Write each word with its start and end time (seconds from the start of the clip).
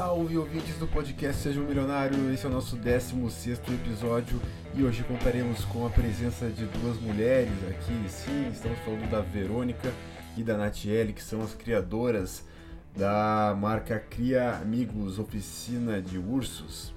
Salve 0.00 0.38
ouvintes 0.38 0.78
do 0.78 0.86
podcast 0.86 1.42
Seja 1.42 1.60
um 1.60 1.66
Milionário, 1.66 2.32
esse 2.32 2.46
é 2.46 2.48
o 2.48 2.52
nosso 2.52 2.74
16 2.74 3.60
episódio 3.68 4.40
e 4.74 4.82
hoje 4.82 5.04
contaremos 5.04 5.62
com 5.66 5.86
a 5.86 5.90
presença 5.90 6.48
de 6.48 6.64
duas 6.64 6.98
mulheres 6.98 7.52
aqui. 7.68 8.08
Sim, 8.08 8.48
estamos 8.50 8.78
falando 8.78 9.10
da 9.10 9.20
Verônica 9.20 9.92
e 10.38 10.42
da 10.42 10.56
Natiele, 10.56 11.12
que 11.12 11.22
são 11.22 11.42
as 11.42 11.52
criadoras 11.52 12.42
da 12.96 13.54
marca 13.60 13.98
Cria 13.98 14.52
Amigos 14.52 15.18
Oficina 15.18 16.00
de 16.00 16.16
Ursos. 16.16 16.94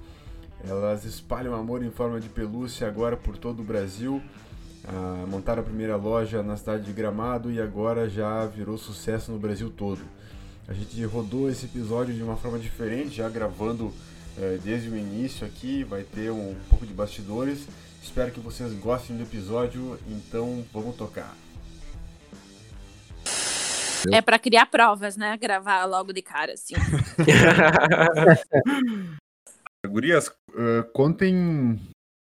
Elas 0.66 1.04
espalham 1.04 1.54
amor 1.54 1.84
em 1.84 1.90
forma 1.90 2.18
de 2.18 2.30
pelúcia 2.30 2.88
agora 2.88 3.18
por 3.18 3.36
todo 3.36 3.60
o 3.60 3.64
Brasil. 3.64 4.22
Ah, 4.88 5.26
montaram 5.28 5.60
a 5.60 5.64
primeira 5.64 5.96
loja 5.96 6.42
na 6.42 6.56
cidade 6.56 6.84
de 6.84 6.92
Gramado 6.94 7.52
e 7.52 7.60
agora 7.60 8.08
já 8.08 8.46
virou 8.46 8.78
sucesso 8.78 9.30
no 9.30 9.38
Brasil 9.38 9.68
todo. 9.68 10.00
A 10.66 10.72
gente 10.72 11.04
rodou 11.04 11.50
esse 11.50 11.66
episódio 11.66 12.14
de 12.14 12.22
uma 12.22 12.36
forma 12.36 12.58
diferente, 12.58 13.16
já 13.16 13.28
gravando 13.28 13.92
eh, 14.38 14.58
desde 14.64 14.88
o 14.88 14.96
início 14.96 15.46
aqui, 15.46 15.84
vai 15.84 16.02
ter 16.02 16.30
um 16.30 16.56
pouco 16.70 16.86
de 16.86 16.94
bastidores. 16.94 17.66
Espero 18.02 18.30
que 18.30 18.40
vocês 18.40 18.72
gostem 18.74 19.16
do 19.16 19.22
episódio, 19.22 19.98
então 20.08 20.64
vamos 20.72 20.96
tocar. 20.96 21.36
É 24.12 24.22
para 24.22 24.38
criar 24.38 24.66
provas, 24.66 25.16
né? 25.16 25.36
Gravar 25.36 25.84
logo 25.84 26.12
de 26.12 26.22
cara, 26.22 26.52
assim. 26.52 26.74
Gurias, 29.86 30.28
uh, 30.28 30.84
contem, 30.92 31.80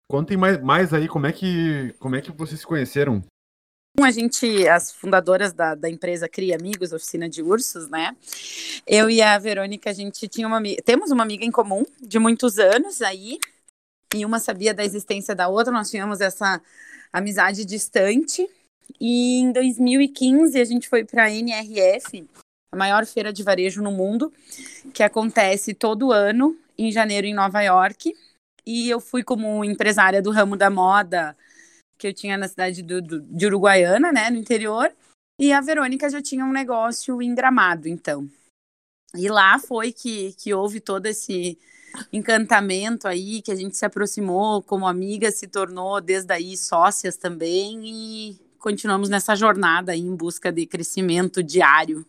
contem 0.08 0.36
mais, 0.36 0.62
mais 0.62 0.94
aí 0.94 1.08
como 1.08 1.26
é, 1.26 1.32
que, 1.32 1.94
como 1.98 2.16
é 2.16 2.20
que 2.20 2.32
vocês 2.32 2.60
se 2.60 2.66
conheceram. 2.66 3.22
A 4.00 4.10
gente, 4.10 4.68
as 4.68 4.92
fundadoras 4.92 5.52
da, 5.52 5.74
da 5.74 5.88
empresa 5.88 6.28
Cria 6.28 6.56
Amigos, 6.56 6.92
oficina 6.92 7.28
de 7.28 7.42
ursos, 7.42 7.88
né? 7.88 8.16
Eu 8.86 9.10
e 9.10 9.20
a 9.20 9.36
Verônica, 9.38 9.90
a 9.90 9.92
gente 9.92 10.28
tinha 10.28 10.46
uma 10.46 10.62
temos 10.84 11.10
uma 11.10 11.24
amiga 11.24 11.44
em 11.44 11.50
comum 11.50 11.84
de 12.00 12.18
muitos 12.18 12.58
anos 12.58 13.02
aí, 13.02 13.38
e 14.14 14.24
uma 14.24 14.38
sabia 14.38 14.72
da 14.72 14.84
existência 14.84 15.34
da 15.34 15.48
outra, 15.48 15.72
nós 15.72 15.90
tínhamos 15.90 16.20
essa 16.20 16.60
amizade 17.12 17.64
distante. 17.64 18.48
E 19.00 19.40
em 19.40 19.52
2015 19.52 20.58
a 20.58 20.64
gente 20.64 20.88
foi 20.88 21.04
para 21.04 21.24
a 21.24 21.30
NRF, 21.30 22.26
a 22.72 22.76
maior 22.76 23.04
feira 23.04 23.32
de 23.32 23.42
varejo 23.42 23.82
no 23.82 23.92
mundo, 23.92 24.32
que 24.94 25.02
acontece 25.02 25.74
todo 25.74 26.12
ano 26.12 26.56
em 26.76 26.90
janeiro 26.90 27.26
em 27.26 27.34
Nova 27.34 27.60
York. 27.62 28.14
E 28.64 28.88
eu 28.88 29.00
fui 29.00 29.22
como 29.22 29.64
empresária 29.64 30.22
do 30.22 30.30
ramo 30.30 30.56
da 30.56 30.70
moda 30.70 31.36
que 31.98 32.06
eu 32.06 32.14
tinha 32.14 32.38
na 32.38 32.48
cidade 32.48 32.82
do, 32.82 33.02
do, 33.02 33.20
de 33.20 33.46
Uruguaiana, 33.46 34.12
né, 34.12 34.30
no 34.30 34.36
interior, 34.36 34.90
e 35.40 35.52
a 35.52 35.60
Verônica 35.60 36.08
já 36.08 36.22
tinha 36.22 36.44
um 36.44 36.52
negócio 36.52 37.20
em 37.20 37.34
Gramado, 37.34 37.88
então. 37.88 38.28
E 39.14 39.28
lá 39.28 39.58
foi 39.58 39.92
que, 39.92 40.32
que 40.34 40.54
houve 40.54 40.80
todo 40.80 41.06
esse 41.06 41.58
encantamento 42.12 43.08
aí, 43.08 43.42
que 43.42 43.50
a 43.50 43.54
gente 43.54 43.76
se 43.76 43.84
aproximou 43.84 44.62
como 44.62 44.86
amiga, 44.86 45.30
se 45.30 45.46
tornou 45.46 46.00
desde 46.00 46.32
aí 46.32 46.56
sócias 46.56 47.16
também 47.16 47.80
e 47.84 48.40
continuamos 48.58 49.08
nessa 49.08 49.34
jornada 49.34 49.92
aí 49.92 50.00
em 50.00 50.14
busca 50.14 50.52
de 50.52 50.66
crescimento 50.66 51.42
diário. 51.42 52.04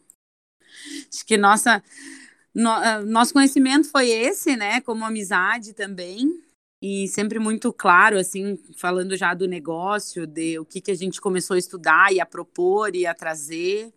Acho 1.12 1.26
que 1.26 1.38
nossa 1.38 1.82
no, 2.54 2.72
nosso 3.06 3.34
conhecimento 3.34 3.90
foi 3.90 4.10
esse, 4.10 4.56
né, 4.56 4.82
como 4.82 5.06
amizade 5.06 5.74
também, 5.74 6.44
e 6.82 7.08
sempre 7.08 7.40
muito 7.40 7.74
claro, 7.74 8.18
assim, 8.18 8.58
falando 8.78 9.18
já 9.18 9.34
do 9.34 9.48
negócio, 9.48 10.26
de 10.26 10.58
o 10.60 10.66
que, 10.66 10.80
que 10.80 10.92
a 10.92 10.96
gente 10.96 11.20
começou 11.20 11.56
a 11.56 11.60
estudar 11.60 12.14
e 12.14 12.20
a 12.20 12.26
propor 12.26 12.96
e 12.96 13.06
a 13.06 13.14
trazer, 13.14 13.94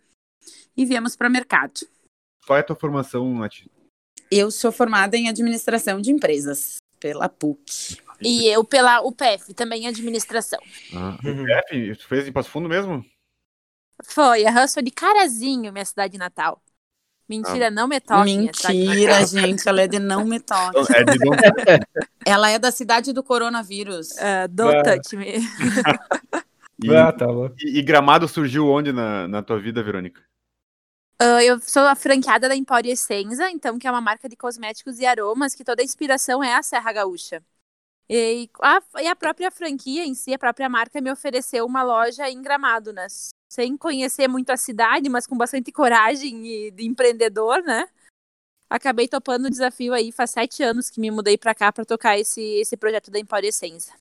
e 0.76 0.84
viemos 0.84 1.14
para 1.14 1.28
o 1.28 1.32
mercado. 1.32 1.86
Qual 2.46 2.56
é 2.56 2.60
a 2.60 2.64
tua 2.64 2.76
formação, 2.76 3.38
Nath? 3.38 3.66
Eu 4.30 4.50
sou 4.50 4.72
formada 4.72 5.16
em 5.16 5.28
administração 5.28 6.00
de 6.00 6.10
empresas 6.10 6.78
pela 6.98 7.28
PUC. 7.28 8.00
E 8.20 8.46
eu 8.46 8.64
pela 8.64 9.00
UPF, 9.02 9.52
também 9.54 9.84
em 9.84 9.88
administração. 9.88 10.60
Ah, 10.94 11.16
UPF? 11.18 11.96
Tu 11.96 12.06
fez 12.06 12.26
em 12.26 12.32
Passo 12.32 12.50
Fundo 12.50 12.68
mesmo? 12.68 13.04
Foi, 14.04 14.44
a 14.46 14.68
sou 14.68 14.82
de 14.82 14.90
Carazinho, 14.90 15.72
minha 15.72 15.84
cidade 15.84 16.18
natal. 16.18 16.60
Mentira, 17.28 17.68
ah. 17.68 17.70
não 17.70 17.88
me 17.88 18.00
toque. 18.00 18.24
Mentira, 18.24 19.24
gente, 19.26 19.66
ela 19.68 19.82
é 19.82 19.88
de 19.88 19.98
não 19.98 20.24
me 20.24 20.40
toque. 20.40 20.92
É 20.94 21.04
de 21.04 21.18
não... 21.18 21.32
ela 22.26 22.50
é 22.50 22.58
da 22.58 22.70
cidade 22.70 23.12
do 23.12 23.22
coronavírus. 23.22 24.10
Uh, 24.12 24.48
don't 24.50 24.76
ah. 24.76 24.82
touch 24.82 25.16
me. 25.16 25.38
e, 26.82 26.94
ah, 26.94 27.12
tá 27.12 27.26
e, 27.60 27.78
e, 27.78 27.82
Gramado 27.82 28.28
surgiu 28.28 28.68
onde 28.68 28.92
na, 28.92 29.26
na 29.28 29.42
tua 29.42 29.58
vida, 29.58 29.82
Verônica? 29.82 30.20
Uh, 31.22 31.40
eu 31.40 31.60
sou 31.60 31.82
a 31.82 31.94
franqueada 31.94 32.48
da 32.48 32.56
Empório 32.56 32.90
Essenza, 32.90 33.48
então, 33.48 33.78
que 33.78 33.86
é 33.86 33.90
uma 33.90 34.00
marca 34.00 34.28
de 34.28 34.36
cosméticos 34.36 34.98
e 34.98 35.06
aromas, 35.06 35.54
que 35.54 35.62
toda 35.62 35.80
a 35.80 35.84
inspiração 35.84 36.42
é 36.42 36.54
a 36.54 36.62
Serra 36.62 36.92
Gaúcha. 36.92 37.42
E 38.10 38.50
a, 38.60 38.82
e 39.00 39.06
a 39.06 39.16
própria 39.16 39.50
franquia 39.50 40.04
em 40.04 40.14
si, 40.14 40.34
a 40.34 40.38
própria 40.38 40.68
marca, 40.68 41.00
me 41.00 41.10
ofereceu 41.10 41.64
uma 41.64 41.82
loja 41.82 42.28
em 42.28 42.42
Gramado, 42.42 42.92
né? 42.92 43.06
Sem 43.52 43.76
conhecer 43.76 44.28
muito 44.28 44.48
a 44.48 44.56
cidade, 44.56 45.10
mas 45.10 45.26
com 45.26 45.36
bastante 45.36 45.70
coragem 45.70 46.46
e 46.46 46.70
de 46.70 46.86
empreendedor, 46.86 47.62
né? 47.62 47.86
Acabei 48.68 49.06
topando 49.06 49.44
o 49.44 49.50
desafio 49.50 49.92
aí, 49.92 50.10
faz 50.10 50.30
sete 50.30 50.62
anos 50.62 50.88
que 50.88 50.98
me 50.98 51.10
mudei 51.10 51.36
para 51.36 51.54
cá 51.54 51.70
para 51.70 51.84
tocar 51.84 52.18
esse, 52.18 52.40
esse 52.40 52.78
projeto 52.78 53.10
da 53.10 53.18
Essência. 53.42 53.94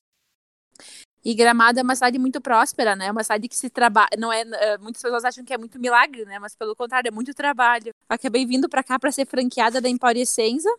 E 1.22 1.34
Gramado 1.34 1.78
é 1.78 1.82
uma 1.82 1.94
cidade 1.94 2.18
muito 2.18 2.40
próspera, 2.40 2.96
né? 2.96 3.10
Uma 3.10 3.22
cidade 3.22 3.46
que 3.46 3.54
se 3.54 3.68
trabalha, 3.68 4.08
não 4.16 4.32
é, 4.32 4.40
é, 4.40 4.78
muitas 4.78 5.02
pessoas 5.02 5.22
acham 5.22 5.44
que 5.44 5.52
é 5.52 5.58
muito 5.58 5.78
milagre, 5.78 6.24
né? 6.24 6.38
Mas 6.38 6.56
pelo 6.56 6.74
contrário, 6.74 7.08
é 7.08 7.10
muito 7.10 7.34
trabalho. 7.34 7.92
Acabei 8.08 8.46
vindo 8.46 8.70
para 8.70 8.82
cá 8.82 8.98
para 8.98 9.12
ser 9.12 9.26
franqueada 9.26 9.82
da 9.82 9.88
Essência. 10.16 10.74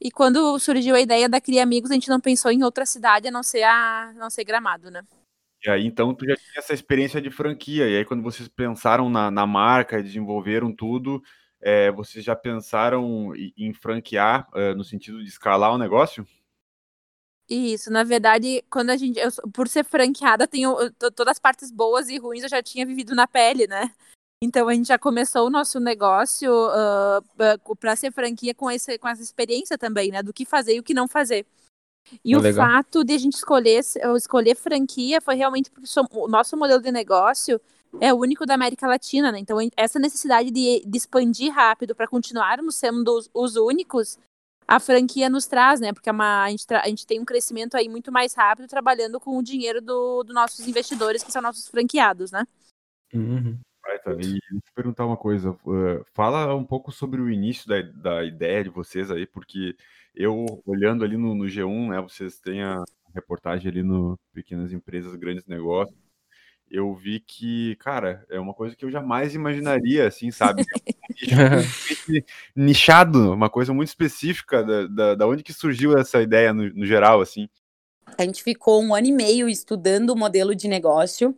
E 0.00 0.10
quando 0.10 0.58
surgiu 0.58 0.94
a 0.94 1.00
ideia 1.00 1.28
da 1.28 1.42
Cria 1.42 1.62
Amigos, 1.62 1.90
a 1.90 1.94
gente 1.94 2.08
não 2.08 2.20
pensou 2.20 2.50
em 2.50 2.64
outra 2.64 2.86
cidade 2.86 3.28
a 3.28 3.30
não 3.30 3.42
ser 3.42 3.64
a 3.64 4.14
não 4.14 4.30
ser 4.30 4.44
Gramado, 4.44 4.90
né? 4.90 5.02
E 5.64 5.70
aí, 5.70 5.86
então, 5.86 6.14
tu 6.14 6.26
já 6.26 6.36
tinha 6.36 6.58
essa 6.58 6.74
experiência 6.74 7.22
de 7.22 7.30
franquia. 7.30 7.88
E 7.88 7.96
aí, 7.96 8.04
quando 8.04 8.22
vocês 8.22 8.46
pensaram 8.48 9.08
na, 9.08 9.30
na 9.30 9.46
marca, 9.46 10.02
desenvolveram 10.02 10.74
tudo, 10.74 11.22
é, 11.60 11.90
vocês 11.90 12.22
já 12.22 12.36
pensaram 12.36 13.32
em, 13.56 13.72
franquear 13.72 14.46
é, 14.54 14.74
no 14.74 14.84
sentido 14.84 15.22
de 15.22 15.28
escalar 15.28 15.72
o 15.72 15.78
negócio? 15.78 16.26
Isso, 17.48 17.90
na 17.90 18.04
verdade, 18.04 18.62
quando 18.70 18.90
a 18.90 18.96
gente, 18.96 19.18
eu, 19.18 19.30
por 19.52 19.66
ser 19.66 19.84
franqueada, 19.84 20.46
tenho 20.46 20.76
todas 21.14 21.32
as 21.32 21.38
partes 21.38 21.70
boas 21.70 22.08
e 22.08 22.18
ruins 22.18 22.42
eu 22.42 22.48
já 22.48 22.62
tinha 22.62 22.86
vivido 22.86 23.14
na 23.14 23.26
pele, 23.26 23.66
né? 23.66 23.90
Então 24.42 24.68
a 24.68 24.74
gente 24.74 24.88
já 24.88 24.98
começou 24.98 25.46
o 25.46 25.50
nosso 25.50 25.80
negócio 25.80 26.50
uh, 26.52 27.76
para 27.76 27.96
ser 27.96 28.12
franquia 28.12 28.54
com, 28.54 28.70
esse, 28.70 28.98
com 28.98 29.08
essa 29.08 29.22
experiência 29.22 29.78
também, 29.78 30.10
né? 30.10 30.22
Do 30.22 30.32
que 30.32 30.44
fazer 30.44 30.74
e 30.74 30.80
o 30.80 30.82
que 30.82 30.92
não 30.92 31.08
fazer. 31.08 31.46
E 32.24 32.34
é 32.34 32.36
o 32.36 32.40
legal. 32.40 32.66
fato 32.66 33.04
de 33.04 33.14
a 33.14 33.18
gente 33.18 33.34
escolher, 33.34 33.82
escolher 34.16 34.54
franquia 34.54 35.20
foi 35.20 35.34
realmente 35.34 35.70
porque 35.70 35.88
o 36.12 36.28
nosso 36.28 36.56
modelo 36.56 36.82
de 36.82 36.92
negócio 36.92 37.60
é 38.00 38.12
o 38.12 38.18
único 38.18 38.44
da 38.44 38.54
América 38.54 38.86
Latina, 38.86 39.30
né? 39.30 39.38
Então, 39.38 39.58
essa 39.76 39.98
necessidade 39.98 40.50
de, 40.50 40.82
de 40.84 40.98
expandir 40.98 41.52
rápido 41.52 41.94
para 41.94 42.08
continuarmos 42.08 42.76
sendo 42.76 43.16
os, 43.16 43.30
os, 43.32 43.56
únicos, 43.56 44.18
a 44.66 44.80
franquia 44.80 45.28
nos 45.28 45.46
traz, 45.46 45.80
né? 45.80 45.92
Porque 45.92 46.08
é 46.08 46.12
uma, 46.12 46.44
a, 46.44 46.50
gente 46.50 46.66
a 46.72 46.88
gente 46.88 47.06
tem 47.06 47.20
um 47.20 47.24
crescimento 47.24 47.76
aí 47.76 47.88
muito 47.88 48.10
mais 48.10 48.34
rápido 48.34 48.68
trabalhando 48.68 49.20
com 49.20 49.36
o 49.38 49.42
dinheiro 49.42 49.80
dos 49.80 50.24
do 50.26 50.32
nossos 50.32 50.66
investidores, 50.66 51.22
que 51.22 51.32
são 51.32 51.42
nossos 51.42 51.68
franqueados, 51.68 52.30
né? 52.30 52.44
Uhum. 53.12 53.58
E 54.12 54.32
deixa 54.32 54.42
eu 54.52 54.74
perguntar 54.74 55.06
uma 55.06 55.16
coisa. 55.16 55.50
Uh, 55.64 56.04
fala 56.12 56.54
um 56.54 56.64
pouco 56.64 56.90
sobre 56.92 57.20
o 57.20 57.30
início 57.30 57.68
da, 57.68 57.82
da 57.82 58.24
ideia 58.24 58.64
de 58.64 58.70
vocês 58.70 59.10
aí, 59.10 59.26
porque 59.26 59.76
eu, 60.14 60.62
olhando 60.66 61.04
ali 61.04 61.16
no, 61.16 61.34
no 61.34 61.44
G1, 61.44 61.90
né, 61.90 62.00
vocês 62.00 62.38
têm 62.38 62.62
a 62.62 62.82
reportagem 63.14 63.70
ali 63.70 63.82
no 63.82 64.18
Pequenas 64.32 64.72
Empresas, 64.72 65.14
Grandes 65.16 65.46
Negócios, 65.46 65.96
eu 66.70 66.92
vi 66.94 67.20
que, 67.20 67.76
cara, 67.76 68.24
é 68.28 68.40
uma 68.40 68.54
coisa 68.54 68.74
que 68.74 68.84
eu 68.84 68.90
jamais 68.90 69.34
imaginaria, 69.34 70.08
assim, 70.08 70.30
sabe? 70.30 70.64
nichado, 72.56 73.32
uma 73.32 73.48
coisa 73.48 73.72
muito 73.72 73.88
específica 73.88 74.64
da, 74.64 74.86
da, 74.86 75.14
da 75.14 75.26
onde 75.26 75.42
que 75.42 75.52
surgiu 75.52 75.96
essa 75.96 76.20
ideia 76.20 76.52
no, 76.52 76.68
no 76.70 76.86
geral, 76.86 77.20
assim. 77.20 77.48
A 78.16 78.22
gente 78.22 78.42
ficou 78.42 78.82
um 78.82 78.94
ano 78.94 79.06
e 79.06 79.12
meio 79.12 79.48
estudando 79.48 80.10
o 80.10 80.16
modelo 80.16 80.54
de 80.54 80.68
negócio. 80.68 81.36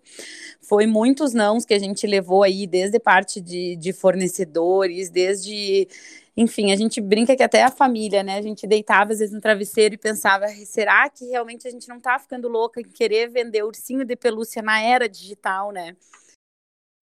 Foi 0.60 0.86
muitos 0.86 1.32
nãos 1.32 1.64
que 1.64 1.74
a 1.74 1.78
gente 1.78 2.06
levou 2.06 2.42
aí, 2.42 2.66
desde 2.66 2.98
parte 2.98 3.40
de, 3.40 3.76
de 3.76 3.92
fornecedores, 3.92 5.08
desde 5.08 5.88
enfim, 6.36 6.70
a 6.70 6.76
gente 6.76 7.00
brinca 7.00 7.34
que 7.34 7.42
até 7.42 7.62
a 7.62 7.70
família, 7.70 8.22
né? 8.22 8.36
A 8.36 8.42
gente 8.42 8.66
deitava 8.66 9.12
às 9.12 9.20
vezes 9.20 9.34
no 9.34 9.40
travesseiro 9.40 9.94
e 9.94 9.98
pensava: 9.98 10.46
será 10.48 11.08
que 11.08 11.24
realmente 11.24 11.66
a 11.66 11.70
gente 11.70 11.88
não 11.88 11.98
tá 11.98 12.18
ficando 12.18 12.46
louca 12.46 12.78
em 12.78 12.84
querer 12.84 13.30
vender 13.30 13.62
ursinho 13.62 14.04
de 14.04 14.14
pelúcia 14.14 14.60
na 14.60 14.78
era 14.82 15.08
digital, 15.08 15.72
né? 15.72 15.96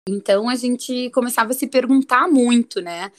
Então 0.06 0.50
a 0.50 0.56
gente 0.56 1.08
começava 1.10 1.52
a 1.52 1.54
se 1.54 1.66
perguntar 1.66 2.28
muito, 2.28 2.82
né? 2.82 3.10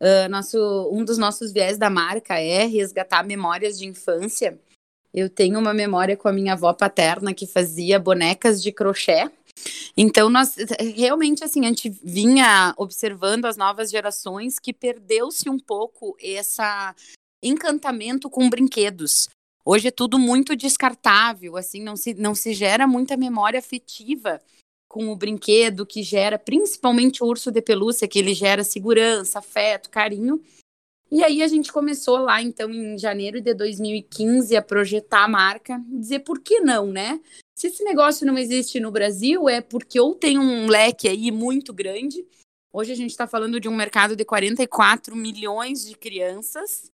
Uh, 0.00 0.28
nosso, 0.28 0.90
um 0.92 1.02
dos 1.02 1.16
nossos 1.16 1.52
viés 1.52 1.78
da 1.78 1.88
marca 1.88 2.38
é 2.38 2.66
resgatar 2.66 3.24
memórias 3.24 3.78
de 3.78 3.86
infância. 3.86 4.60
Eu 5.14 5.30
tenho 5.30 5.58
uma 5.58 5.72
memória 5.72 6.16
com 6.16 6.28
a 6.28 6.32
minha 6.32 6.54
avó 6.54 6.72
paterna 6.72 7.32
que 7.32 7.46
fazia 7.46 7.98
bonecas 7.98 8.62
de 8.62 8.72
crochê 8.72 9.30
então, 9.96 10.28
nós 10.28 10.56
realmente 10.96 11.44
assim, 11.44 11.64
a 11.64 11.68
gente 11.68 11.88
vinha 11.88 12.74
observando 12.76 13.44
as 13.44 13.56
novas 13.56 13.90
gerações 13.90 14.58
que 14.58 14.72
perdeu-se 14.72 15.48
um 15.48 15.58
pouco 15.58 16.16
essa 16.20 16.94
encantamento 17.42 18.28
com 18.28 18.48
brinquedos. 18.48 19.28
Hoje 19.64 19.88
é 19.88 19.90
tudo 19.90 20.18
muito 20.18 20.56
descartável, 20.56 21.56
assim, 21.56 21.82
não 21.82 21.96
se, 21.96 22.12
não 22.14 22.34
se 22.34 22.52
gera 22.52 22.86
muita 22.86 23.16
memória 23.16 23.58
afetiva 23.58 24.40
com 24.88 25.08
o 25.08 25.16
brinquedo 25.16 25.86
que 25.86 26.02
gera, 26.02 26.38
principalmente 26.38 27.22
o 27.22 27.26
urso 27.26 27.50
de 27.50 27.62
pelúcia, 27.62 28.06
que 28.06 28.18
ele 28.18 28.34
gera 28.34 28.62
segurança, 28.62 29.38
afeto, 29.38 29.90
carinho. 29.90 30.42
E 31.14 31.22
aí 31.22 31.44
a 31.44 31.46
gente 31.46 31.72
começou 31.72 32.18
lá, 32.18 32.42
então, 32.42 32.68
em 32.68 32.98
janeiro 32.98 33.40
de 33.40 33.54
2015, 33.54 34.56
a 34.56 34.60
projetar 34.60 35.22
a 35.22 35.28
marca, 35.28 35.80
dizer 35.86 36.18
por 36.24 36.40
que 36.40 36.58
não, 36.58 36.88
né? 36.88 37.20
Se 37.54 37.68
esse 37.68 37.84
negócio 37.84 38.26
não 38.26 38.36
existe 38.36 38.80
no 38.80 38.90
Brasil, 38.90 39.48
é 39.48 39.60
porque 39.60 40.00
ou 40.00 40.16
tem 40.16 40.40
um 40.40 40.66
leque 40.66 41.06
aí 41.06 41.30
muito 41.30 41.72
grande. 41.72 42.26
Hoje 42.72 42.90
a 42.90 42.96
gente 42.96 43.12
está 43.12 43.28
falando 43.28 43.60
de 43.60 43.68
um 43.68 43.76
mercado 43.76 44.16
de 44.16 44.24
44 44.24 45.14
milhões 45.14 45.84
de 45.84 45.94
crianças. 45.94 46.90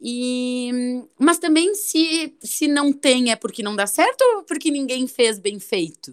E, 0.00 0.70
mas 1.18 1.40
também 1.40 1.74
se, 1.74 2.32
se 2.40 2.68
não 2.68 2.92
tem 2.92 3.32
é 3.32 3.36
porque 3.36 3.64
não 3.64 3.74
dá 3.74 3.84
certo 3.88 4.22
ou 4.36 4.44
porque 4.44 4.70
ninguém 4.70 5.08
fez 5.08 5.40
bem 5.40 5.58
feito. 5.58 6.12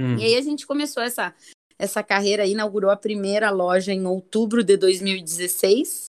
Hum. 0.00 0.16
E 0.16 0.24
aí 0.24 0.36
a 0.36 0.40
gente 0.40 0.66
começou 0.66 1.02
essa, 1.02 1.34
essa 1.78 2.02
carreira, 2.02 2.46
inaugurou 2.46 2.90
a 2.90 2.96
primeira 2.96 3.50
loja 3.50 3.92
em 3.92 4.06
outubro 4.06 4.64
de 4.64 4.78
2016 4.78 6.10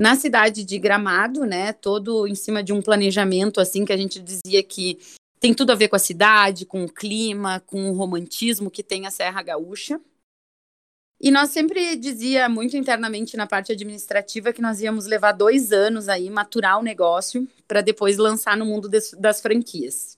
na 0.00 0.16
cidade 0.16 0.64
de 0.64 0.78
Gramado, 0.78 1.44
né? 1.44 1.74
Todo 1.74 2.26
em 2.26 2.34
cima 2.34 2.62
de 2.62 2.72
um 2.72 2.80
planejamento 2.80 3.60
assim 3.60 3.84
que 3.84 3.92
a 3.92 3.96
gente 3.98 4.18
dizia 4.18 4.62
que 4.62 4.98
tem 5.38 5.52
tudo 5.52 5.72
a 5.72 5.74
ver 5.74 5.88
com 5.88 5.96
a 5.96 5.98
cidade, 5.98 6.64
com 6.64 6.84
o 6.84 6.88
clima, 6.88 7.60
com 7.66 7.90
o 7.90 7.92
romantismo 7.92 8.70
que 8.70 8.82
tem 8.82 9.06
a 9.06 9.10
Serra 9.10 9.42
Gaúcha. 9.42 10.00
E 11.20 11.30
nós 11.30 11.50
sempre 11.50 11.96
dizia 11.96 12.48
muito 12.48 12.78
internamente 12.78 13.36
na 13.36 13.46
parte 13.46 13.72
administrativa 13.72 14.54
que 14.54 14.62
nós 14.62 14.80
íamos 14.80 15.04
levar 15.04 15.32
dois 15.32 15.70
anos 15.70 16.08
aí 16.08 16.30
maturar 16.30 16.78
o 16.78 16.82
negócio 16.82 17.46
para 17.68 17.82
depois 17.82 18.16
lançar 18.16 18.56
no 18.56 18.64
mundo 18.64 18.88
das, 18.88 19.40
franquias. 19.42 20.16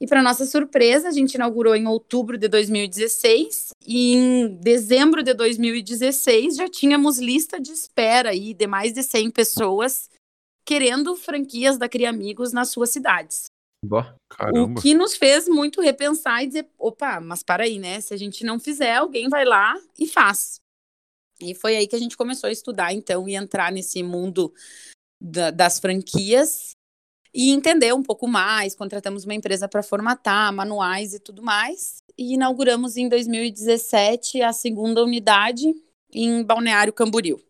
E 0.00 0.06
para 0.06 0.22
nossa 0.22 0.46
surpresa, 0.46 1.08
a 1.08 1.10
gente 1.10 1.34
inaugurou 1.34 1.76
em 1.76 1.86
outubro 1.86 2.38
de 2.38 2.48
2016 2.48 3.70
e 3.86 4.14
em 4.14 4.48
dezembro 4.56 5.22
de 5.22 5.34
2016 5.34 6.56
já 6.56 6.68
tínhamos 6.68 7.18
lista 7.18 7.60
de 7.60 7.70
espera 7.70 8.30
aí 8.30 8.54
de 8.54 8.66
mais 8.66 8.94
de 8.94 9.02
100 9.02 9.30
pessoas 9.30 10.08
querendo 10.64 11.14
franquias 11.16 11.76
da 11.76 11.88
Cria 11.88 12.08
Amigos 12.08 12.52
nas 12.52 12.70
suas 12.70 12.90
cidades. 12.90 13.44
Boa, 13.84 14.14
o 14.54 14.74
que 14.74 14.94
nos 14.94 15.16
fez 15.16 15.48
muito 15.48 15.80
repensar 15.80 16.42
e 16.42 16.46
dizer, 16.46 16.68
opa, 16.78 17.20
mas 17.20 17.42
para 17.42 17.64
aí, 17.64 17.78
né? 17.78 18.00
Se 18.00 18.14
a 18.14 18.16
gente 18.16 18.44
não 18.44 18.60
fizer, 18.60 18.96
alguém 18.96 19.28
vai 19.28 19.44
lá 19.44 19.74
e 19.98 20.06
faz. 20.06 20.60
E 21.40 21.54
foi 21.54 21.76
aí 21.76 21.86
que 21.86 21.96
a 21.96 21.98
gente 21.98 22.16
começou 22.16 22.48
a 22.48 22.52
estudar, 22.52 22.92
então, 22.92 23.26
e 23.26 23.34
entrar 23.34 23.72
nesse 23.72 24.02
mundo 24.02 24.52
da, 25.20 25.50
das 25.50 25.78
franquias 25.78 26.72
e 27.32 27.50
entender 27.50 27.92
um 27.94 28.02
pouco 28.02 28.26
mais. 28.26 28.74
Contratamos 28.74 29.24
uma 29.24 29.34
empresa 29.34 29.68
para 29.68 29.82
formatar 29.82 30.52
manuais 30.52 31.14
e 31.14 31.20
tudo 31.20 31.42
mais. 31.42 32.02
E 32.18 32.34
inauguramos 32.34 32.96
em 32.96 33.08
2017 33.08 34.42
a 34.42 34.52
segunda 34.52 35.02
unidade 35.02 35.72
em 36.12 36.42
Balneário 36.42 36.92
Camboriú. 36.92 37.40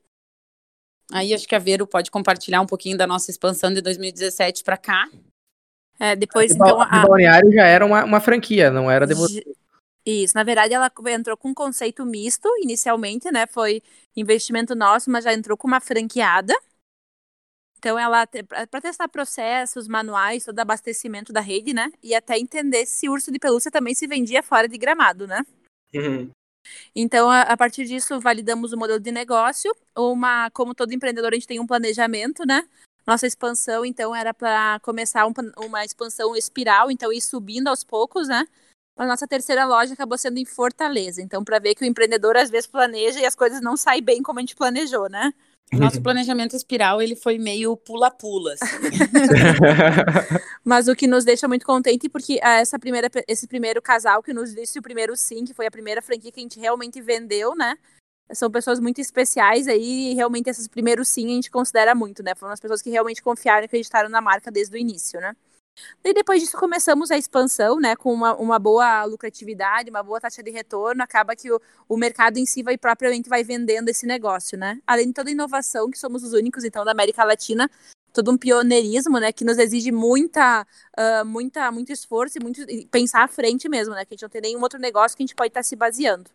Aí 1.13 1.35
acho 1.35 1.49
que 1.49 1.55
a 1.55 1.59
Vero 1.59 1.87
pode 1.87 2.11
compartilhar 2.11 2.61
um 2.61 2.67
pouquinho 2.67 2.97
da 2.97 3.07
nossa 3.07 3.31
expansão 3.31 3.73
de 3.73 3.81
2017 3.81 4.63
para 4.63 4.77
cá. 4.77 5.09
É, 5.99 6.15
depois, 6.15 6.53
então. 6.53 6.81
A 6.81 7.07
Balneário 7.07 7.53
já 7.53 7.67
era 7.67 7.85
uma, 7.85 8.05
uma 8.05 8.21
franquia, 8.21 8.71
não 8.71 8.91
era 8.91 9.07
de 9.07 9.15
Isso, 10.07 10.35
na 10.35 10.43
verdade 10.43 10.73
ela 10.73 10.91
entrou 11.09 11.37
com 11.37 11.49
um 11.49 11.55
conceito 11.55 12.07
misto 12.07 12.49
inicialmente, 12.63 13.31
né? 13.31 13.47
Foi 13.47 13.83
investimento 14.17 14.75
nosso, 14.75 15.11
mas 15.11 15.25
já 15.25 15.35
entrou 15.35 15.57
com 15.57 15.67
uma 15.67 15.81
franqueada. 15.81 16.55
Então, 17.81 17.99
ela, 17.99 18.27
para 18.71 18.81
testar 18.83 19.09
processos, 19.09 19.89
manuais, 19.89 20.45
todo 20.45 20.59
abastecimento 20.59 21.33
da 21.33 21.41
rede, 21.41 21.73
né? 21.73 21.91
E 22.03 22.15
até 22.15 22.39
entender 22.39 22.85
se 22.85 23.09
urso 23.09 23.33
de 23.33 23.39
pelúcia 23.39 23.71
também 23.71 23.95
se 23.95 24.07
vendia 24.07 24.43
fora 24.43 24.69
de 24.69 24.77
gramado, 24.77 25.27
né? 25.27 25.43
Uhum. 25.95 26.31
Então, 26.95 27.31
a, 27.31 27.41
a, 27.41 27.57
partir 27.57 27.87
disso, 27.87 28.21
validamos 28.21 28.75
o 28.75 28.77
modelo 28.77 29.01
de 29.01 29.11
negócio. 29.11 29.75
Uma, 29.97 30.51
como 30.51 30.75
todo 30.75 30.93
empreendedor, 30.93 31.33
a 31.33 31.37
gente 31.37 31.47
tem 31.47 31.59
um 31.59 31.67
planejamento, 31.67 32.47
né? 32.47 32.69
Nossa 33.07 33.27
expansão, 33.27 33.83
então, 33.83 34.15
era 34.15 34.35
para 34.35 34.79
começar 34.81 35.27
um, 35.27 35.33
uma 35.57 35.83
expansão 35.83 36.37
espiral, 36.37 36.91
então 36.91 37.11
ir 37.11 37.23
subindo 37.23 37.69
aos 37.69 37.83
poucos, 37.83 38.29
né? 38.29 38.47
A 38.95 39.07
nossa 39.07 39.27
terceira 39.27 39.65
loja 39.65 39.95
acabou 39.95 40.19
sendo 40.19 40.37
em 40.37 40.45
Fortaleza. 40.45 41.23
Então, 41.23 41.43
para 41.43 41.59
ver 41.59 41.75
que 41.75 41.83
o 41.83 41.87
empreendedor 41.87 42.37
às 42.37 42.51
vezes 42.51 42.67
planeja 42.67 43.21
e 43.21 43.25
as 43.25 43.35
coisas 43.35 43.63
não 43.63 43.75
saem 43.75 44.03
bem 44.03 44.23
como 44.23 44.39
a 44.39 44.43
gente 44.43 44.55
planejou, 44.55 45.09
né? 45.09 45.33
Nosso 45.73 46.03
planejamento 46.03 46.57
espiral, 46.57 47.01
ele 47.01 47.15
foi 47.15 47.39
meio 47.39 47.77
pula-pula. 47.77 48.55
Assim. 48.55 48.65
Mas 50.65 50.89
o 50.89 50.97
que 50.97 51.07
nos 51.07 51.25
deixa 51.25 51.47
muito 51.47 51.65
contente, 51.65 52.09
porque 52.09 52.41
essa 52.43 52.79
primeira, 52.79 53.09
esse 53.29 53.47
primeiro 53.47 53.81
casal 53.81 54.23
que 54.23 54.33
nos 54.33 54.55
disse 54.55 54.79
o 54.79 54.83
primeiro 54.83 55.17
sim, 55.17 55.45
que 55.45 55.55
foi 55.55 55.67
a 55.67 55.71
primeira 55.71 56.03
franquia 56.03 56.33
que 56.33 56.41
a 56.41 56.43
gente 56.43 56.59
realmente 56.59 57.01
vendeu, 57.01 57.55
né? 57.55 57.77
São 58.33 58.51
pessoas 58.51 58.81
muito 58.81 59.01
especiais 59.01 59.69
aí, 59.69 60.13
e 60.13 60.15
realmente 60.15 60.51
esses 60.51 60.67
primeiros 60.67 61.09
sim 61.09 61.27
a 61.27 61.35
gente 61.35 61.51
considera 61.51 61.95
muito, 61.95 62.23
né? 62.23 62.35
Foram 62.35 62.53
as 62.53 62.61
pessoas 62.61 62.83
que 62.83 62.91
realmente 62.91 63.23
confiaram 63.23 63.63
e 63.63 63.67
acreditaram 63.67 64.09
na 64.09 64.21
marca 64.21 64.51
desde 64.51 64.75
o 64.75 64.79
início, 64.79 65.21
né? 65.21 65.35
E 66.03 66.15
depois 66.15 66.41
disso 66.41 66.57
começamos 66.57 67.11
a 67.11 67.19
expansão, 67.19 67.79
né, 67.79 67.97
com 67.97 68.13
uma, 68.13 68.35
uma 68.37 68.59
boa 68.59 69.05
lucratividade, 69.05 69.91
uma 69.91 70.03
boa 70.03 70.21
taxa 70.21 70.43
de 70.43 70.51
retorno, 70.51 71.03
acaba 71.03 71.37
que 71.37 71.51
o, 71.51 71.61
o 71.89 71.97
mercado 71.97 72.39
em 72.39 72.47
si 72.47 72.63
vai 72.63 72.79
propriamente 72.79 73.29
vai 73.29 73.45
vendendo 73.45 73.89
esse 73.89 74.07
negócio, 74.07 74.59
né? 74.59 74.81
Além 74.87 75.09
de 75.09 75.15
toda 75.15 75.31
a 75.31 75.33
inovação, 75.33 75.91
que 75.91 75.99
somos 75.99 76.23
os 76.23 76.33
únicos, 76.33 76.65
então, 76.65 76.85
da 76.85 76.93
América 76.93 77.25
Latina, 77.25 77.71
todo 78.13 78.31
um 78.31 78.39
pioneirismo, 78.39 79.19
né, 79.19 79.33
que 79.33 79.45
nos 79.45 79.59
exige 79.59 79.93
muita, 79.93 80.67
uh, 80.99 81.25
muita, 81.25 81.71
muito 81.71 81.93
esforço 81.93 82.39
e 82.39 82.43
muito 82.43 82.63
e 82.63 82.87
pensar 82.87 83.23
à 83.25 83.29
frente 83.29 83.69
mesmo, 83.69 83.95
né, 83.95 84.05
que 84.05 84.15
a 84.15 84.17
gente 84.17 84.23
não 84.23 84.29
tem 84.31 84.43
nenhum 84.43 84.61
outro 84.63 84.79
negócio 84.79 85.17
que 85.17 85.23
a 85.23 85.27
gente 85.27 85.35
pode 85.35 85.49
estar 85.49 85.63
se 85.63 85.77
baseando. 85.77 86.31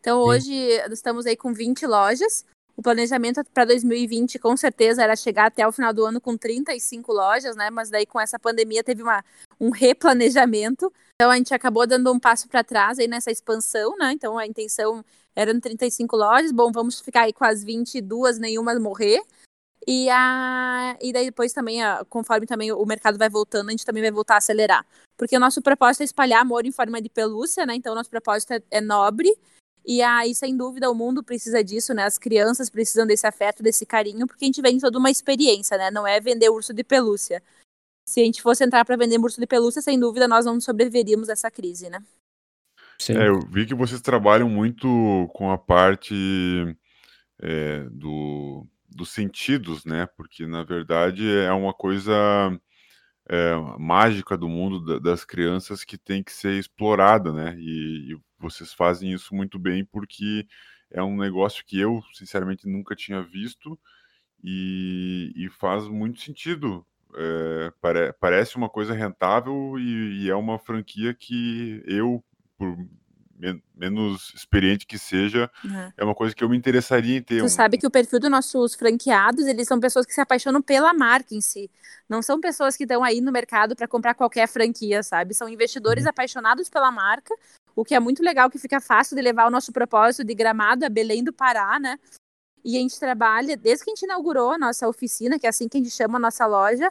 Então, 0.00 0.20
hoje, 0.20 0.50
Sim. 0.50 0.92
estamos 0.92 1.26
aí 1.26 1.36
com 1.36 1.52
20 1.52 1.86
lojas, 1.86 2.44
o 2.76 2.82
planejamento 2.82 3.44
para 3.52 3.64
2020 3.64 4.38
com 4.38 4.56
certeza 4.56 5.02
era 5.02 5.14
chegar 5.14 5.46
até 5.46 5.66
o 5.66 5.72
final 5.72 5.92
do 5.92 6.04
ano 6.04 6.20
com 6.20 6.36
35 6.36 7.12
lojas, 7.12 7.54
né? 7.54 7.70
Mas 7.70 7.90
daí 7.90 8.06
com 8.06 8.20
essa 8.20 8.38
pandemia 8.38 8.82
teve 8.82 9.02
uma, 9.02 9.24
um 9.60 9.70
replanejamento. 9.70 10.92
Então 11.14 11.30
a 11.30 11.36
gente 11.36 11.52
acabou 11.54 11.86
dando 11.86 12.12
um 12.12 12.18
passo 12.18 12.48
para 12.48 12.64
trás 12.64 12.98
aí 12.98 13.06
nessa 13.06 13.30
expansão, 13.30 13.96
né? 13.96 14.12
Então 14.12 14.38
a 14.38 14.46
intenção 14.46 15.04
eram 15.36 15.60
35 15.60 16.16
lojas. 16.16 16.52
Bom, 16.52 16.72
vamos 16.72 17.00
ficar 17.00 17.22
aí 17.22 17.32
com 17.32 17.44
as 17.44 17.62
22, 17.62 18.38
nenhuma 18.38 18.78
morrer. 18.78 19.20
E, 19.86 20.08
a, 20.10 20.96
e 21.00 21.12
daí 21.12 21.26
depois 21.26 21.52
também, 21.52 21.82
a, 21.82 22.04
conforme 22.08 22.46
também 22.46 22.72
o 22.72 22.86
mercado 22.86 23.18
vai 23.18 23.28
voltando, 23.28 23.68
a 23.68 23.70
gente 23.72 23.84
também 23.84 24.02
vai 24.02 24.12
voltar 24.12 24.34
a 24.34 24.38
acelerar. 24.38 24.86
Porque 25.16 25.36
o 25.36 25.40
nosso 25.40 25.60
propósito 25.60 26.02
é 26.02 26.04
espalhar 26.04 26.40
amor 26.40 26.64
em 26.64 26.72
forma 26.72 27.02
de 27.02 27.08
pelúcia, 27.08 27.66
né? 27.66 27.74
Então, 27.74 27.94
nosso 27.94 28.10
propósito 28.10 28.52
é, 28.52 28.62
é 28.70 28.80
nobre 28.80 29.32
e 29.84 30.00
aí, 30.00 30.34
sem 30.34 30.56
dúvida, 30.56 30.90
o 30.90 30.94
mundo 30.94 31.22
precisa 31.22 31.62
disso, 31.62 31.92
né? 31.92 32.04
As 32.04 32.18
crianças 32.18 32.70
precisam 32.70 33.06
desse 33.06 33.26
afeto, 33.26 33.62
desse 33.62 33.84
carinho, 33.84 34.26
porque 34.26 34.44
a 34.44 34.46
gente 34.46 34.62
vende 34.62 34.80
toda 34.80 34.98
uma 34.98 35.10
experiência, 35.10 35.76
né? 35.76 35.90
Não 35.90 36.06
é 36.06 36.20
vender 36.20 36.48
urso 36.50 36.72
de 36.72 36.84
pelúcia. 36.84 37.42
Se 38.06 38.20
a 38.20 38.24
gente 38.24 38.42
fosse 38.42 38.64
entrar 38.64 38.84
para 38.84 38.96
vender 38.96 39.18
urso 39.18 39.40
de 39.40 39.46
pelúcia, 39.46 39.82
sem 39.82 39.98
dúvida, 39.98 40.28
nós 40.28 40.44
não 40.44 40.60
sobreviveríamos 40.60 41.28
a 41.28 41.32
essa 41.32 41.50
crise, 41.50 41.90
né? 41.90 42.02
Sim. 42.98 43.16
É, 43.16 43.28
eu 43.28 43.40
vi 43.48 43.66
que 43.66 43.74
vocês 43.74 44.00
trabalham 44.00 44.48
muito 44.48 44.86
com 45.34 45.50
a 45.50 45.58
parte 45.58 46.14
é, 47.40 47.84
do, 47.90 48.64
dos 48.88 49.10
sentidos, 49.10 49.84
né? 49.84 50.06
Porque, 50.16 50.46
na 50.46 50.62
verdade, 50.62 51.28
é 51.28 51.52
uma 51.52 51.74
coisa 51.74 52.12
é, 53.28 53.54
mágica 53.78 54.36
do 54.36 54.48
mundo 54.48 55.00
das 55.00 55.24
crianças 55.24 55.84
que 55.84 55.96
tem 55.96 56.22
que 56.22 56.32
ser 56.32 56.58
explorada, 56.58 57.32
né? 57.32 57.56
E, 57.58 58.12
e, 58.12 58.18
vocês 58.38 58.72
fazem 58.72 59.12
isso 59.12 59.34
muito 59.34 59.58
bem 59.58 59.84
porque 59.84 60.46
é 60.90 61.02
um 61.02 61.16
negócio 61.16 61.64
que 61.64 61.78
eu, 61.78 62.02
sinceramente, 62.12 62.68
nunca 62.68 62.96
tinha 62.96 63.22
visto 63.22 63.78
e, 64.42 65.32
e 65.36 65.48
faz 65.50 65.86
muito 65.88 66.20
sentido. 66.20 66.84
É, 67.14 67.72
pare, 67.80 68.12
parece 68.14 68.56
uma 68.56 68.68
coisa 68.68 68.94
rentável 68.94 69.78
e, 69.78 70.24
e 70.24 70.30
é 70.30 70.34
uma 70.34 70.58
franquia 70.58 71.14
que 71.14 71.82
eu, 71.86 72.24
por 72.58 72.76
menos 73.74 74.32
experiente 74.34 74.86
que 74.86 74.98
seja, 74.98 75.50
uhum. 75.64 75.92
é 75.96 76.04
uma 76.04 76.14
coisa 76.14 76.34
que 76.34 76.44
eu 76.44 76.48
me 76.48 76.56
interessaria 76.56 77.18
em 77.18 77.22
ter. 77.22 77.40
Tu 77.40 77.44
um... 77.44 77.48
sabe 77.48 77.78
que 77.78 77.86
o 77.86 77.90
perfil 77.90 78.20
dos 78.20 78.30
nossos 78.30 78.74
franqueados, 78.74 79.46
eles 79.46 79.66
são 79.66 79.80
pessoas 79.80 80.06
que 80.06 80.12
se 80.12 80.20
apaixonam 80.20 80.62
pela 80.62 80.94
marca 80.94 81.34
em 81.34 81.40
si. 81.40 81.70
Não 82.08 82.22
são 82.22 82.40
pessoas 82.40 82.76
que 82.76 82.84
estão 82.84 83.02
aí 83.02 83.20
no 83.20 83.32
mercado 83.32 83.74
para 83.74 83.88
comprar 83.88 84.14
qualquer 84.14 84.46
franquia, 84.46 85.02
sabe? 85.02 85.34
São 85.34 85.48
investidores 85.48 86.04
uhum. 86.04 86.10
apaixonados 86.10 86.68
pela 86.68 86.90
marca, 86.92 87.34
o 87.74 87.84
que 87.84 87.94
é 87.94 88.00
muito 88.00 88.22
legal, 88.22 88.50
que 88.50 88.58
fica 88.58 88.80
fácil 88.80 89.16
de 89.16 89.22
levar 89.22 89.46
o 89.46 89.50
nosso 89.50 89.72
propósito 89.72 90.24
de 90.24 90.34
Gramado 90.34 90.84
a 90.84 90.88
Belém 90.88 91.24
do 91.24 91.32
Pará, 91.32 91.78
né? 91.80 91.98
E 92.64 92.76
a 92.76 92.80
gente 92.80 92.98
trabalha, 92.98 93.56
desde 93.56 93.84
que 93.84 93.90
a 93.90 93.94
gente 93.94 94.04
inaugurou 94.04 94.52
a 94.52 94.58
nossa 94.58 94.86
oficina, 94.86 95.38
que 95.38 95.46
é 95.46 95.48
assim 95.48 95.68
que 95.68 95.78
a 95.78 95.80
gente 95.80 95.90
chama 95.90 96.16
a 96.16 96.20
nossa 96.20 96.46
loja, 96.46 96.88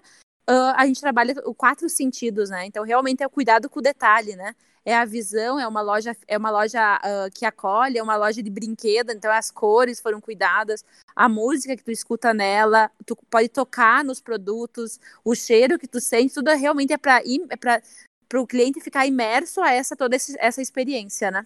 uh, 0.50 0.74
a 0.76 0.86
gente 0.86 1.00
trabalha 1.00 1.34
o 1.46 1.54
quatro 1.54 1.88
sentidos, 1.88 2.50
né? 2.50 2.66
Então, 2.66 2.84
realmente 2.84 3.24
é 3.24 3.28
o 3.28 3.30
cuidado 3.30 3.70
com 3.70 3.80
o 3.80 3.84
detalhe, 3.84 4.36
né? 4.36 4.54
É 4.86 4.96
a 4.96 5.06
visão, 5.06 5.60
é 5.60 5.68
uma 5.68 5.82
loja, 5.82 6.16
é 6.28 6.38
uma 6.38 6.50
loja 6.50 6.98
uh, 6.98 7.32
que 7.32 7.46
acolhe, 7.46 7.98
é 7.98 8.04
uma 8.04 8.16
loja 8.16 8.42
de 8.42 8.50
brinquedo, 8.50 9.12
então 9.12 9.32
as 9.32 9.52
cores 9.52 10.00
foram 10.00 10.20
cuidadas, 10.20 10.84
a 11.16 11.30
música 11.30 11.76
que 11.76 11.84
tu 11.84 11.92
escuta 11.92 12.34
nela, 12.34 12.90
tu 13.06 13.16
pode 13.30 13.50
tocar 13.50 14.04
nos 14.04 14.20
produtos, 14.20 15.00
o 15.24 15.36
cheiro 15.36 15.78
que 15.78 15.88
tu 15.88 16.00
sente, 16.00 16.34
tudo 16.34 16.52
realmente 16.52 16.94
é 16.94 16.98
para 16.98 17.22
é 17.22 17.82
para 18.28 18.42
o 18.42 18.48
cliente 18.48 18.80
ficar 18.80 19.06
imerso 19.06 19.62
a 19.62 19.74
essa 19.74 19.94
toda 19.94 20.16
essa 20.16 20.62
experiência, 20.62 21.30
né? 21.30 21.46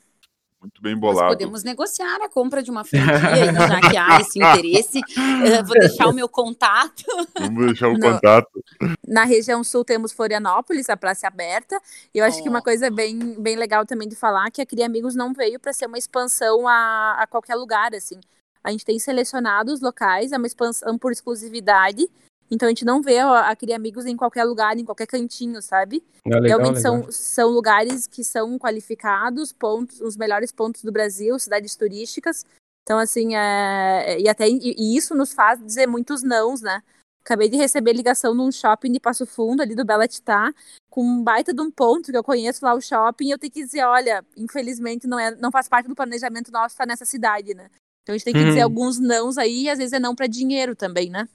Muito 0.66 0.82
bem 0.82 0.98
bolado. 0.98 1.28
Nós 1.28 1.34
podemos 1.34 1.64
negociar 1.64 2.18
a 2.24 2.28
compra 2.28 2.64
de 2.64 2.72
uma 2.72 2.84
franquia, 2.84 3.54
já 3.54 3.90
que 3.90 3.98
há 3.98 4.20
esse 4.20 4.40
interesse. 4.40 5.00
Eu 5.46 5.64
vou 5.64 5.80
deixar 5.80 6.08
o 6.08 6.14
meu 6.14 6.28
contato. 6.28 7.04
Vamos 7.40 7.66
deixar 7.68 7.90
o 7.90 7.94
no, 7.94 8.00
contato. 8.00 8.64
Na 9.08 9.24
região 9.26 9.64
sul 9.64 9.86
temos 9.86 10.12
Florianópolis, 10.12 10.90
a 10.90 10.98
praça 10.98 11.28
aberta. 11.28 11.80
E 12.14 12.18
eu 12.18 12.26
acho 12.26 12.40
oh. 12.40 12.44
que 12.44 12.50
uma 12.50 12.64
coisa 12.64 12.90
bem, 12.90 13.40
bem 13.40 13.56
legal 13.56 13.86
também 13.86 14.08
de 14.08 14.16
falar 14.16 14.50
que 14.50 14.60
a 14.60 14.66
Cria 14.66 14.88
Amigos 14.88 15.14
não 15.14 15.34
veio 15.34 15.60
para 15.60 15.72
ser 15.72 15.86
uma 15.86 16.00
expansão 16.00 16.68
a, 16.68 17.18
a 17.20 17.28
qualquer 17.28 17.56
lugar, 17.56 17.94
assim. 17.94 18.20
A 18.64 18.72
gente 18.72 18.84
tem 18.84 18.98
selecionado 18.98 19.72
os 19.72 19.82
locais, 19.82 20.32
é 20.32 20.38
uma 20.38 20.48
expansão 20.48 20.98
por 20.98 21.12
exclusividade. 21.12 22.10
Então 22.50 22.68
a 22.68 22.70
gente 22.70 22.86
não 22.86 23.02
vê 23.02 23.20
a 23.20 23.56
Cria 23.56 23.76
Amigos 23.76 24.06
em 24.06 24.16
qualquer 24.16 24.44
lugar, 24.44 24.78
em 24.78 24.86
qualquer 24.86 25.08
cantinho, 25.08 25.62
sabe? 25.62 26.04
É 26.24 26.30
legal, 26.30 26.60
Realmente 26.60 26.78
legal. 26.78 27.04
São, 27.04 27.12
são 27.12 27.50
lugares 27.50 28.08
que 28.08 28.24
são 28.24 28.58
qualificados, 28.60 29.52
pontos, 29.52 30.00
os 30.02 30.16
melhores 30.16 30.52
pontos 30.52 30.84
do 30.84 30.92
Brasil, 30.92 31.38
cidades 31.40 31.76
turísticas. 31.76 32.46
Então, 32.84 33.00
assim, 33.00 33.36
é, 33.36 34.20
e 34.20 34.30
até 34.30 34.48
e, 34.48 34.76
e 34.78 34.96
isso 34.96 35.16
nos 35.16 35.34
faz 35.34 35.60
dizer 35.60 35.88
muitos 35.88 36.22
nãos, 36.22 36.62
né? 36.62 36.84
Acabei 37.26 37.50
de 37.50 37.58
receber 37.58 37.94
ligação 37.94 38.36
num 38.36 38.52
shopping 38.52 38.92
de 38.92 39.00
Passo 39.00 39.26
Fundo, 39.26 39.64
ali 39.64 39.74
do 39.74 39.84
Bela 39.84 40.08
Titá, 40.08 40.54
com 40.92 41.04
um 41.04 41.24
baita 41.24 41.52
de 41.52 41.60
um 41.60 41.72
ponto 41.72 42.12
que 42.12 42.18
eu 42.18 42.24
conheço 42.24 42.64
lá 42.64 42.76
o 42.76 42.80
shopping, 42.80 43.26
e 43.26 43.32
eu 43.32 43.40
tenho 43.40 43.52
que 43.52 43.64
dizer, 43.64 43.84
olha, 43.84 44.24
infelizmente 44.38 45.08
não, 45.08 45.18
é, 45.18 45.36
não 45.36 45.50
faz 45.50 45.68
parte 45.68 45.88
do 45.88 45.96
planejamento 45.96 46.52
nosso 46.52 46.76
estar 46.76 46.86
nessa 46.86 47.04
cidade, 47.04 47.56
né? 47.56 47.72
Então 48.04 48.14
a 48.14 48.18
gente 48.18 48.26
tem 48.26 48.34
que 48.36 48.42
hum. 48.42 48.50
dizer 48.50 48.62
alguns 48.62 49.00
nãos 49.00 49.40
aí, 49.40 49.64
e 49.64 49.70
às 49.72 49.80
vezes 49.80 49.94
é 49.94 50.00
não 50.00 50.14
para 50.14 50.28
dinheiro 50.28 50.76
também, 50.76 51.10
né? 51.10 51.28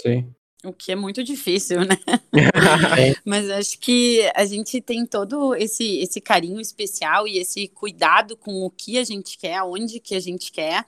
Sim. 0.00 0.32
O 0.64 0.72
que 0.72 0.92
é 0.92 0.96
muito 0.96 1.24
difícil, 1.24 1.80
né? 1.80 1.96
Mas 3.24 3.50
acho 3.50 3.78
que 3.80 4.30
a 4.34 4.44
gente 4.44 4.80
tem 4.80 5.04
todo 5.04 5.56
esse, 5.56 5.98
esse 5.98 6.20
carinho 6.20 6.60
especial 6.60 7.26
e 7.26 7.38
esse 7.38 7.66
cuidado 7.68 8.36
com 8.36 8.64
o 8.64 8.70
que 8.70 8.96
a 8.96 9.04
gente 9.04 9.36
quer, 9.36 9.60
onde 9.62 9.98
que 9.98 10.14
a 10.14 10.20
gente 10.20 10.52
quer. 10.52 10.84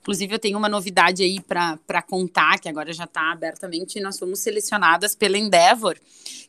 Inclusive, 0.00 0.34
eu 0.34 0.38
tenho 0.38 0.56
uma 0.56 0.68
novidade 0.68 1.24
aí 1.24 1.40
para 1.40 2.02
contar, 2.02 2.60
que 2.60 2.68
agora 2.68 2.92
já 2.92 3.04
está 3.04 3.32
abertamente, 3.32 4.00
nós 4.00 4.16
fomos 4.16 4.38
selecionadas 4.38 5.16
pela 5.16 5.36
Endeavor, 5.36 5.96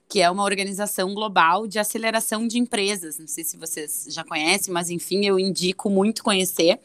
que 0.08 0.22
é 0.22 0.30
uma 0.30 0.44
organização 0.44 1.16
global 1.16 1.66
de 1.68 1.80
aceleração 1.80 2.48
de 2.48 2.60
empresas. 2.60 3.18
Não 3.18 3.28
sei 3.28 3.44
se 3.44 3.58
vocês 3.58 4.06
já 4.10 4.24
conhecem, 4.24 4.72
mas 4.72 4.92
enfim, 4.92 5.26
eu 5.26 5.40
indico 5.40 5.90
muito 5.90 6.24
conhecer. 6.24 6.80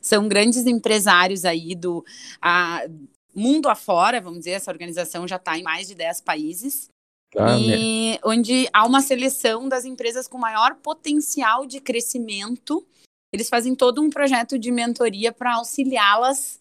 São 0.00 0.28
grandes 0.28 0.64
empresários 0.66 1.44
aí 1.44 1.74
do, 1.74 2.04
a, 2.40 2.86
mundo 3.34 3.68
afora, 3.68 4.20
vamos 4.20 4.40
dizer, 4.40 4.52
essa 4.52 4.70
organização 4.70 5.26
já 5.26 5.36
está 5.36 5.58
em 5.58 5.62
mais 5.62 5.88
de 5.88 5.94
10 5.94 6.20
países. 6.20 6.88
Ah, 7.36 7.58
e 7.58 8.12
né? 8.12 8.18
onde 8.24 8.68
há 8.72 8.86
uma 8.86 9.00
seleção 9.00 9.68
das 9.68 9.84
empresas 9.84 10.28
com 10.28 10.38
maior 10.38 10.76
potencial 10.76 11.66
de 11.66 11.80
crescimento. 11.80 12.86
Eles 13.32 13.48
fazem 13.48 13.74
todo 13.74 14.00
um 14.00 14.08
projeto 14.08 14.56
de 14.56 14.70
mentoria 14.70 15.32
para 15.32 15.56
auxiliá-las 15.56 16.58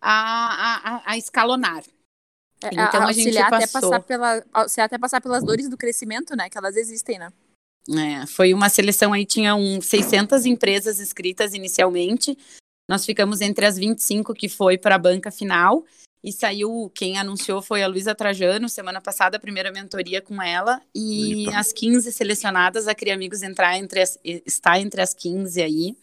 a, 0.00 1.02
a, 1.10 1.12
a, 1.12 1.18
escalonar. 1.18 1.84
É, 2.62 2.68
então 2.68 3.02
a, 3.02 3.08
a 3.08 3.12
gente 3.12 3.34
passou... 3.34 3.56
até 3.56 3.66
passar 3.66 4.00
pela, 4.00 4.44
até 4.78 4.98
passar 4.98 5.20
pelas 5.20 5.44
dores 5.44 5.68
do 5.68 5.76
crescimento, 5.76 6.34
né? 6.34 6.48
Que 6.48 6.56
elas 6.56 6.76
existem, 6.76 7.18
né? 7.18 7.30
É, 7.90 8.26
foi 8.26 8.54
uma 8.54 8.70
seleção 8.70 9.12
aí, 9.12 9.26
tinha 9.26 9.54
um 9.54 9.80
600 9.82 10.46
empresas 10.46 11.00
inscritas 11.00 11.52
inicialmente. 11.52 12.38
Nós 12.88 13.04
ficamos 13.04 13.42
entre 13.42 13.66
as 13.66 13.76
25 13.76 14.32
que 14.32 14.48
foi 14.48 14.78
para 14.78 14.94
a 14.94 14.98
banca 14.98 15.30
final 15.30 15.84
e 16.24 16.32
saiu, 16.32 16.90
quem 16.94 17.18
anunciou 17.18 17.60
foi 17.60 17.82
a 17.82 17.86
Luísa 17.86 18.14
Trajano, 18.14 18.66
semana 18.66 18.98
passada, 18.98 19.36
a 19.36 19.40
primeira 19.40 19.70
mentoria 19.70 20.22
com 20.22 20.40
ela, 20.40 20.80
e 20.94 21.44
Eita. 21.44 21.58
as 21.58 21.70
15 21.70 22.10
selecionadas, 22.10 22.88
a 22.88 22.94
Cria 22.94 23.12
Amigos 23.12 23.42
entrar 23.42 23.76
entre 23.76 24.00
as, 24.00 24.18
está 24.24 24.80
entre 24.80 25.02
as 25.02 25.12
15 25.12 25.60
aí, 25.60 25.94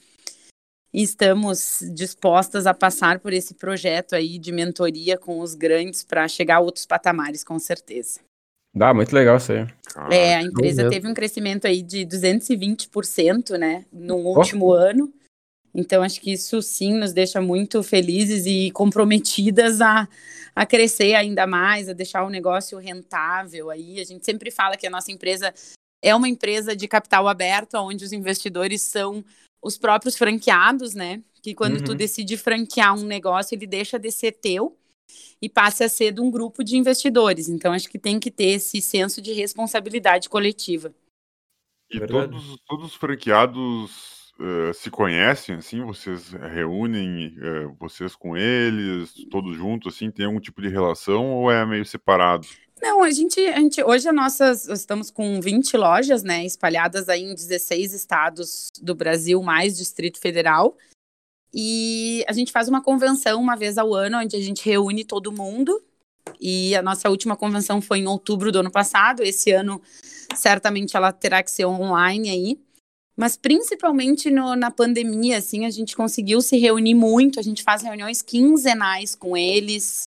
e 0.94 1.01
estamos 1.01 1.80
dispostas 1.96 2.68
a 2.68 2.74
passar 2.74 3.18
por 3.18 3.34
esse 3.34 3.56
projeto 3.56 4.13
aí 4.13 4.38
de 4.38 4.51
mentoria 4.51 5.18
com 5.18 5.40
os 5.40 5.56
grandes 5.56 6.04
para 6.04 6.28
chegar 6.28 6.58
a 6.58 6.60
outros 6.60 6.86
patamares, 6.86 7.44
com 7.44 7.58
certeza. 7.58 8.20
Dá, 8.75 8.94
muito 8.94 9.13
legal 9.13 9.38
isso 9.38 9.54
aí. 9.54 9.68
é, 10.12 10.36
a 10.36 10.44
empresa 10.44 10.88
teve 10.88 11.08
um 11.08 11.16
crescimento 11.16 11.66
aí 11.66 11.82
de 11.82 12.06
220%, 12.06 13.58
né, 13.58 13.86
no 13.92 14.18
último 14.18 14.68
oh. 14.68 14.74
ano, 14.74 15.12
então, 15.74 16.04
acho 16.04 16.20
que 16.20 16.34
isso 16.34 16.62
sim 16.62 16.94
nos 16.94 17.13
deixa 17.13 17.42
muito 17.42 17.82
felizes 17.82 18.46
e 18.46 18.72
comprometidas 18.72 19.80
a, 19.80 20.08
a 20.54 20.66
crescer 20.66 21.16
ainda 21.16 21.48
mais, 21.48 21.88
a 21.88 21.94
deixar 21.94 22.24
o 22.24 22.30
negócio 22.30 22.78
rentável. 22.78 23.70
Aí 23.70 24.00
a 24.00 24.04
gente 24.04 24.25
sempre 24.25 24.51
fala 24.51 24.75
que 24.75 24.86
a 24.86 24.90
nossa 24.90 25.12
empresa 25.12 25.54
é 26.01 26.13
uma 26.13 26.28
empresa 26.28 26.75
de 26.75 26.88
capital 26.88 27.28
aberto, 27.28 27.75
onde 27.75 28.04
os 28.04 28.12
investidores 28.12 28.82
são 28.82 29.24
os 29.63 29.78
próprios 29.78 30.18
franqueados, 30.18 30.94
né? 30.94 31.24
Que 31.42 31.54
quando 31.54 31.78
uhum. 31.78 31.84
tu 31.84 31.96
decide 31.96 32.36
franquear 32.36 32.94
um 32.94 33.06
negócio, 33.06 33.56
ele 33.56 33.66
deixa 33.66 33.98
de 33.98 34.12
ser 34.12 34.34
teu 34.34 34.78
e 35.42 35.48
passa 35.48 35.86
a 35.86 35.90
ser 35.90 36.12
de 36.12 36.22
um 36.22 36.30
grupo 36.30 36.63
de 36.63 36.78
investidores. 36.78 37.48
Então, 37.48 37.72
acho 37.72 37.90
que 37.90 38.00
tem 38.00 38.20
que 38.20 38.30
ter 38.30 38.51
esse 38.51 38.82
senso 38.82 39.22
de 39.22 39.32
responsabilidade 39.32 40.28
coletiva. 40.28 40.94
E 41.90 42.00
todos, 42.00 42.58
todos 42.66 42.86
os 42.88 42.96
franqueados 42.96 44.21
uh, 44.41 44.74
se 44.74 44.89
conhecem, 44.89 45.55
assim? 45.55 45.81
Vocês 45.83 46.31
reúnem 46.31 47.36
uh, 47.38 47.75
vocês 47.79 48.15
com 48.15 48.36
eles, 48.36 49.13
todos 49.29 49.55
juntos, 49.55 49.93
assim? 49.93 50.10
Tem 50.10 50.25
algum 50.25 50.39
tipo 50.39 50.62
de 50.62 50.69
relação 50.69 51.31
ou 51.31 51.51
é 51.51 51.65
meio 51.65 51.86
separado? 51.86 52.48
Não, 52.81 53.03
a 53.03 53.12
gente, 53.12 53.39
a 53.39 53.60
gente 53.60 53.83
hoje 53.83 54.10
a 54.10 54.13
nossas, 54.13 54.67
estamos 54.67 55.12
com 55.12 55.39
20 55.39 55.77
lojas, 55.77 56.24
né, 56.24 56.43
espalhadas 56.43 57.07
aí 57.10 57.21
em 57.21 57.36
16 57.36 57.93
estados 57.93 58.71
do 58.81 58.95
Brasil, 58.95 59.41
mais 59.43 59.77
Distrito 59.77 60.19
Federal. 60.19 60.75
E 61.53 62.25
a 62.27 62.33
gente 62.33 62.51
faz 62.51 62.67
uma 62.67 62.81
convenção 62.81 63.39
uma 63.39 63.55
vez 63.55 63.77
ao 63.77 63.93
ano, 63.93 64.17
onde 64.17 64.36
a 64.36 64.41
gente 64.41 64.65
reúne 64.65 65.03
todo 65.03 65.31
mundo. 65.31 65.79
E 66.39 66.75
a 66.75 66.81
nossa 66.81 67.10
última 67.10 67.36
convenção 67.36 67.81
foi 67.81 68.00
em 68.00 68.07
outubro 68.07 68.51
do 68.51 68.60
ano 68.60 68.71
passado. 68.71 69.21
Esse 69.21 69.51
ano, 69.51 69.81
certamente, 70.36 70.98
ela 70.98 71.12
terá 71.12 71.43
que 71.43 71.51
ser 71.51 71.65
online 71.65 72.29
aí. 72.29 72.60
Mas 73.15 73.36
principalmente 73.36 74.32
no, 74.32 74.56
na 74.56 74.72
pandemia, 74.72 75.38
assim, 75.38 75.65
a 75.65 75.70
gente 75.70 75.96
conseguiu 75.96 76.41
se 76.41 76.58
reunir 76.58 76.96
muito, 76.96 77.39
a 77.39 77.44
gente 77.44 77.62
faz 77.63 77.82
reuniões 77.82 78.22
quinzenais 78.22 79.15
com 79.15 79.36
eles, 79.36 80.03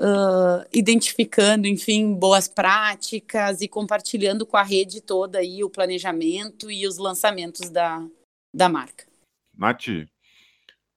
uh, 0.00 0.66
identificando, 0.72 1.66
enfim, 1.66 2.14
boas 2.14 2.48
práticas 2.48 3.60
e 3.60 3.68
compartilhando 3.68 4.46
com 4.46 4.56
a 4.56 4.62
rede 4.62 5.00
toda 5.00 5.38
aí 5.38 5.62
o 5.62 5.70
planejamento 5.70 6.70
e 6.70 6.86
os 6.86 6.96
lançamentos 6.96 7.68
da, 7.70 8.04
da 8.52 8.68
marca. 8.68 9.06
Nath, 9.56 10.08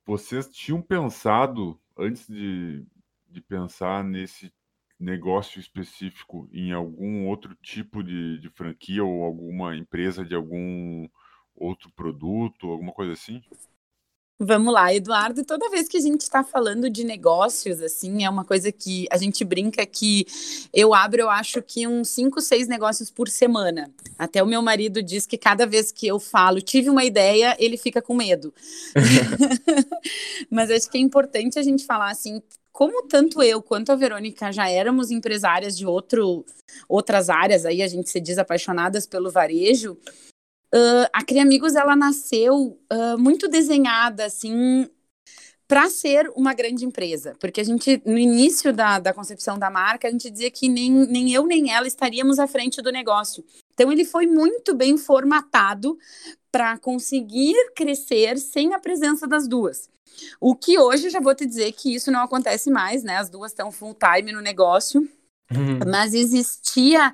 vocês 0.05 0.47
tinham 0.47 0.81
pensado, 0.81 1.79
antes 1.97 2.27
de, 2.27 2.85
de 3.29 3.41
pensar 3.41 4.03
nesse 4.03 4.51
negócio 4.99 5.59
específico, 5.59 6.47
em 6.51 6.71
algum 6.71 7.27
outro 7.27 7.55
tipo 7.61 8.01
de, 8.01 8.39
de 8.39 8.49
franquia 8.49 9.03
ou 9.03 9.23
alguma 9.23 9.75
empresa 9.75 10.23
de 10.23 10.33
algum 10.33 11.07
outro 11.55 11.89
produto, 11.91 12.69
alguma 12.69 12.91
coisa 12.91 13.13
assim? 13.13 13.41
Vamos 14.39 14.73
lá, 14.73 14.93
Eduardo. 14.93 15.45
Toda 15.45 15.69
vez 15.69 15.87
que 15.87 15.95
a 15.95 16.01
gente 16.01 16.21
está 16.21 16.43
falando 16.43 16.89
de 16.89 17.03
negócios, 17.03 17.81
assim, 17.81 18.25
é 18.25 18.29
uma 18.29 18.43
coisa 18.43 18.71
que 18.71 19.07
a 19.09 19.17
gente 19.17 19.45
brinca 19.45 19.85
que 19.85 20.25
eu 20.73 20.93
abro, 20.93 21.21
eu 21.21 21.29
acho 21.29 21.61
que 21.61 21.87
uns 21.87 22.09
cinco, 22.09 22.41
seis 22.41 22.67
negócios 22.67 23.09
por 23.09 23.29
semana. 23.29 23.89
Até 24.17 24.41
o 24.41 24.47
meu 24.47 24.61
marido 24.61 25.01
diz 25.01 25.25
que 25.25 25.37
cada 25.37 25.65
vez 25.65 25.91
que 25.91 26.07
eu 26.07 26.19
falo, 26.19 26.61
tive 26.61 26.89
uma 26.89 27.05
ideia, 27.05 27.55
ele 27.59 27.77
fica 27.77 28.01
com 28.01 28.15
medo. 28.15 28.53
Mas 30.49 30.71
acho 30.71 30.89
que 30.89 30.97
é 30.97 31.01
importante 31.01 31.59
a 31.59 31.63
gente 31.63 31.85
falar 31.85 32.09
assim, 32.09 32.41
como 32.71 33.07
tanto 33.07 33.41
eu 33.41 33.61
quanto 33.61 33.91
a 33.91 33.95
Verônica 33.95 34.51
já 34.51 34.67
éramos 34.67 35.11
empresárias 35.11 35.77
de 35.77 35.85
outro, 35.85 36.43
outras 36.89 37.29
áreas, 37.29 37.65
aí 37.65 37.83
a 37.83 37.87
gente 37.87 38.09
se 38.09 38.19
diz 38.19 38.39
apaixonadas 38.39 39.05
pelo 39.05 39.31
varejo, 39.31 39.95
Uh, 40.73 41.05
a 41.13 41.23
Cria 41.23 41.43
Amigos 41.43 41.75
ela 41.75 41.95
nasceu 41.95 42.79
uh, 42.91 43.17
muito 43.19 43.47
desenhada 43.47 44.25
assim 44.25 44.89
para 45.67 45.87
ser 45.89 46.31
uma 46.35 46.53
grande 46.53 46.83
empresa, 46.83 47.35
porque 47.39 47.61
a 47.61 47.63
gente 47.63 48.01
no 48.05 48.17
início 48.17 48.73
da, 48.73 48.99
da 48.99 49.13
concepção 49.13 49.57
da 49.57 49.69
marca 49.69 50.07
a 50.07 50.11
gente 50.11 50.29
dizia 50.31 50.49
que 50.49 50.67
nem, 50.67 50.91
nem 50.91 51.31
eu 51.31 51.45
nem 51.45 51.71
ela 51.71 51.87
estaríamos 51.87 52.39
à 52.39 52.47
frente 52.47 52.81
do 52.81 52.91
negócio. 52.91 53.43
Então 53.73 53.91
ele 53.91 54.03
foi 54.03 54.25
muito 54.25 54.73
bem 54.73 54.97
formatado 54.97 55.97
para 56.51 56.77
conseguir 56.77 57.55
crescer 57.75 58.37
sem 58.37 58.73
a 58.73 58.79
presença 58.79 59.27
das 59.27 59.47
duas. 59.47 59.89
O 60.39 60.55
que 60.55 60.77
hoje 60.77 61.09
já 61.09 61.19
vou 61.19 61.33
te 61.33 61.45
dizer 61.45 61.71
que 61.71 61.93
isso 61.95 62.11
não 62.11 62.21
acontece 62.21 62.69
mais, 62.69 63.03
né? 63.03 63.17
As 63.17 63.29
duas 63.29 63.51
estão 63.51 63.71
full 63.71 63.95
time 63.95 64.31
no 64.31 64.41
negócio. 64.41 65.07
Uhum. 65.51 65.79
Mas 65.87 66.13
existia 66.13 67.11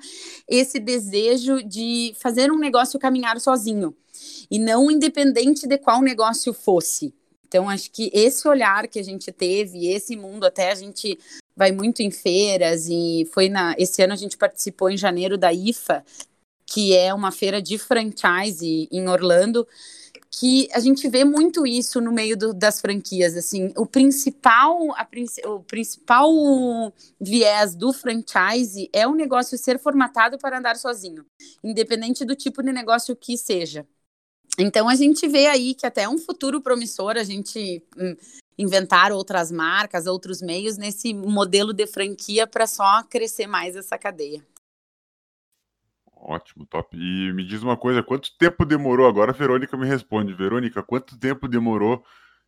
esse 0.48 0.78
desejo 0.78 1.62
de 1.62 2.14
fazer 2.18 2.50
um 2.50 2.58
negócio 2.58 2.98
caminhar 2.98 3.40
sozinho. 3.40 3.94
e 4.50 4.58
não 4.58 4.90
independente 4.90 5.66
de 5.66 5.78
qual 5.78 6.02
negócio 6.02 6.52
fosse. 6.52 7.14
Então, 7.46 7.68
acho 7.68 7.90
que 7.90 8.10
esse 8.12 8.46
olhar 8.46 8.86
que 8.86 8.98
a 8.98 9.02
gente 9.02 9.32
teve, 9.32 9.88
esse 9.88 10.14
mundo, 10.14 10.44
até 10.44 10.70
a 10.70 10.74
gente 10.74 11.18
vai 11.56 11.72
muito 11.72 12.00
em 12.00 12.10
feiras 12.10 12.86
e 12.88 13.28
foi 13.32 13.48
na. 13.48 13.74
Esse 13.76 14.02
ano 14.02 14.12
a 14.12 14.16
gente 14.16 14.36
participou 14.36 14.88
em 14.88 14.96
janeiro 14.96 15.36
da 15.36 15.52
IFA, 15.52 16.04
que 16.70 16.96
é 16.96 17.12
uma 17.12 17.32
feira 17.32 17.60
de 17.60 17.76
franchise 17.76 18.88
em 18.92 19.08
Orlando, 19.08 19.66
que 20.30 20.68
a 20.72 20.78
gente 20.78 21.08
vê 21.08 21.24
muito 21.24 21.66
isso 21.66 22.00
no 22.00 22.12
meio 22.12 22.36
do, 22.36 22.54
das 22.54 22.80
franquias, 22.80 23.36
assim, 23.36 23.72
o 23.76 23.84
principal, 23.84 24.92
a, 24.92 25.06
o 25.48 25.60
principal 25.64 26.30
viés 27.20 27.74
do 27.74 27.92
franchise 27.92 28.88
é 28.92 29.04
o 29.04 29.16
negócio 29.16 29.58
ser 29.58 29.80
formatado 29.80 30.38
para 30.38 30.58
andar 30.58 30.76
sozinho, 30.76 31.26
independente 31.62 32.24
do 32.24 32.36
tipo 32.36 32.62
de 32.62 32.72
negócio 32.72 33.16
que 33.16 33.36
seja. 33.36 33.84
Então 34.56 34.88
a 34.88 34.94
gente 34.94 35.26
vê 35.26 35.46
aí 35.46 35.74
que 35.74 35.86
até 35.86 36.02
é 36.02 36.08
um 36.08 36.18
futuro 36.18 36.60
promissor 36.60 37.16
a 37.16 37.24
gente 37.24 37.82
hum, 37.98 38.16
inventar 38.56 39.10
outras 39.10 39.50
marcas, 39.50 40.06
outros 40.06 40.40
meios 40.40 40.76
nesse 40.76 41.12
modelo 41.12 41.72
de 41.72 41.86
franquia 41.88 42.46
para 42.46 42.68
só 42.68 43.02
crescer 43.02 43.48
mais 43.48 43.74
essa 43.74 43.98
cadeia. 43.98 44.44
Ótimo, 46.22 46.66
top. 46.66 46.96
E 46.96 47.32
me 47.32 47.44
diz 47.44 47.62
uma 47.62 47.76
coisa, 47.76 48.02
quanto 48.02 48.36
tempo 48.36 48.64
demorou? 48.64 49.08
Agora 49.08 49.32
a 49.32 49.34
Verônica 49.34 49.76
me 49.76 49.86
responde. 49.86 50.34
Verônica, 50.34 50.82
quanto 50.82 51.18
tempo 51.18 51.48
demorou 51.48 52.04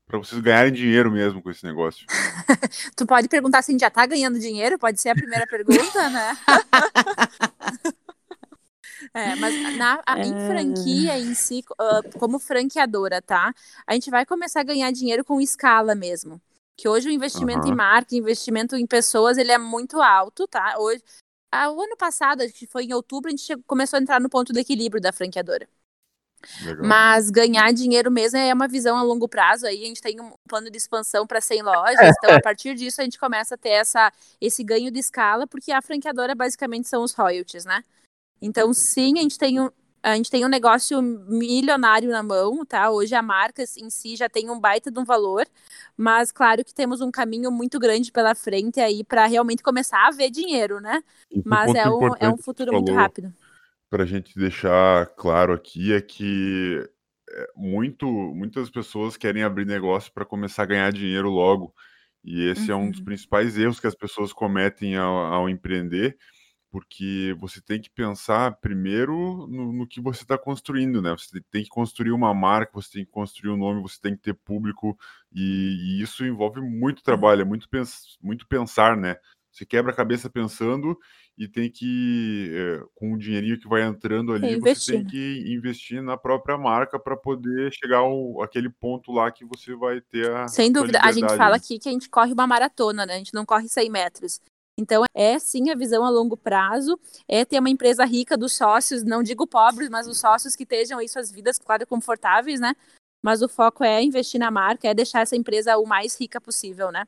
para 0.06 0.18
vocês 0.18 0.40
ganharem 0.42 0.72
dinheiro 0.72 1.10
mesmo 1.10 1.42
com 1.42 1.50
esse 1.50 1.64
negócio? 1.64 2.06
tu 2.94 3.06
pode 3.06 3.28
perguntar 3.28 3.62
se 3.62 3.70
a 3.70 3.72
gente 3.72 3.80
já 3.80 3.88
está 3.88 4.04
ganhando 4.04 4.38
dinheiro? 4.38 4.78
Pode 4.78 5.00
ser 5.00 5.08
a 5.08 5.14
primeira 5.14 5.46
pergunta, 5.46 6.10
né? 6.10 6.36
É, 9.14 9.34
mas 9.34 9.76
na, 9.76 10.00
a, 10.06 10.20
em 10.20 10.32
franquia 10.46 11.18
em 11.18 11.34
si, 11.34 11.62
uh, 11.72 12.18
como 12.18 12.38
franqueadora, 12.38 13.20
tá? 13.20 13.52
A 13.86 13.94
gente 13.94 14.10
vai 14.10 14.24
começar 14.24 14.60
a 14.60 14.64
ganhar 14.64 14.90
dinheiro 14.90 15.24
com 15.24 15.40
escala 15.40 15.94
mesmo. 15.94 16.40
Que 16.76 16.88
hoje 16.88 17.08
o 17.08 17.12
investimento 17.12 17.66
uhum. 17.66 17.72
em 17.72 17.76
marca, 17.76 18.14
investimento 18.14 18.76
em 18.76 18.86
pessoas, 18.86 19.36
ele 19.36 19.52
é 19.52 19.58
muito 19.58 20.00
alto, 20.00 20.46
tá? 20.46 20.76
Hoje, 20.78 21.02
ah, 21.52 21.70
o 21.70 21.82
ano 21.82 21.96
passado, 21.96 22.50
que 22.50 22.66
foi 22.66 22.84
em 22.84 22.94
outubro, 22.94 23.28
a 23.28 23.30
gente 23.30 23.42
chegou, 23.42 23.62
começou 23.66 23.98
a 23.98 24.02
entrar 24.02 24.20
no 24.20 24.30
ponto 24.30 24.52
do 24.52 24.58
equilíbrio 24.58 25.02
da 25.02 25.12
franqueadora. 25.12 25.68
Legal. 26.64 26.84
Mas 26.84 27.30
ganhar 27.30 27.72
dinheiro 27.72 28.10
mesmo 28.10 28.38
é 28.38 28.52
uma 28.52 28.66
visão 28.66 28.96
a 28.96 29.02
longo 29.02 29.28
prazo. 29.28 29.66
Aí 29.66 29.84
a 29.84 29.86
gente 29.86 30.00
tem 30.00 30.20
um 30.20 30.32
plano 30.48 30.70
de 30.70 30.76
expansão 30.76 31.26
para 31.26 31.40
100 31.40 31.62
lojas. 31.62 32.14
Então, 32.18 32.34
a 32.34 32.40
partir 32.42 32.74
disso, 32.74 33.00
a 33.00 33.04
gente 33.04 33.18
começa 33.18 33.54
a 33.54 33.58
ter 33.58 33.70
essa, 33.70 34.12
esse 34.40 34.64
ganho 34.64 34.90
de 34.90 34.98
escala, 34.98 35.46
porque 35.46 35.70
a 35.70 35.82
franqueadora 35.82 36.34
basicamente 36.34 36.88
são 36.88 37.02
os 37.02 37.12
royalties, 37.12 37.64
né? 37.64 37.84
Então, 38.40 38.72
sim, 38.72 39.18
a 39.18 39.22
gente 39.22 39.38
tem 39.38 39.60
um, 39.60 39.70
a 40.02 40.16
gente 40.16 40.30
tem 40.30 40.44
um 40.44 40.48
negócio 40.48 41.00
milionário 41.00 42.10
na 42.10 42.22
mão, 42.22 42.66
tá? 42.66 42.90
Hoje 42.90 43.14
a 43.14 43.22
marca 43.22 43.62
em 43.78 43.88
si 43.88 44.16
já 44.16 44.28
tem 44.28 44.50
um 44.50 44.58
baita 44.58 44.90
de 44.90 44.98
um 44.98 45.04
valor, 45.04 45.46
mas 45.96 46.32
claro 46.32 46.64
que 46.64 46.74
temos 46.74 47.00
um 47.00 47.10
caminho 47.10 47.52
muito 47.52 47.78
grande 47.78 48.10
pela 48.10 48.34
frente 48.34 48.80
aí 48.80 49.04
para 49.04 49.26
realmente 49.26 49.62
começar 49.62 50.08
a 50.08 50.10
ver 50.10 50.30
dinheiro, 50.30 50.80
né? 50.80 51.04
Mas 51.44 51.72
é 51.74 51.88
um, 51.88 52.16
é 52.18 52.28
um 52.28 52.36
futuro 52.36 52.72
muito 52.72 52.92
rápido. 52.92 53.32
Para 53.88 54.02
a 54.02 54.06
gente 54.06 54.36
deixar 54.36 55.06
claro 55.14 55.52
aqui 55.52 55.92
é 55.92 56.00
que 56.00 56.84
é, 57.30 57.48
muito, 57.54 58.06
muitas 58.06 58.68
pessoas 58.70 59.16
querem 59.16 59.44
abrir 59.44 59.66
negócio 59.66 60.12
para 60.12 60.24
começar 60.24 60.64
a 60.64 60.66
ganhar 60.66 60.92
dinheiro 60.92 61.30
logo. 61.30 61.72
E 62.24 62.48
esse 62.50 62.72
uhum. 62.72 62.80
é 62.80 62.84
um 62.84 62.90
dos 62.90 62.98
uhum. 62.98 63.04
principais 63.04 63.56
erros 63.56 63.78
que 63.78 63.86
as 63.86 63.94
pessoas 63.94 64.32
cometem 64.32 64.96
ao, 64.96 65.16
ao 65.16 65.48
empreender 65.48 66.16
porque 66.72 67.36
você 67.38 67.60
tem 67.60 67.78
que 67.78 67.90
pensar 67.90 68.56
primeiro 68.56 69.46
no, 69.46 69.74
no 69.74 69.86
que 69.86 70.00
você 70.00 70.22
está 70.22 70.38
construindo, 70.38 71.02
né? 71.02 71.10
Você 71.10 71.38
tem 71.50 71.62
que 71.62 71.68
construir 71.68 72.12
uma 72.12 72.32
marca, 72.32 72.72
você 72.72 72.92
tem 72.92 73.04
que 73.04 73.10
construir 73.10 73.50
um 73.50 73.58
nome, 73.58 73.82
você 73.82 74.00
tem 74.00 74.16
que 74.16 74.22
ter 74.22 74.32
público, 74.32 74.98
e, 75.30 75.98
e 75.98 76.02
isso 76.02 76.24
envolve 76.24 76.62
muito 76.62 77.02
trabalho, 77.02 77.42
é 77.42 77.44
muito, 77.44 77.68
pens 77.68 78.16
muito 78.22 78.48
pensar, 78.48 78.96
né? 78.96 79.16
Você 79.52 79.66
quebra 79.66 79.92
a 79.92 79.94
cabeça 79.94 80.30
pensando 80.30 80.98
e 81.36 81.46
tem 81.46 81.70
que, 81.70 82.50
é, 82.54 82.84
com 82.94 83.12
o 83.12 83.18
dinheirinho 83.18 83.60
que 83.60 83.68
vai 83.68 83.82
entrando 83.82 84.32
ali, 84.32 84.58
você 84.58 84.92
tem 84.92 85.04
que 85.04 85.44
investir 85.54 86.02
na 86.02 86.16
própria 86.16 86.56
marca 86.56 86.98
para 86.98 87.18
poder 87.18 87.70
chegar 87.70 87.98
ao, 87.98 88.40
aquele 88.42 88.70
ponto 88.70 89.12
lá 89.12 89.30
que 89.30 89.44
você 89.44 89.74
vai 89.74 90.00
ter 90.00 90.30
a. 90.30 90.48
Sem 90.48 90.72
dúvida, 90.72 91.00
a 91.02 91.12
gente 91.12 91.36
fala 91.36 91.56
aqui 91.56 91.78
que 91.78 91.90
a 91.90 91.92
gente 91.92 92.08
corre 92.08 92.32
uma 92.32 92.46
maratona, 92.46 93.04
né? 93.04 93.12
A 93.12 93.18
gente 93.18 93.34
não 93.34 93.44
corre 93.44 93.68
100 93.68 93.90
metros. 93.90 94.40
Então, 94.78 95.04
é 95.14 95.38
sim 95.38 95.70
a 95.70 95.74
visão 95.74 96.04
a 96.04 96.10
longo 96.10 96.36
prazo, 96.36 96.98
é 97.28 97.44
ter 97.44 97.58
uma 97.58 97.68
empresa 97.68 98.04
rica 98.04 98.36
dos 98.36 98.56
sócios, 98.56 99.02
não 99.02 99.22
digo 99.22 99.46
pobres, 99.46 99.88
mas 99.90 100.06
os 100.06 100.18
sócios 100.18 100.56
que 100.56 100.62
estejam 100.62 100.98
aí 100.98 101.08
suas 101.08 101.30
vidas, 101.30 101.58
claro, 101.58 101.86
confortáveis, 101.86 102.58
né? 102.58 102.74
Mas 103.22 103.42
o 103.42 103.48
foco 103.48 103.84
é 103.84 104.02
investir 104.02 104.40
na 104.40 104.50
marca, 104.50 104.88
é 104.88 104.94
deixar 104.94 105.20
essa 105.20 105.36
empresa 105.36 105.76
o 105.76 105.86
mais 105.86 106.18
rica 106.18 106.40
possível, 106.40 106.90
né? 106.90 107.06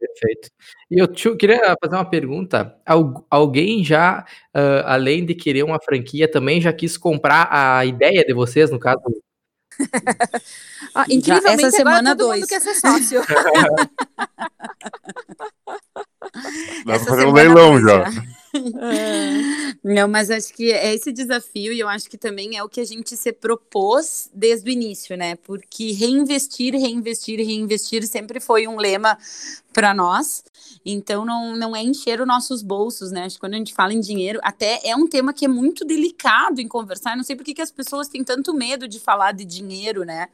Perfeito. 0.00 0.48
E 0.90 0.98
eu 0.98 1.36
queria 1.36 1.76
fazer 1.82 1.96
uma 1.96 2.08
pergunta. 2.08 2.80
alguém 3.28 3.84
já, 3.84 4.24
uh, 4.54 4.86
além 4.86 5.26
de 5.26 5.34
querer 5.34 5.64
uma 5.64 5.80
franquia, 5.82 6.30
também 6.30 6.60
já 6.60 6.72
quis 6.72 6.96
comprar 6.96 7.48
a 7.50 7.84
ideia 7.84 8.24
de 8.24 8.32
vocês, 8.32 8.70
no 8.70 8.78
caso? 8.78 9.02
ah, 10.94 11.04
incrivelmente, 11.10 11.64
essa 11.66 11.76
semana 11.76 12.16
todo 12.16 12.28
dois. 12.28 12.40
mundo 12.40 12.48
quer 12.48 12.60
ser 12.60 12.74
sócio. 12.74 13.20
Dá 16.84 16.98
pra 16.98 17.06
fazer 17.06 17.26
um 17.26 17.32
leilão 17.32 17.80
já. 17.80 18.04
Não, 19.82 20.08
mas 20.08 20.30
acho 20.30 20.52
que 20.52 20.72
é 20.72 20.94
esse 20.94 21.12
desafio 21.12 21.72
e 21.72 21.80
eu 21.80 21.88
acho 21.88 22.08
que 22.08 22.18
também 22.18 22.56
é 22.56 22.62
o 22.62 22.68
que 22.68 22.80
a 22.80 22.84
gente 22.84 23.16
se 23.16 23.32
propôs 23.32 24.30
desde 24.34 24.68
o 24.68 24.72
início, 24.72 25.16
né? 25.16 25.36
Porque 25.36 25.92
reinvestir, 25.92 26.74
reinvestir, 26.74 27.38
reinvestir 27.38 28.06
sempre 28.06 28.40
foi 28.40 28.66
um 28.66 28.76
lema 28.76 29.18
para 29.72 29.94
nós. 29.94 30.42
Então 30.84 31.24
não, 31.24 31.56
não 31.56 31.76
é 31.76 31.82
encher 31.82 32.20
os 32.20 32.26
nossos 32.26 32.62
bolsos, 32.62 33.10
né? 33.10 33.24
Acho 33.24 33.36
que 33.36 33.40
quando 33.40 33.54
a 33.54 33.58
gente 33.58 33.74
fala 33.74 33.92
em 33.92 34.00
dinheiro, 34.00 34.40
até 34.42 34.80
é 34.84 34.96
um 34.96 35.06
tema 35.06 35.32
que 35.32 35.44
é 35.44 35.48
muito 35.48 35.84
delicado 35.84 36.60
em 36.60 36.68
conversar. 36.68 37.12
Eu 37.12 37.18
não 37.18 37.24
sei 37.24 37.36
por 37.36 37.44
que, 37.44 37.54
que 37.54 37.62
as 37.62 37.70
pessoas 37.70 38.08
têm 38.08 38.24
tanto 38.24 38.54
medo 38.54 38.88
de 38.88 38.98
falar 38.98 39.32
de 39.32 39.44
dinheiro, 39.44 40.04
né? 40.04 40.28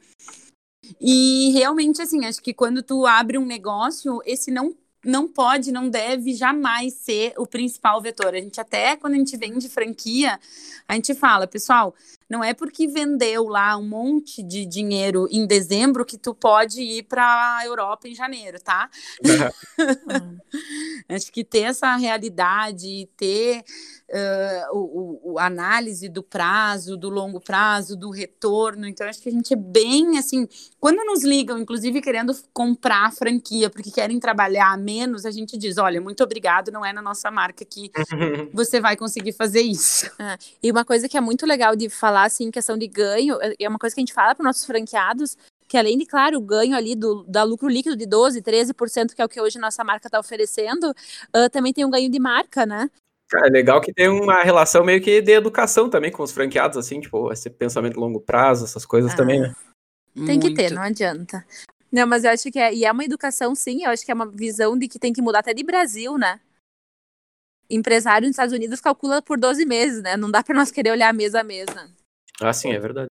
E 1.01 1.51
realmente, 1.51 2.01
assim, 2.01 2.25
acho 2.25 2.41
que 2.41 2.53
quando 2.53 2.83
tu 2.83 3.05
abre 3.05 3.37
um 3.37 3.45
negócio, 3.45 4.21
esse 4.25 4.51
não 4.51 4.75
não 5.05 5.27
pode, 5.27 5.71
não 5.71 5.89
deve 5.89 6.33
jamais 6.33 6.95
ser 6.95 7.33
o 7.37 7.45
principal 7.45 8.01
vetor. 8.01 8.33
A 8.33 8.39
gente 8.39 8.59
até, 8.59 8.95
quando 8.95 9.13
a 9.13 9.17
gente 9.17 9.37
vende 9.37 9.69
franquia, 9.69 10.39
a 10.87 10.95
gente 10.95 11.13
fala, 11.13 11.47
pessoal, 11.47 11.93
não 12.29 12.43
é 12.43 12.53
porque 12.53 12.87
vendeu 12.87 13.47
lá 13.47 13.77
um 13.77 13.87
monte 13.87 14.41
de 14.41 14.65
dinheiro 14.65 15.27
em 15.29 15.45
dezembro 15.45 16.05
que 16.05 16.17
tu 16.17 16.33
pode 16.33 16.81
ir 16.81 17.03
para 17.03 17.57
a 17.57 17.65
Europa 17.65 18.07
em 18.07 18.15
janeiro, 18.15 18.59
tá? 18.59 18.89
Uhum. 19.23 20.37
Acho 21.09 21.31
que 21.31 21.43
ter 21.43 21.61
essa 21.61 21.95
realidade, 21.95 23.07
ter 23.15 23.63
uh, 24.09 24.77
o, 24.77 25.33
o, 25.33 25.39
análise 25.39 26.07
do 26.09 26.23
prazo, 26.23 26.97
do 26.97 27.09
longo 27.09 27.39
prazo, 27.39 27.95
do 27.95 28.09
retorno. 28.09 28.87
Então, 28.87 29.07
acho 29.07 29.21
que 29.21 29.29
a 29.29 29.31
gente 29.31 29.53
é 29.53 29.57
bem 29.57 30.17
assim. 30.17 30.47
Quando 30.79 31.03
nos 31.05 31.23
ligam, 31.23 31.57
inclusive 31.57 32.01
querendo 32.01 32.35
comprar 32.53 33.07
a 33.07 33.11
franquia 33.11 33.69
porque 33.69 33.91
querem 33.91 34.19
trabalhar 34.19 34.77
menos, 34.77 35.25
a 35.25 35.31
gente 35.31 35.57
diz: 35.57 35.77
olha, 35.77 35.99
muito 36.01 36.23
obrigado, 36.23 36.71
não 36.71 36.85
é 36.85 36.93
na 36.93 37.01
nossa 37.01 37.29
marca 37.31 37.65
que 37.65 37.91
você 38.53 38.79
vai 38.79 38.95
conseguir 38.95 39.33
fazer 39.33 39.61
isso. 39.61 40.09
É, 40.19 40.37
e 40.61 40.71
uma 40.71 40.85
coisa 40.85 41.09
que 41.09 41.17
é 41.17 41.21
muito 41.21 41.45
legal 41.45 41.75
de 41.75 41.89
falar, 41.89 42.14
assim, 42.23 42.45
em 42.45 42.51
questão 42.51 42.77
de 42.77 42.87
ganho, 42.87 43.37
é, 43.41 43.53
é 43.59 43.69
uma 43.69 43.79
coisa 43.79 43.93
que 43.93 43.99
a 43.99 44.03
gente 44.03 44.13
fala 44.13 44.33
para 44.33 44.43
nossos 44.43 44.65
franqueados, 44.65 45.37
que 45.67 45.77
além 45.77 45.97
de, 45.97 46.05
claro, 46.05 46.37
o 46.37 46.41
ganho 46.41 46.75
ali 46.75 46.95
do 46.95 47.23
da 47.23 47.43
lucro 47.43 47.67
líquido 47.67 47.95
de 47.95 48.05
12%, 48.05 48.41
13%, 48.41 49.13
que 49.13 49.21
é 49.21 49.25
o 49.25 49.29
que 49.29 49.41
hoje 49.41 49.59
nossa 49.59 49.83
marca 49.83 50.07
está 50.07 50.19
oferecendo, 50.19 50.91
uh, 51.35 51.49
também 51.51 51.73
tem 51.73 51.85
um 51.85 51.89
ganho 51.89 52.09
de 52.09 52.19
marca, 52.19 52.65
né? 52.65 52.89
É 53.43 53.49
legal 53.49 53.81
que 53.81 53.91
tem 53.91 54.07
uma 54.07 54.43
relação 54.43 54.83
meio 54.83 55.01
que 55.01 55.21
de 55.21 55.31
educação 55.31 55.89
também 55.89 56.11
com 56.11 56.21
os 56.21 56.31
franqueados, 56.31 56.77
assim, 56.77 57.01
tipo, 57.01 57.31
esse 57.31 57.49
pensamento 57.49 57.99
longo 57.99 58.21
prazo, 58.21 58.65
essas 58.65 58.85
coisas 58.85 59.13
ah, 59.13 59.15
também, 59.15 59.41
né? 59.41 59.55
Tem 60.25 60.39
que 60.39 60.53
ter, 60.53 60.71
não 60.71 60.83
adianta. 60.83 61.45
Não, 61.91 62.05
mas 62.05 62.23
eu 62.23 62.31
acho 62.31 62.51
que 62.51 62.59
é, 62.59 62.73
e 62.73 62.85
é 62.85 62.91
uma 62.91 63.03
educação, 63.03 63.55
sim, 63.55 63.83
eu 63.83 63.89
acho 63.89 64.05
que 64.05 64.11
é 64.11 64.13
uma 64.13 64.29
visão 64.29 64.77
de 64.77 64.87
que 64.87 64.99
tem 64.99 65.11
que 65.11 65.21
mudar 65.21 65.39
até 65.39 65.53
de 65.53 65.63
Brasil, 65.63 66.17
né? 66.17 66.39
Empresário 67.69 68.27
nos 68.27 68.35
Estados 68.35 68.53
Unidos 68.53 68.79
calcula 68.79 69.21
por 69.21 69.39
12 69.39 69.65
meses, 69.65 70.01
né? 70.03 70.15
Não 70.15 70.29
dá 70.29 70.43
para 70.43 70.55
nós 70.55 70.71
querer 70.71 70.91
olhar 70.91 71.13
mesa 71.13 71.41
a 71.41 71.43
mesa. 71.43 71.89
Ah, 72.41 72.53
sim, 72.53 72.71
é 72.71 72.79
verdade. 72.79 73.07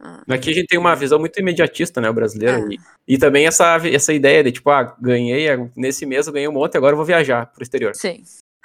Ah. 0.00 0.22
Aqui 0.28 0.50
a 0.50 0.52
gente 0.52 0.66
tem 0.66 0.78
uma 0.78 0.94
visão 0.94 1.18
muito 1.18 1.38
imediatista, 1.40 2.00
né, 2.00 2.10
o 2.10 2.14
brasileiro. 2.14 2.66
Ah. 2.66 2.74
E, 3.08 3.14
e, 3.14 3.18
também 3.18 3.46
essa, 3.46 3.76
essa 3.88 4.12
ideia 4.12 4.44
de, 4.44 4.52
tipo, 4.52 4.68
ah, 4.70 4.96
ganhei, 5.00 5.46
nesse 5.74 6.04
mês 6.04 6.26
eu 6.26 6.32
ganhei 6.32 6.48
um 6.48 6.52
monte, 6.52 6.76
agora 6.76 6.92
eu 6.92 6.96
vou 6.96 7.06
viajar 7.06 7.46
pro 7.46 7.62
exterior. 7.62 7.94
Sim 7.94 8.22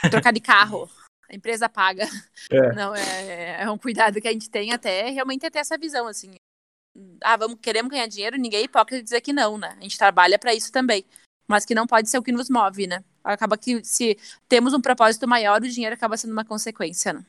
trocar 0.09 0.33
de 0.33 0.39
carro. 0.39 0.89
A 1.29 1.35
empresa 1.35 1.69
paga. 1.69 2.05
É. 2.51 2.73
Não, 2.73 2.93
é, 2.93 3.61
é 3.61 3.71
um 3.71 3.77
cuidado 3.77 4.19
que 4.19 4.27
a 4.27 4.31
gente 4.33 4.49
tem 4.49 4.73
até 4.73 5.09
realmente 5.09 5.49
ter 5.49 5.59
essa 5.59 5.77
visão, 5.77 6.05
assim. 6.07 6.31
Ah, 7.23 7.37
vamos, 7.37 7.57
queremos 7.61 7.89
ganhar 7.89 8.07
dinheiro, 8.07 8.35
ninguém 8.35 8.61
é 8.61 8.63
hipócrita 8.63 9.01
dizer 9.01 9.21
que 9.21 9.31
não, 9.31 9.57
né? 9.57 9.77
A 9.79 9.81
gente 9.81 9.97
trabalha 9.97 10.37
para 10.37 10.53
isso 10.53 10.69
também. 10.69 11.05
Mas 11.47 11.63
que 11.63 11.73
não 11.73 11.87
pode 11.87 12.09
ser 12.09 12.17
o 12.17 12.23
que 12.23 12.31
nos 12.31 12.49
move, 12.49 12.87
né? 12.87 13.03
Acaba 13.23 13.57
que 13.57 13.85
se 13.85 14.17
temos 14.49 14.73
um 14.73 14.81
propósito 14.81 15.27
maior, 15.27 15.61
o 15.61 15.69
dinheiro 15.69 15.93
acaba 15.93 16.17
sendo 16.17 16.31
uma 16.31 16.43
consequência, 16.43 17.13
né? 17.13 17.25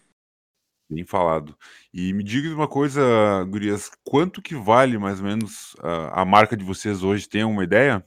Bem 0.93 1.05
falado. 1.07 1.57
E 1.93 2.13
me 2.13 2.23
diga 2.23 2.55
uma 2.55 2.69
coisa, 2.69 3.01
gurias, 3.49 3.91
quanto 4.05 4.43
que 4.43 4.55
vale 4.55 4.99
mais 4.99 5.21
ou 5.21 5.27
menos 5.27 5.75
a, 5.81 6.23
a 6.23 6.25
marca 6.25 6.57
de 6.57 6.65
vocês 6.65 7.03
hoje? 7.03 7.29
Tem 7.29 7.43
alguma 7.43 7.65
ideia? 7.65 8.05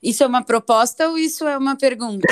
Isso 0.00 0.22
é 0.22 0.26
uma 0.28 0.44
proposta 0.44 1.08
ou 1.08 1.18
isso 1.18 1.44
é 1.48 1.58
uma 1.58 1.76
pergunta? 1.76 2.28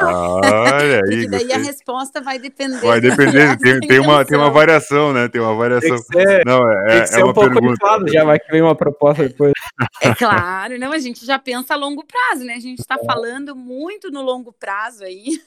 Olha 0.00 1.00
Porque 1.04 1.14
aí, 1.20 1.28
daí 1.28 1.52
a 1.52 1.58
gostei. 1.58 1.58
resposta 1.58 2.22
vai 2.22 2.38
depender. 2.38 2.80
Vai 2.80 2.98
depender, 2.98 3.58
tem, 3.58 3.78
tem 3.80 3.98
uma, 4.00 4.24
tem 4.24 4.38
uma 4.38 4.50
variação, 4.50 5.12
né? 5.12 5.28
Tem 5.28 5.38
uma 5.38 5.50
Tem 5.50 5.58
variação. 5.58 5.96
que 5.98 6.02
ser, 6.04 6.44
Não, 6.46 6.62
tem 6.86 6.96
é, 6.96 7.06
que 7.06 7.14
é 7.14 7.16
ser 7.16 7.22
uma 7.22 7.30
um 7.30 7.34
pouco 7.34 7.50
pergunta. 7.50 7.74
inflado, 7.74 8.08
já 8.10 8.24
vai 8.24 8.38
que 8.38 8.50
vem 8.50 8.62
uma 8.62 8.74
proposta 8.74 9.28
depois. 9.28 9.52
É 10.00 10.14
claro, 10.14 10.78
não, 10.78 10.90
a 10.92 10.98
gente 10.98 11.26
já 11.26 11.38
pensa 11.38 11.74
a 11.74 11.76
longo 11.76 12.06
prazo, 12.06 12.44
né? 12.44 12.54
A 12.54 12.60
gente 12.60 12.78
está 12.80 12.96
falando 13.04 13.54
muito 13.54 14.10
no 14.10 14.22
longo 14.22 14.50
prazo 14.52 15.04
aí. 15.04 15.42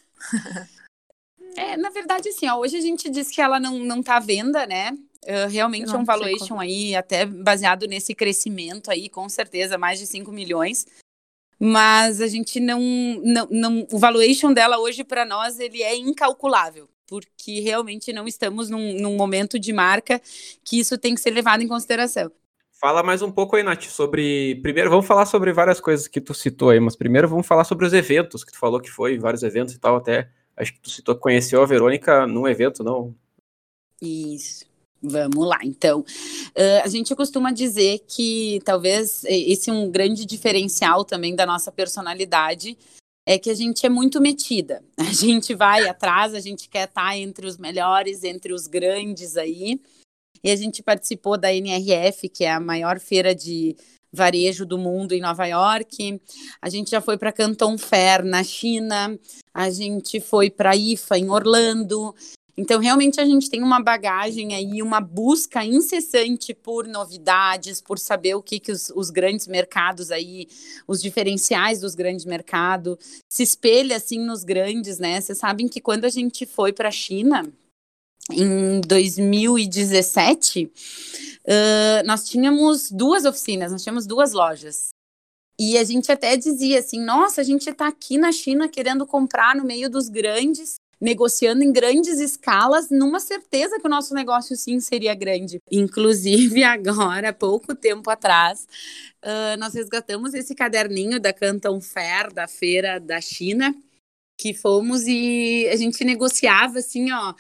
É, 1.56 1.78
na 1.78 1.90
verdade, 1.90 2.30
assim, 2.30 2.48
ó, 2.48 2.58
hoje 2.58 2.78
a 2.78 2.82
gente 2.82 3.10
diz 3.10 3.30
que 3.30 3.42
ela 3.42 3.60
não, 3.60 3.80
não 3.80 4.02
tá 4.02 4.18
à 4.18 4.20
venda, 4.20 4.66
né? 4.66 4.92
Uh, 5.24 5.48
realmente 5.50 5.94
é 5.94 5.98
um 5.98 6.04
valuation 6.04 6.60
aí, 6.60 6.96
até 6.96 7.26
baseado 7.26 7.86
nesse 7.86 8.16
crescimento 8.16 8.90
aí, 8.90 9.08
com 9.08 9.30
certeza, 9.30 9.78
mais 9.78 10.00
de 10.00 10.08
5 10.08 10.32
milhões. 10.32 10.86
Mas 11.60 12.20
a 12.22 12.28
gente 12.28 12.60
não, 12.60 12.82
não, 13.24 13.48
não 13.52 13.88
o 13.92 14.00
valuation 14.00 14.52
dela 14.52 14.80
hoje 14.80 15.04
para 15.04 15.24
nós 15.24 15.60
ele 15.60 15.84
é 15.84 15.96
incalculável, 15.96 16.90
porque 17.06 17.60
realmente 17.60 18.12
não 18.12 18.28
estamos 18.28 18.68
num, 18.68 19.00
num 19.00 19.16
momento 19.16 19.60
de 19.60 19.72
marca 19.72 20.20
que 20.64 20.80
isso 20.80 20.98
tem 20.98 21.14
que 21.14 21.22
ser 21.22 21.30
levado 21.30 21.62
em 21.62 21.68
consideração. 21.68 22.32
Fala 22.82 23.04
mais 23.04 23.22
um 23.22 23.32
pouco 23.32 23.56
aí, 23.56 23.62
Nath, 23.62 23.84
sobre. 23.84 24.56
Primeiro, 24.64 24.90
vamos 24.90 25.06
falar 25.06 25.28
sobre 25.28 25.54
várias 25.54 25.80
coisas 25.80 26.08
que 26.08 26.20
tu 26.20 26.34
citou 26.34 26.72
aí, 26.72 26.80
mas 26.80 26.96
primeiro 26.96 27.28
vamos 27.28 27.46
falar 27.46 27.64
sobre 27.64 27.86
os 27.86 27.94
eventos, 27.94 28.44
que 28.44 28.52
tu 28.52 28.58
falou 28.58 28.82
que 28.82 28.90
foi, 28.90 29.20
vários 29.20 29.44
eventos 29.44 29.76
e 29.76 29.80
tal, 29.80 29.98
até. 29.98 30.32
Acho 30.56 30.74
que 30.74 30.80
tu 30.80 30.90
citou 30.90 31.16
conheceu 31.16 31.62
a 31.62 31.66
Verônica 31.66 32.28
num 32.28 32.48
evento, 32.48 32.84
não? 32.84 33.16
Isso. 34.02 34.66
Vamos 35.02 35.48
lá, 35.48 35.58
então. 35.64 36.02
Uh, 36.02 36.84
a 36.84 36.88
gente 36.88 37.16
costuma 37.16 37.52
dizer 37.52 38.04
que 38.08 38.60
talvez 38.64 39.24
esse 39.26 39.70
é 39.70 39.74
um 39.74 39.90
grande 39.90 40.26
diferencial 40.26 41.04
também 41.04 41.36
da 41.36 41.46
nossa 41.46 41.72
personalidade, 41.72 42.78
é 43.26 43.40
que 43.40 43.50
a 43.50 43.54
gente 43.56 43.84
é 43.86 43.90
muito 43.90 44.22
metida. 44.22 44.84
A 44.98 45.14
gente 45.14 45.54
vai 45.54 45.88
atrás, 45.88 46.34
a 46.34 46.40
gente 46.40 46.70
quer 46.70 46.88
estar 46.88 47.16
entre 47.18 47.46
os 47.46 47.58
melhores, 47.58 48.24
entre 48.24 48.54
os 48.54 48.68
grandes 48.68 49.38
aí. 49.38 49.80
E 50.44 50.50
a 50.50 50.56
gente 50.56 50.82
participou 50.82 51.38
da 51.38 51.54
NRF, 51.54 52.28
que 52.30 52.44
é 52.44 52.52
a 52.52 52.60
maior 52.60 53.00
feira 53.00 53.36
de 53.36 53.76
varejo 54.12 54.66
do 54.66 54.78
mundo 54.78 55.14
em 55.14 55.22
Nova 55.22 55.46
York. 55.46 56.22
A 56.62 56.70
gente 56.70 56.92
já 56.92 57.02
foi 57.02 57.18
para 57.18 57.32
Canton 57.32 57.78
Fair 57.78 58.24
na 58.24 58.44
China. 58.44 59.18
A 59.54 59.70
gente 59.70 60.20
foi 60.20 60.50
para 60.50 60.76
IFA 60.76 61.18
em 61.18 61.30
Orlando. 61.30 62.14
Então, 62.58 62.80
realmente, 62.80 63.20
a 63.20 63.26
gente 63.26 63.50
tem 63.50 63.64
uma 63.64 63.82
bagagem 63.82 64.54
aí, 64.54 64.82
uma 64.82 65.00
busca 65.00 65.64
incessante 65.64 66.54
por 66.54 66.86
novidades, 66.86 67.82
por 67.82 67.98
saber 67.98 68.36
o 68.36 68.42
que, 68.42 68.60
que 68.60 68.72
os, 68.72 68.92
os 68.94 69.10
grandes 69.10 69.48
mercados 69.48 70.12
aí, 70.12 70.48
os 70.88 71.02
diferenciais 71.02 71.80
dos 71.80 71.96
grandes 71.96 72.26
mercados, 72.26 72.98
se 73.30 73.42
espelha 73.42 73.96
assim 73.96 74.20
nos 74.20 74.44
grandes, 74.44 75.00
né? 75.00 75.20
Vocês 75.20 75.38
sabem 75.38 75.68
que 75.68 75.80
quando 75.80 76.06
a 76.06 76.10
gente 76.10 76.46
foi 76.46 76.74
para 76.74 76.90
a 76.90 76.92
China, 76.92 77.52
em 78.34 78.82
2017, 78.82 80.66
uh, 80.66 82.06
nós 82.06 82.24
tínhamos 82.24 82.92
duas 82.92 83.26
oficinas, 83.26 83.72
nós 83.72 83.84
tínhamos 83.84 84.06
duas 84.06 84.34
lojas. 84.34 84.90
E 85.60 85.78
a 85.78 85.84
gente 85.84 86.12
até 86.12 86.36
dizia 86.36 86.80
assim: 86.80 87.00
nossa, 87.04 87.42
a 87.42 87.44
gente 87.44 87.70
está 87.70 87.88
aqui 87.88 88.18
na 88.18 88.32
China 88.32 88.68
querendo 88.68 89.06
comprar 89.06 89.56
no 89.56 89.64
meio 89.64 89.90
dos 89.90 90.10
grandes, 90.10 90.76
negociando 91.00 91.64
em 91.64 91.72
grandes 91.72 92.20
escalas, 92.20 92.90
numa 92.90 93.20
certeza 93.20 93.80
que 93.80 93.86
o 93.86 93.90
nosso 93.90 94.14
negócio 94.14 94.56
sim 94.56 94.80
seria 94.80 95.14
grande. 95.14 95.60
Inclusive, 95.72 96.64
agora, 96.66 97.32
pouco 97.32 97.76
tempo 97.76 98.10
atrás, 98.10 98.68
uh, 99.24 99.58
nós 99.60 99.74
resgatamos 99.74 100.34
esse 100.34 100.56
caderninho 100.56 101.20
da 101.20 101.32
Canton 101.32 101.80
Fair, 101.80 102.34
da 102.34 102.48
feira 102.48 103.00
da 103.00 103.22
China, 103.22 103.76
que 104.40 104.54
fomos 104.56 105.04
e 105.06 105.68
a 105.72 105.76
gente 105.76 106.04
negociava 106.04 106.80
assim, 106.80 107.12
ó. 107.12 107.36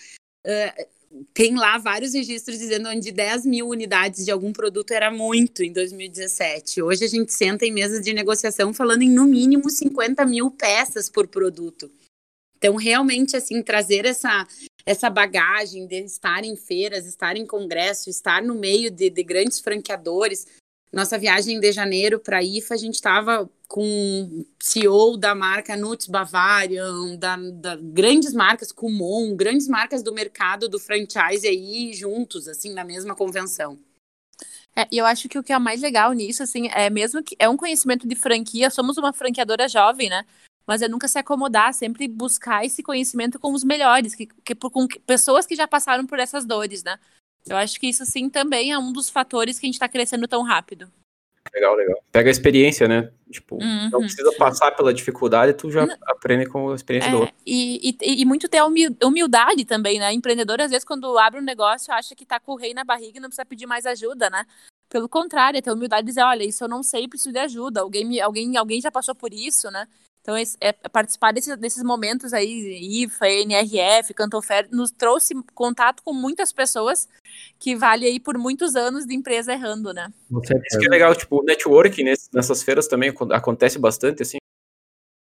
Tem 1.33 1.55
lá 1.55 1.77
vários 1.77 2.13
registros 2.13 2.57
dizendo 2.57 2.87
onde 2.87 3.11
10 3.11 3.45
mil 3.45 3.67
unidades 3.67 4.23
de 4.23 4.31
algum 4.31 4.53
produto 4.53 4.91
era 4.91 5.11
muito 5.11 5.61
em 5.61 5.71
2017. 5.71 6.81
Hoje 6.81 7.03
a 7.03 7.07
gente 7.07 7.33
senta 7.33 7.65
em 7.65 7.71
mesas 7.71 8.01
de 8.01 8.13
negociação 8.13 8.73
falando 8.73 9.01
em 9.01 9.09
no 9.09 9.25
mínimo 9.25 9.69
50 9.69 10.25
mil 10.25 10.49
peças 10.51 11.09
por 11.09 11.27
produto. 11.27 11.91
Então, 12.57 12.75
realmente, 12.75 13.35
assim, 13.35 13.61
trazer 13.63 14.05
essa, 14.05 14.47
essa 14.85 15.09
bagagem 15.09 15.87
de 15.87 16.03
estar 16.03 16.43
em 16.43 16.55
feiras, 16.55 17.07
estar 17.07 17.35
em 17.35 17.45
congresso, 17.45 18.09
estar 18.09 18.41
no 18.41 18.53
meio 18.53 18.91
de, 18.91 19.09
de 19.09 19.23
grandes 19.23 19.59
franqueadores. 19.59 20.45
Nossa 20.93 21.17
viagem 21.17 21.59
de 21.59 21.71
janeiro 21.71 22.19
para 22.19 22.37
a 22.37 22.43
IFA, 22.43 22.75
a 22.75 22.77
gente 22.77 22.95
estava 22.95 23.49
com 23.71 24.45
CEO 24.59 25.15
da 25.15 25.33
marca 25.33 25.77
Nuts 25.77 26.05
Bavarian, 26.07 27.15
da, 27.15 27.37
da, 27.37 27.77
grandes 27.77 28.33
marcas, 28.33 28.69
Kumon, 28.69 29.33
grandes 29.33 29.69
marcas 29.69 30.03
do 30.03 30.13
mercado 30.13 30.67
do 30.67 30.77
franchise 30.77 31.47
aí 31.47 31.93
juntos, 31.93 32.49
assim, 32.49 32.73
na 32.73 32.83
mesma 32.83 33.15
convenção. 33.15 33.79
É, 34.75 34.85
eu 34.91 35.05
acho 35.05 35.29
que 35.29 35.39
o 35.39 35.43
que 35.43 35.53
é 35.53 35.57
mais 35.57 35.79
legal 35.79 36.11
nisso, 36.11 36.43
assim, 36.43 36.67
é 36.67 36.89
mesmo 36.89 37.23
que 37.23 37.33
é 37.39 37.47
um 37.47 37.55
conhecimento 37.55 38.05
de 38.05 38.13
franquia, 38.13 38.69
somos 38.69 38.97
uma 38.97 39.13
franqueadora 39.13 39.69
jovem, 39.69 40.09
né? 40.09 40.25
Mas 40.67 40.81
é 40.81 40.89
nunca 40.89 41.07
se 41.07 41.17
acomodar, 41.17 41.73
sempre 41.73 42.09
buscar 42.09 42.65
esse 42.65 42.83
conhecimento 42.83 43.39
com 43.39 43.53
os 43.53 43.63
melhores, 43.63 44.13
que, 44.13 44.25
que, 44.25 44.53
com 44.53 44.85
pessoas 45.07 45.45
que 45.45 45.55
já 45.55 45.65
passaram 45.65 46.05
por 46.05 46.19
essas 46.19 46.43
dores, 46.43 46.83
né? 46.83 46.99
Eu 47.47 47.55
acho 47.55 47.79
que 47.79 47.87
isso, 47.87 48.05
sim, 48.05 48.29
também 48.29 48.73
é 48.73 48.77
um 48.77 48.91
dos 48.91 49.09
fatores 49.09 49.57
que 49.57 49.65
a 49.65 49.67
gente 49.67 49.75
está 49.75 49.87
crescendo 49.87 50.27
tão 50.27 50.43
rápido. 50.43 50.91
Legal, 51.53 51.75
legal. 51.75 52.03
Pega 52.11 52.29
a 52.29 52.31
experiência, 52.31 52.87
né? 52.87 53.11
Tipo, 53.29 53.55
Uhum. 53.55 53.89
não 53.89 53.99
precisa 54.01 54.31
passar 54.33 54.71
pela 54.71 54.93
dificuldade, 54.93 55.53
tu 55.53 55.71
já 55.71 55.85
Não. 55.85 55.95
aprende 56.07 56.45
com 56.45 56.71
a 56.71 56.75
experiência 56.75 57.09
do 57.11 57.17
É, 57.17 57.19
outro. 57.21 57.35
e, 57.45 57.89
e, 58.01 58.21
e 58.21 58.25
muito 58.25 58.47
ter 58.47 58.61
humildade 59.03 59.65
também, 59.65 59.99
né? 59.99 60.13
Empreendedor, 60.13 60.61
às 60.61 60.69
vezes, 60.71 60.85
quando 60.85 61.17
abre 61.17 61.39
um 61.39 61.43
negócio, 61.43 61.93
acha 61.93 62.15
que 62.15 62.25
tá 62.25 62.39
com 62.39 62.53
o 62.53 62.55
rei 62.57 62.73
na 62.73 62.83
barriga 62.83 63.17
e 63.17 63.21
não 63.21 63.29
precisa 63.29 63.45
pedir 63.45 63.65
mais 63.65 63.85
ajuda, 63.85 64.29
né? 64.29 64.45
Pelo 64.89 65.09
contrário, 65.09 65.57
é 65.57 65.61
ter 65.61 65.71
humildade 65.71 66.03
e 66.03 66.07
dizer, 66.07 66.21
olha, 66.23 66.43
isso 66.43 66.63
eu 66.63 66.67
não 66.67 66.83
sei, 66.83 67.07
preciso 67.07 67.31
de 67.31 67.39
ajuda. 67.39 67.81
Alguém, 67.81 68.05
me, 68.05 68.19
alguém, 68.21 68.55
alguém 68.57 68.81
já 68.81 68.91
passou 68.91 69.15
por 69.15 69.33
isso, 69.33 69.71
né? 69.71 69.87
Então, 70.21 70.37
esse- 70.37 70.55
é, 70.61 70.71
participar 70.71 71.31
desses, 71.33 71.57
desses 71.57 71.83
momentos 71.83 72.31
aí, 72.31 73.03
IFA, 73.03 73.27
NRF, 73.27 74.13
Cantofer, 74.13 74.67
nos 74.71 74.91
trouxe 74.91 75.33
contato 75.55 76.03
com 76.03 76.13
muitas 76.13 76.53
pessoas 76.53 77.09
que 77.59 77.75
vale 77.75 78.05
aí 78.05 78.19
por 78.19 78.37
muitos 78.37 78.75
anos 78.75 79.05
de 79.05 79.15
empresa 79.15 79.51
errando, 79.51 79.91
né? 79.91 80.13
Com 80.31 80.39
Isso 80.39 80.79
que 80.79 80.85
é 80.85 80.89
legal, 80.89 81.15
tipo, 81.15 81.41
o 81.41 81.43
networking 81.43 82.03
nessas 82.33 82.61
feiras 82.61 82.87
também 82.87 83.09
acon- 83.09 83.33
acontece 83.33 83.79
bastante, 83.79 84.21
assim. 84.21 84.37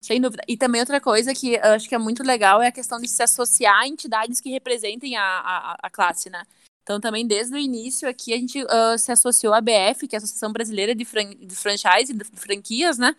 Sem 0.03 0.21
dúvida. 0.21 0.43
E 0.49 0.57
também 0.57 0.81
outra 0.81 1.01
coisa 1.01 1.33
que 1.35 1.55
eu 1.55 1.63
acho 1.75 1.89
que 1.89 1.95
é 1.95 1.99
muito 1.99 2.23
legal 2.25 2.61
é 2.61 2.69
a 2.69 2.73
questão 2.73 2.99
de 2.99 3.07
se 3.09 3.23
associar 3.23 3.79
a 3.81 3.87
entidades 3.87 4.41
que 4.41 4.51
representem 4.51 5.17
a, 5.17 5.23
a, 5.23 5.77
a 5.83 5.91
classe, 5.91 6.29
né? 6.31 6.43
Então, 6.89 6.99
também 6.99 7.27
desde 7.27 7.55
o 7.55 7.59
início 7.59 8.09
aqui, 8.09 8.33
a 8.33 8.39
gente 8.39 8.65
ah, 8.67 8.97
se 8.97 9.13
associou 9.13 9.53
à 9.53 9.61
BF, 9.61 10.09
que 10.09 10.17
é 10.17 10.17
a 10.17 10.21
Associação 10.21 10.51
Brasileira 10.51 10.95
de, 10.95 11.05
Fran 11.05 11.29
de 11.39 11.55
Franchise, 11.55 12.15
de 12.15 12.25
Franquias, 12.25 12.97
né? 12.97 13.15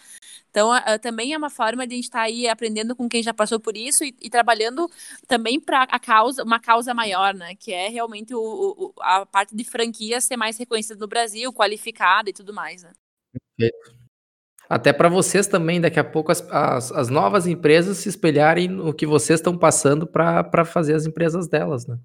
Então, 0.50 0.72
ah, 0.72 0.98
também 0.98 1.34
é 1.34 1.38
uma 1.38 1.52
forma 1.52 1.86
de 1.86 1.94
a 1.94 1.98
gente 1.98 2.06
estar 2.06 2.22
aí 2.22 2.48
aprendendo 2.48 2.96
com 2.96 3.08
quem 3.08 3.22
já 3.22 3.32
passou 3.32 3.60
por 3.60 3.78
isso 3.78 4.04
e, 4.04 4.16
e 4.24 4.28
trabalhando 4.28 4.90
também 5.28 5.60
para 5.60 5.84
a 5.84 6.00
causa, 6.00 6.44
uma 6.44 6.60
causa 6.60 6.96
maior, 6.96 7.36
né? 7.36 7.54
Que 7.54 7.72
é 7.72 7.90
realmente 7.90 8.34
o, 8.34 8.40
o- 8.42 8.94
a 9.02 9.24
parte 9.28 9.56
de 9.56 9.64
franquia 9.64 10.20
ser 10.20 10.36
mais 10.36 10.58
reconhecida 10.58 11.00
no 11.00 11.08
Brasil, 11.08 11.54
qualificada 11.54 12.28
e 12.32 12.34
tudo 12.34 12.52
mais, 12.52 12.82
né? 12.82 12.92
Até 14.68 14.92
para 14.92 15.10
vocês 15.10 15.46
também, 15.46 15.80
daqui 15.80 16.00
a 16.00 16.04
pouco, 16.04 16.32
as, 16.32 16.42
as, 16.50 16.92
as 16.92 17.10
novas 17.10 17.46
empresas 17.46 17.98
se 18.00 18.10
espelharem 18.10 18.68
no 18.68 18.92
que 18.96 19.06
vocês 19.06 19.40
estão 19.40 19.56
passando 19.56 20.08
para 20.08 20.66
fazer 20.66 20.96
as 20.96 21.06
empresas 21.06 21.48
delas, 21.48 21.86
né? 21.86 22.00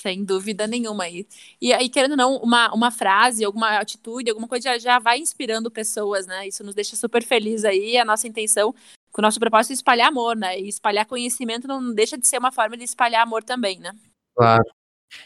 Sem 0.00 0.24
dúvida 0.24 0.64
nenhuma 0.68 1.04
aí. 1.04 1.26
E 1.60 1.72
aí, 1.72 1.88
querendo 1.88 2.12
ou 2.12 2.16
não, 2.16 2.36
uma, 2.36 2.72
uma 2.72 2.90
frase, 2.90 3.44
alguma 3.44 3.78
atitude, 3.78 4.30
alguma 4.30 4.46
coisa 4.46 4.70
já, 4.70 4.78
já 4.78 4.98
vai 5.00 5.18
inspirando 5.18 5.72
pessoas, 5.72 6.24
né? 6.24 6.46
Isso 6.46 6.62
nos 6.62 6.72
deixa 6.72 6.94
super 6.94 7.20
felizes 7.24 7.64
aí. 7.64 7.98
A 7.98 8.04
nossa 8.04 8.28
intenção, 8.28 8.72
o 9.16 9.20
nosso 9.20 9.40
propósito 9.40 9.72
é 9.72 9.74
espalhar 9.74 10.06
amor, 10.06 10.36
né? 10.36 10.56
E 10.60 10.68
espalhar 10.68 11.04
conhecimento 11.04 11.66
não 11.66 11.92
deixa 11.92 12.16
de 12.16 12.28
ser 12.28 12.38
uma 12.38 12.52
forma 12.52 12.76
de 12.76 12.84
espalhar 12.84 13.22
amor 13.22 13.42
também, 13.42 13.80
né? 13.80 13.90
Claro. 14.36 14.62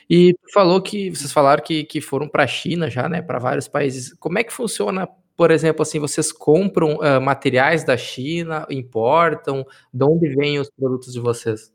E 0.08 0.34
falou 0.54 0.80
que 0.80 1.10
vocês 1.10 1.30
falaram 1.30 1.62
que, 1.62 1.84
que 1.84 2.00
foram 2.00 2.26
para 2.26 2.44
a 2.44 2.46
China 2.46 2.88
já, 2.88 3.06
né? 3.10 3.20
Para 3.20 3.38
vários 3.38 3.68
países. 3.68 4.14
Como 4.14 4.38
é 4.38 4.44
que 4.44 4.54
funciona? 4.54 5.06
Por 5.36 5.50
exemplo, 5.50 5.82
assim, 5.82 5.98
vocês 5.98 6.32
compram 6.32 6.98
ah, 7.02 7.20
materiais 7.20 7.84
da 7.84 7.96
China, 7.96 8.66
importam? 8.70 9.66
De 9.92 10.04
onde 10.04 10.34
vêm 10.34 10.58
os 10.58 10.70
produtos 10.70 11.12
de 11.12 11.20
vocês? 11.20 11.70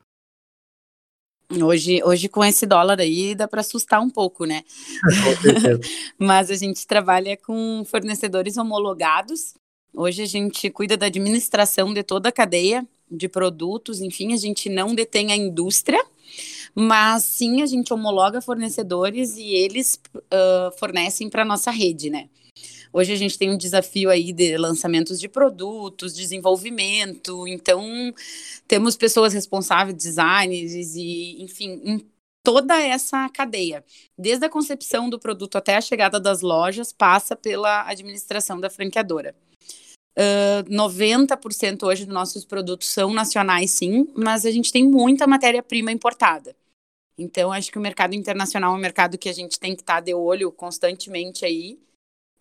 Hoje, 1.50 2.04
hoje 2.04 2.28
com 2.28 2.44
esse 2.44 2.66
dólar 2.66 3.00
aí, 3.00 3.34
dá 3.34 3.48
para 3.48 3.62
assustar 3.62 4.02
um 4.02 4.10
pouco, 4.10 4.46
né? 4.46 4.64
Mas 6.20 6.52
a 6.52 6.56
gente 6.56 6.86
trabalha 6.86 7.38
com 7.38 7.84
fornecedores 7.86 8.58
homologados. 8.58 9.54
Hoje 9.94 10.24
a 10.24 10.26
gente 10.26 10.70
cuida 10.70 10.98
da 10.98 11.06
administração 11.06 11.94
de 11.94 12.04
toda 12.04 12.30
a 12.30 12.32
cadeia. 12.32 12.86
de 13.10 13.30
produtos, 13.30 14.02
enfim, 14.02 14.34
a 14.34 14.38
gente 14.38 14.70
não 14.70 14.94
detém 14.94 15.32
a 15.32 15.36
indústria, 15.36 16.04
mas 16.76 17.24
sim 17.24 17.62
a 17.62 17.66
gente 17.66 17.94
homologa 17.94 18.42
fornecedores 18.42 19.38
e 19.38 19.48
eles 19.56 19.98
uh, 20.18 20.78
fornecem 20.78 21.30
para 21.30 21.46
nossa 21.46 21.72
rede, 21.72 22.10
né? 22.10 22.28
Hoje 22.92 23.14
a 23.14 23.16
gente 23.16 23.38
tem 23.38 23.50
um 23.50 23.58
desafio 23.58 24.10
aí 24.10 24.32
de 24.32 24.58
lançamentos 24.58 25.20
de 25.20 25.28
produtos, 25.28 26.14
desenvolvimento, 26.14 27.48
então 27.48 28.14
temos 28.68 28.96
pessoas 28.96 29.34
responsáveis, 29.34 29.98
designers 29.98 30.96
e, 30.96 31.42
enfim, 31.42 31.82
em 31.84 32.06
toda 32.44 32.80
essa 32.80 33.28
cadeia. 33.30 33.84
Desde 34.18 34.46
a 34.46 34.50
concepção 34.50 35.10
do 35.10 35.20
produto 35.20 35.58
até 35.58 35.76
a 35.76 35.82
chegada 35.82 36.20
das 36.20 36.42
lojas, 36.42 36.94
passa 36.94 37.36
pela 37.36 37.86
administração 37.88 38.60
da 38.60 38.70
franqueadora. 38.70 39.36
Uh, 40.18 40.64
90% 40.68 41.84
hoje 41.84 42.06
dos 42.06 42.14
nossos 42.14 42.44
produtos 42.44 42.88
são 42.88 43.14
nacionais, 43.14 43.72
sim, 43.72 44.08
mas 44.16 44.46
a 44.46 44.52
gente 44.52 44.72
tem 44.72 44.84
muita 44.84 45.28
matéria-prima 45.28 45.92
importada. 45.92 46.56
Então, 47.18 47.52
acho 47.52 47.72
que 47.72 47.78
o 47.78 47.82
mercado 47.82 48.16
internacional 48.16 48.74
é 48.74 48.78
um 48.78 48.82
mercado 48.82 49.18
que 49.18 49.28
a 49.28 49.34
gente 49.34 49.60
tem 49.60 49.76
que 49.76 49.82
estar 49.82 50.00
de 50.00 50.14
olho 50.14 50.52
constantemente 50.52 51.44
aí 51.44 51.78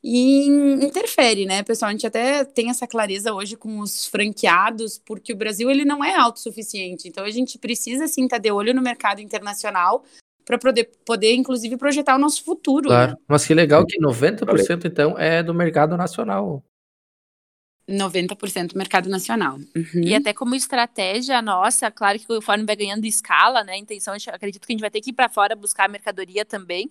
e 0.08 0.46
interfere, 0.46 1.46
né, 1.46 1.64
pessoal? 1.64 1.88
A 1.88 1.92
gente 1.92 2.06
até 2.06 2.44
tem 2.44 2.70
essa 2.70 2.86
clareza 2.86 3.32
hoje 3.32 3.56
com 3.56 3.80
os 3.80 4.06
franqueados, 4.06 5.02
porque 5.04 5.32
o 5.32 5.36
Brasil 5.36 5.68
ele 5.68 5.84
não 5.84 6.04
é 6.04 6.14
autossuficiente. 6.14 7.08
Então 7.08 7.24
a 7.24 7.30
gente 7.30 7.58
precisa 7.58 8.06
sim 8.06 8.22
estar 8.22 8.38
de 8.38 8.52
olho 8.52 8.72
no 8.72 8.80
mercado 8.80 9.20
internacional 9.20 10.04
para 10.44 10.58
poder, 10.58 10.92
poder, 11.04 11.34
inclusive, 11.34 11.76
projetar 11.76 12.14
o 12.14 12.20
nosso 12.20 12.44
futuro. 12.44 12.88
Claro. 12.88 13.12
Né? 13.12 13.18
Mas 13.26 13.44
que 13.44 13.52
legal 13.52 13.84
que 13.84 13.98
90% 13.98 14.84
então 14.84 15.18
é 15.18 15.42
do 15.42 15.52
mercado 15.52 15.96
nacional. 15.96 16.62
90% 17.88 18.76
mercado 18.76 19.08
nacional. 19.08 19.56
Uhum. 19.56 20.02
E 20.04 20.14
até 20.14 20.32
como 20.32 20.54
estratégia 20.54 21.42
nossa, 21.42 21.90
claro 21.90 22.16
que 22.16 22.26
conforme 22.28 22.64
vai 22.64 22.76
ganhando 22.76 23.04
escala, 23.06 23.64
né? 23.64 23.72
A 23.72 23.78
intenção, 23.78 24.14
acredito 24.28 24.64
que 24.64 24.72
a 24.72 24.74
gente 24.74 24.80
vai 24.80 24.90
ter 24.90 25.00
que 25.00 25.10
ir 25.10 25.14
para 25.14 25.28
fora 25.28 25.56
buscar 25.56 25.88
mercadoria 25.88 26.44
também, 26.44 26.88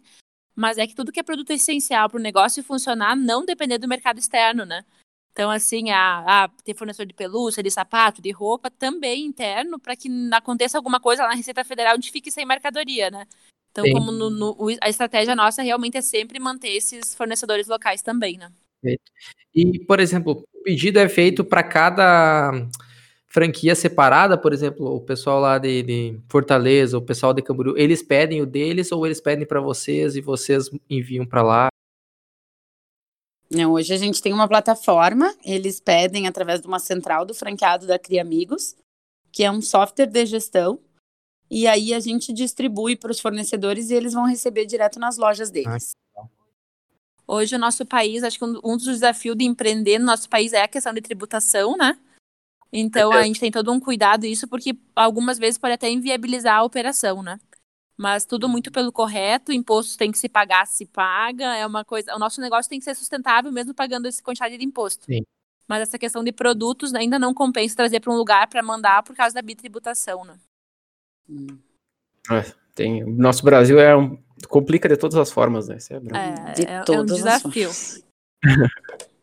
mas 0.56 0.78
é 0.78 0.88
que 0.88 0.96
tudo 0.96 1.12
que 1.12 1.20
é 1.20 1.24
produto 1.24 1.52
essencial 1.52 2.10
para 2.10 2.20
o 2.20 2.24
negócio 2.24 2.64
funcionar 2.64 3.16
não 3.16 3.46
depender 3.46 3.78
do 3.78 3.88
mercado 3.88 4.20
externo, 4.20 4.66
né? 4.66 4.84
Então, 5.32 5.52
assim, 5.52 5.92
a, 5.92 6.46
a 6.46 6.48
ter 6.64 6.74
fornecedor 6.74 7.08
de 7.08 7.14
pelúcia, 7.14 7.62
de 7.62 7.70
sapato, 7.70 8.22
de 8.22 8.32
roupa, 8.32 8.72
também 8.72 9.26
interno, 9.26 9.78
para 9.78 9.94
que 9.94 10.08
aconteça 10.32 10.78
alguma 10.78 10.98
coisa 10.98 11.24
lá 11.24 11.30
na 11.30 11.36
Receita 11.36 11.64
Federal 11.66 11.96
onde 11.96 12.10
fique 12.10 12.32
sem 12.32 12.46
mercadoria, 12.46 13.12
né? 13.12 13.28
Então, 13.70 13.84
Sim. 13.84 13.92
como 13.92 14.14
no, 14.14 14.30
no, 14.30 14.58
a 14.82 14.88
estratégia 14.88 15.36
nossa 15.36 15.62
realmente 15.62 15.98
é 15.98 16.02
sempre 16.02 16.40
manter 16.40 16.70
esses 16.70 17.14
fornecedores 17.14 17.68
locais 17.68 18.02
também, 18.02 18.38
né? 18.38 18.50
E, 19.54 19.80
por 19.80 20.00
exemplo, 20.00 20.46
o 20.54 20.64
pedido 20.64 21.00
é 21.00 21.10
feito 21.10 21.44
para 21.44 21.64
cada 21.64 22.52
franquia 23.36 23.76
separada, 23.76 24.38
por 24.38 24.54
exemplo, 24.54 24.96
o 24.96 25.02
pessoal 25.02 25.42
lá 25.42 25.58
de, 25.58 25.84
de, 25.84 26.22
Fortaleza, 26.30 26.98
o 26.98 27.02
pessoal 27.02 27.34
de 27.34 27.42
Camboriú, 27.42 27.78
eles 27.78 28.02
pedem 28.02 28.42
o 28.42 28.46
deles 28.46 28.94
ou 28.94 29.06
eles 29.06 29.20
pedem 29.20 29.46
para 29.46 29.60
vocês 29.60 30.16
e 30.16 30.22
vocês 30.22 30.70
enviam 30.90 31.26
para 31.26 31.44
lá? 31.44 31.68
Não, 33.52 33.74
hoje 33.74 33.94
a 33.94 33.98
gente 33.98 34.22
tem 34.22 34.32
uma 34.32 34.48
plataforma, 34.48 35.36
eles 35.44 35.82
pedem 35.82 36.28
através 36.28 36.62
de 36.62 36.68
uma 36.68 36.80
central 36.80 37.26
do 37.26 37.34
franqueado 37.34 37.86
da 37.86 38.00
Cria 38.00 38.22
Amigos, 38.22 38.74
que 39.34 39.44
é 39.44 39.52
um 39.52 39.62
software 39.62 40.08
de 40.08 40.26
gestão, 40.26 40.80
e 41.52 41.68
aí 41.68 41.94
a 41.94 42.00
gente 42.00 42.32
distribui 42.32 42.96
para 42.96 43.12
os 43.12 43.20
fornecedores 43.20 43.90
e 43.90 43.96
eles 43.96 44.14
vão 44.14 44.26
receber 44.26 44.66
direto 44.66 44.98
nas 44.98 45.18
lojas 45.18 45.52
deles. 45.52 45.92
Ah, 46.16 46.24
hoje 47.28 47.54
o 47.54 47.60
nosso 47.60 47.86
país, 47.86 48.24
acho 48.24 48.40
que 48.40 48.46
um 48.46 48.78
dos 48.78 48.86
desafios 48.86 49.36
de 49.36 49.44
empreender 49.44 50.00
no 50.00 50.06
nosso 50.06 50.30
país 50.30 50.54
é 50.54 50.64
a 50.64 50.70
questão 50.70 50.94
de 50.94 51.02
tributação, 51.02 51.76
né? 51.76 52.00
Então 52.78 53.12
a 53.14 53.24
gente 53.24 53.40
tem 53.40 53.50
todo 53.50 53.72
um 53.72 53.80
cuidado 53.80 54.26
isso, 54.26 54.48
porque 54.50 54.78
algumas 54.94 55.40
vezes 55.40 55.58
pode 55.58 55.74
até 55.74 55.90
inviabilizar 55.90 56.58
a 56.58 56.64
operação, 56.64 57.24
né? 57.24 57.40
Mas 57.98 58.26
tudo 58.26 58.50
muito 58.50 58.70
pelo 58.70 58.92
correto, 58.92 59.54
impostos 59.54 59.96
tem 59.96 60.12
que 60.12 60.18
se 60.18 60.28
pagar, 60.28 60.68
se 60.68 60.86
paga, 60.86 61.56
é 61.56 61.66
uma 61.66 61.86
coisa. 61.86 62.14
O 62.14 62.20
nosso 62.20 62.42
negócio 62.42 62.70
tem 62.70 62.78
que 62.78 62.84
ser 62.84 62.94
sustentável 62.94 63.50
mesmo 63.50 63.74
pagando 63.74 64.08
essa 64.08 64.22
quantidade 64.22 64.58
de 64.58 64.66
imposto. 64.66 65.06
Sim. 65.06 65.26
Mas 65.66 65.84
essa 65.84 65.98
questão 65.98 66.22
de 66.22 66.34
produtos 66.34 66.94
ainda 66.94 67.18
não 67.18 67.34
compensa 67.34 67.76
trazer 67.76 68.02
para 68.02 68.12
um 68.12 68.18
lugar 68.18 68.48
para 68.48 68.62
mandar 68.62 69.02
por 69.04 69.16
causa 69.16 69.34
da 69.34 69.42
bitributação, 69.42 70.26
né? 70.26 70.38
É, 72.30 72.54
tem, 72.76 73.06
nosso 73.06 73.44
Brasil 73.46 73.80
é 73.80 73.96
um, 73.96 74.22
complica 74.50 74.90
de 74.90 74.98
todas 74.98 75.18
as 75.18 75.32
formas, 75.32 75.70
né? 75.70 75.78
É, 75.90 75.96
é, 75.96 76.54
de 76.54 76.66
é, 76.66 76.84
é 76.86 77.00
um 77.00 77.06
desafio. 77.06 77.70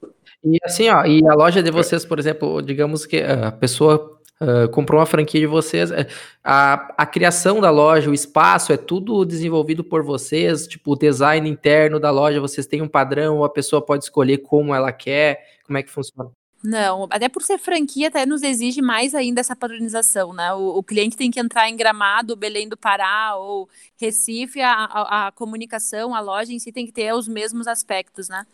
E 0.44 0.58
assim, 0.64 0.88
ó, 0.88 1.04
e 1.04 1.26
a 1.26 1.34
loja 1.34 1.62
de 1.62 1.70
vocês, 1.70 2.04
por 2.04 2.18
exemplo, 2.18 2.60
digamos 2.60 3.06
que 3.06 3.22
a 3.22 3.52
pessoa 3.52 4.20
uh, 4.40 4.68
comprou 4.70 4.98
uma 4.98 5.06
franquia 5.06 5.40
de 5.40 5.46
vocês, 5.46 5.90
é, 5.92 6.08
a, 6.42 6.94
a 6.98 7.06
criação 7.06 7.60
da 7.60 7.70
loja, 7.70 8.10
o 8.10 8.14
espaço, 8.14 8.72
é 8.72 8.76
tudo 8.76 9.24
desenvolvido 9.24 9.84
por 9.84 10.02
vocês, 10.02 10.66
tipo, 10.66 10.92
o 10.92 10.96
design 10.96 11.48
interno 11.48 12.00
da 12.00 12.10
loja, 12.10 12.40
vocês 12.40 12.66
têm 12.66 12.82
um 12.82 12.88
padrão, 12.88 13.44
a 13.44 13.48
pessoa 13.48 13.80
pode 13.80 14.04
escolher 14.04 14.38
como 14.38 14.74
ela 14.74 14.92
quer, 14.92 15.46
como 15.64 15.78
é 15.78 15.82
que 15.82 15.90
funciona? 15.90 16.30
Não, 16.64 17.08
até 17.10 17.28
por 17.28 17.42
ser 17.42 17.58
franquia, 17.58 18.06
até 18.06 18.24
nos 18.24 18.42
exige 18.42 18.80
mais 18.80 19.16
ainda 19.16 19.40
essa 19.40 19.56
padronização, 19.56 20.32
né? 20.32 20.52
O, 20.54 20.78
o 20.78 20.82
cliente 20.82 21.16
tem 21.16 21.28
que 21.28 21.40
entrar 21.40 21.68
em 21.68 21.76
Gramado, 21.76 22.36
Belém 22.36 22.68
do 22.68 22.76
Pará 22.76 23.34
ou 23.34 23.68
Recife, 23.96 24.60
a, 24.60 24.72
a, 24.72 25.26
a 25.26 25.32
comunicação, 25.32 26.14
a 26.14 26.20
loja 26.20 26.52
em 26.52 26.60
si 26.60 26.70
tem 26.70 26.86
que 26.86 26.92
ter 26.92 27.12
os 27.12 27.26
mesmos 27.26 27.66
aspectos, 27.66 28.28
né? 28.28 28.46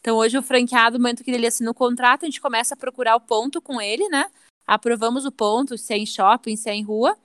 Então, 0.00 0.16
hoje, 0.16 0.38
o 0.38 0.42
franqueado, 0.42 0.98
no 0.98 1.02
momento 1.02 1.24
que 1.24 1.30
ele 1.30 1.46
assina 1.46 1.70
o 1.70 1.74
contrato, 1.74 2.22
a 2.22 2.26
gente 2.26 2.40
começa 2.40 2.74
a 2.74 2.76
procurar 2.76 3.16
o 3.16 3.20
ponto 3.20 3.60
com 3.60 3.80
ele, 3.80 4.08
né? 4.08 4.26
Aprovamos 4.66 5.24
o 5.24 5.32
ponto, 5.32 5.76
se 5.76 5.92
é 5.92 5.98
em 5.98 6.06
shopping, 6.06 6.56
se 6.56 6.68
é 6.68 6.74
em 6.74 6.82
rua. 6.82 7.16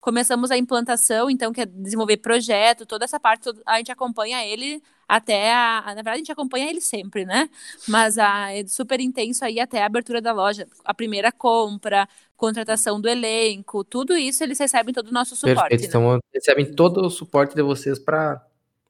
Começamos 0.00 0.50
a 0.50 0.56
implantação, 0.56 1.30
então, 1.30 1.52
que 1.52 1.60
é 1.60 1.66
desenvolver 1.66 2.16
projeto, 2.18 2.86
toda 2.86 3.04
essa 3.04 3.20
parte, 3.20 3.50
a 3.66 3.76
gente 3.76 3.92
acompanha 3.92 4.44
ele 4.44 4.82
até 5.06 5.52
a. 5.52 5.82
Na 5.86 5.94
verdade, 5.94 6.14
a 6.14 6.18
gente 6.18 6.32
acompanha 6.32 6.70
ele 6.70 6.80
sempre, 6.80 7.26
né? 7.26 7.50
Mas 7.86 8.16
a, 8.16 8.52
é 8.54 8.66
super 8.66 9.00
intenso 9.00 9.44
aí 9.44 9.60
até 9.60 9.82
a 9.82 9.86
abertura 9.86 10.22
da 10.22 10.32
loja. 10.32 10.66
A 10.84 10.94
primeira 10.94 11.30
compra, 11.30 12.08
contratação 12.36 12.98
do 12.98 13.08
elenco, 13.08 13.84
tudo 13.84 14.16
isso 14.16 14.42
eles 14.42 14.58
recebem 14.58 14.94
todo 14.94 15.08
o 15.08 15.12
nosso 15.12 15.36
suporte. 15.36 15.68
Perfeito, 15.68 15.82
né? 15.82 15.86
então 15.88 16.20
recebem 16.32 16.74
todo 16.74 17.04
o 17.04 17.10
suporte 17.10 17.54
de 17.54 17.62
vocês 17.62 17.98
para 17.98 18.42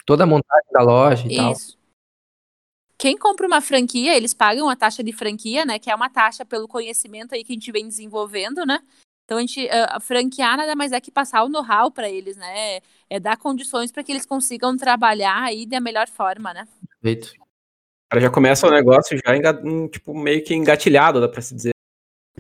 toda 0.07 0.23
a 0.23 0.27
montagem 0.27 0.71
da 0.73 0.83
loja 0.83 1.27
e 1.27 1.33
isso. 1.33 1.73
tal. 1.73 1.80
Quem 3.01 3.17
compra 3.17 3.47
uma 3.47 3.63
franquia, 3.63 4.15
eles 4.15 4.35
pagam 4.35 4.69
a 4.69 4.77
taxa 4.77 5.03
de 5.03 5.11
franquia, 5.11 5.65
né? 5.65 5.79
Que 5.79 5.91
é 5.91 5.95
uma 5.95 6.11
taxa 6.11 6.45
pelo 6.45 6.69
conhecimento 6.69 7.35
aí 7.35 7.43
que 7.43 7.51
a 7.53 7.55
gente 7.55 7.73
vem 7.73 7.89
desenvolvendo, 7.89 8.67
né? 8.67 8.79
Então 9.25 9.39
a 9.39 9.41
gente 9.41 9.67
a 9.71 9.99
franquear 9.99 10.59
nada 10.59 10.77
mais 10.77 10.93
é 10.93 11.01
que 11.01 11.11
passar 11.11 11.43
o 11.45 11.49
know-how 11.49 11.91
para 11.91 12.11
eles, 12.11 12.37
né? 12.37 12.81
É 13.09 13.19
dar 13.19 13.39
condições 13.39 13.91
para 13.91 14.05
que 14.05 14.13
eles 14.13 14.27
consigam 14.27 14.77
trabalhar 14.77 15.45
aí 15.45 15.65
da 15.65 15.81
melhor 15.81 16.09
forma, 16.09 16.53
né? 16.53 16.69
Perfeito. 17.01 17.33
Já 18.17 18.29
começa 18.29 18.67
o 18.67 18.71
negócio 18.71 19.17
já 19.17 19.33
tipo 19.91 20.13
meio 20.13 20.45
que 20.45 20.55
engatilhado, 20.55 21.23
dá 21.23 21.29
para 21.29 21.41
se 21.41 21.55
dizer. 21.55 21.71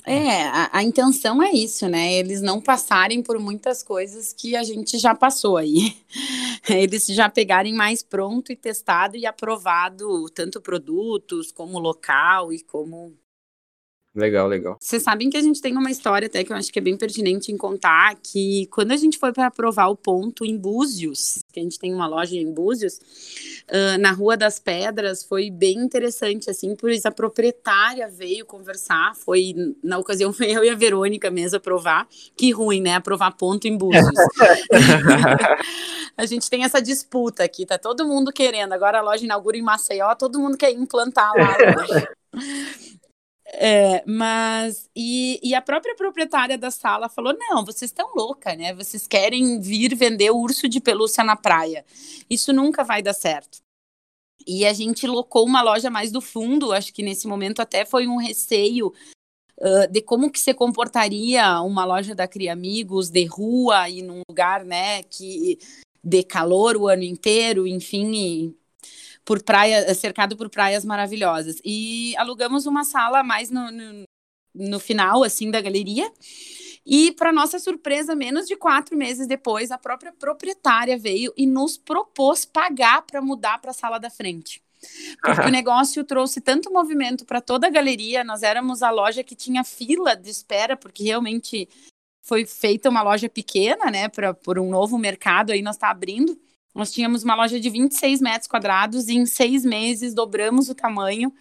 É, 0.05 0.43
a, 0.43 0.71
a, 0.73 0.83
intenção 0.83 1.43
é 1.43 1.53
isso, 1.53 1.89
né? 1.89 2.13
Eles 2.13 2.43
não 2.43 2.61
passarem 2.61 3.23
por 3.23 3.39
muitas 3.39 3.83
coisas 3.83 4.33
que 4.33 4.57
a 4.57 4.63
gente 4.63 4.99
já 4.99 5.15
passou 5.15 5.57
aí. 5.57 5.97
Eles 6.69 7.07
já 7.07 7.29
pegarem 7.29 7.75
mais 7.75 8.03
pronto 8.03 8.53
e 8.53 8.57
testado 8.57 9.17
e 9.17 9.27
aprovado 9.27 10.29
tanto 10.31 10.61
produtos 10.61 11.53
como 11.53 11.79
local 11.79 12.53
e 12.53 12.63
como 12.63 13.15
Legal, 14.15 14.49
legal. 14.49 14.77
Vocês 14.81 15.05
sabem 15.05 15.31
que 15.31 15.37
a 15.37 15.41
gente 15.41 15.63
tem 15.63 15.77
uma 15.77 15.91
história 15.91 16.27
até 16.27 16.43
que 16.43 16.53
eu 16.53 16.57
acho 16.57 16.73
que 16.73 16.81
é 16.81 16.83
bem 16.83 16.97
pertinente 16.97 17.53
em 17.53 17.57
contar, 17.57 18.17
que 18.21 18.67
quando 18.73 18.91
a 18.91 18.97
gente 18.97 19.17
foi 19.17 19.33
para 19.33 19.47
aprovar 19.47 19.87
o 19.87 19.97
ponto 19.97 20.45
em 20.45 20.57
Búzios, 20.57 21.39
que 21.53 21.61
a 21.61 21.63
gente 21.63 21.79
tem 21.79 21.95
uma 21.95 22.09
loja 22.09 22.35
em 22.35 22.53
Búzios, 22.53 22.95
uh, 23.69 23.99
na 24.01 24.11
Rua 24.11 24.37
das 24.37 24.59
Pedras, 24.59 25.23
foi 25.23 25.49
bem 25.49 25.79
interessante, 25.79 26.51
assim, 26.51 26.75
pois 26.75 27.07
a 27.07 27.13
proprietária 27.13 28.09
veio 28.09 28.45
conversar, 28.45 29.15
foi, 29.15 29.55
na 29.81 29.97
ocasião 29.99 30.33
foi 30.33 30.51
eu 30.51 30.65
e 30.65 30.71
a 30.71 30.75
Verônica 30.75 31.31
mesmo 31.31 31.59
aprovar, 31.59 32.09
que 32.37 32.51
ruim, 32.51 32.81
né, 32.81 32.97
aprovar 32.97 33.37
ponto 33.37 33.69
em 33.69 33.77
Búzios. 33.77 34.03
a 36.21 36.27
gente 36.27 36.51
tem 36.51 36.65
essa 36.65 36.83
disputa 36.83 37.43
aqui, 37.43 37.65
tá 37.65 37.79
todo 37.79 38.07
mundo 38.07 38.31
querendo, 38.31 38.73
agora 38.75 38.99
a 38.99 39.03
loja 39.03 39.25
inaugura 39.25 39.57
em 39.57 39.63
Maceió, 39.63 40.15
todo 40.15 40.39
mundo 40.39 40.57
quer 40.57 40.71
implantar 40.71 41.33
lá 41.35 41.55
a 41.55 41.83
loja. 41.83 42.09
É, 43.53 44.05
mas 44.07 44.89
e, 44.95 45.41
e, 45.43 45.57
a 45.57 45.61
própria 45.61 45.97
proprietária 45.97 46.57
da 46.57 46.71
sala 46.71 47.09
falou: 47.09 47.37
não, 47.37 47.65
vocês 47.65 47.91
estão 47.91 48.15
louca, 48.15 48.55
né? 48.55 48.73
Vocês 48.73 49.09
querem 49.09 49.61
vir 49.61 49.93
vender 49.97 50.31
urso 50.31 50.69
de 50.69 50.81
pelúcia 50.81 51.25
na 51.25 51.35
praia. 51.35 51.85
Isso 52.31 52.53
nunca 52.53 52.85
vai 52.85 53.03
dar 53.03 53.13
certo. 53.13 53.59
E 54.47 54.65
a 54.65 54.73
gente 54.73 55.05
locou 55.05 55.45
uma 55.45 55.63
loja 55.63 55.91
mais 55.91 56.13
do 56.13 56.21
fundo, 56.21 56.73
acho 56.73 56.95
que 56.95 57.03
nesse 57.03 57.27
momento 57.27 57.61
até 57.61 57.85
foi 57.85 58.07
um 58.07 58.19
receio 58.19 58.95
uh, 59.59 59.87
de 59.91 60.01
como 60.01 60.31
que 60.31 60.39
se 60.39 60.55
comportaria 60.55 61.61
uma 61.61 61.85
loja 61.85 62.15
da 62.15 62.29
Cria 62.29 62.53
Amigos 62.53 63.11
de 63.11 63.25
rua 63.25 63.89
e 63.89 64.01
num 64.01 64.23
lugar, 64.31 64.65
né, 64.65 65.03
que 65.03 65.59
de 66.03 66.23
calor 66.23 66.77
o 66.77 66.89
ano 66.89 67.03
inteiro, 67.03 67.67
enfim, 67.67 68.55
por 69.25 69.43
praia, 69.43 69.95
cercado 69.95 70.37
por 70.37 70.49
praias 70.49 70.85
maravilhosas. 70.85 71.61
E 71.65 72.17
alugamos 72.17 72.67
uma 72.67 72.85
sala 72.85 73.23
mais 73.23 73.51
no, 73.51 73.71
no 73.71 74.05
no 74.55 74.81
final, 74.81 75.23
assim, 75.23 75.51
da 75.51 75.61
galeria. 75.61 76.11
E, 76.85 77.13
para 77.13 77.33
nossa 77.33 77.59
surpresa, 77.59 78.15
menos 78.15 78.47
de 78.47 78.57
quatro 78.57 78.97
meses 78.97 79.27
depois, 79.27 79.71
a 79.71 79.79
própria 79.79 80.13
proprietária 80.13 80.99
veio 80.99 81.33
e 81.37 81.47
nos 81.47 81.77
propôs 81.77 82.45
pagar 82.45 83.03
para 83.03 83.21
mudar 83.21 83.61
para 83.61 83.71
a 83.71 83.75
sala 83.75 83.99
da 83.99 84.11
frente. 84.11 84.63
Porque 85.23 85.47
o 85.47 85.51
negócio 85.51 86.03
trouxe 86.05 86.41
tanto 86.41 86.73
movimento 86.73 87.27
para 87.27 87.41
toda 87.43 87.67
a 87.67 87.71
galeria. 87.71 88.25
Nós 88.25 88.43
éramos 88.43 88.83
a 88.83 88.91
loja 88.91 89.23
que 89.23 89.37
tinha 89.37 89.63
fila 89.63 90.17
de 90.17 90.31
espera, 90.31 90.75
porque 90.75 91.05
realmente 91.05 91.69
foi 92.31 92.47
feita 92.47 92.89
uma 92.89 93.03
loja 93.03 93.29
pequena, 93.29 93.91
né, 93.91 94.09
para 94.09 94.33
por 94.33 94.57
um 94.57 94.71
novo 94.71 94.97
mercado 94.97 95.51
aí 95.51 95.63
nós 95.63 95.75
está 95.75 95.91
abrindo. 95.91 96.39
Nós 96.73 96.93
tínhamos 96.93 97.25
uma 97.25 97.35
loja 97.35 97.59
de 97.59 97.69
26 97.69 98.21
metros 98.21 98.47
quadrados 98.47 99.09
e 99.09 99.17
em 99.17 99.27
seis 99.27 99.65
meses 99.65 100.15
dobramos 100.15 100.69
o 100.69 100.75
tamanho 100.75 101.35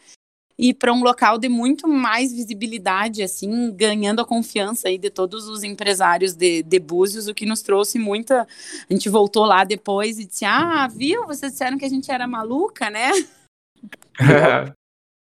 e 0.58 0.74
para 0.74 0.92
um 0.92 1.04
local 1.04 1.38
de 1.38 1.48
muito 1.48 1.88
mais 1.88 2.34
visibilidade, 2.34 3.22
assim, 3.22 3.72
ganhando 3.72 4.20
a 4.20 4.26
confiança 4.26 4.88
aí 4.88 4.98
de 4.98 5.12
todos 5.12 5.48
os 5.48 5.62
empresários 5.62 6.34
de, 6.34 6.64
de 6.64 6.80
Búzios, 6.80 7.28
o 7.28 7.36
que 7.36 7.46
nos 7.46 7.62
trouxe 7.62 8.00
muita. 8.00 8.48
A 8.90 8.94
gente 8.94 9.08
voltou 9.10 9.46
lá 9.46 9.64
depois 9.64 10.18
e 10.18 10.26
disse: 10.26 10.44
Ah, 10.44 10.88
viu? 10.88 11.28
Vocês 11.28 11.52
disseram 11.52 11.78
que 11.78 11.86
a 11.86 11.90
gente 11.90 12.12
era 12.12 12.28
maluca, 12.28 12.90
né? 12.90 13.12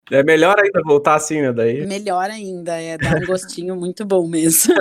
É 0.10 0.24
melhor 0.24 0.58
ainda 0.60 0.82
voltar 0.84 1.16
assim, 1.16 1.42
né? 1.42 1.52
Daí. 1.52 1.86
Melhor 1.86 2.30
ainda, 2.30 2.80
é 2.80 2.98
dar 2.98 3.18
um 3.18 3.26
gostinho 3.26 3.76
muito 3.80 4.06
bom 4.06 4.28
mesmo. 4.28 4.74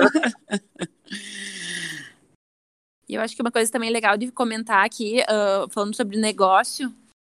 E 3.09 3.15
eu 3.15 3.21
acho 3.21 3.35
que 3.35 3.41
uma 3.41 3.51
coisa 3.51 3.71
também 3.71 3.89
legal 3.89 4.17
de 4.17 4.31
comentar 4.31 4.85
aqui, 4.85 5.21
uh, 5.21 5.69
falando 5.69 5.95
sobre 5.95 6.17
negócio, 6.17 6.93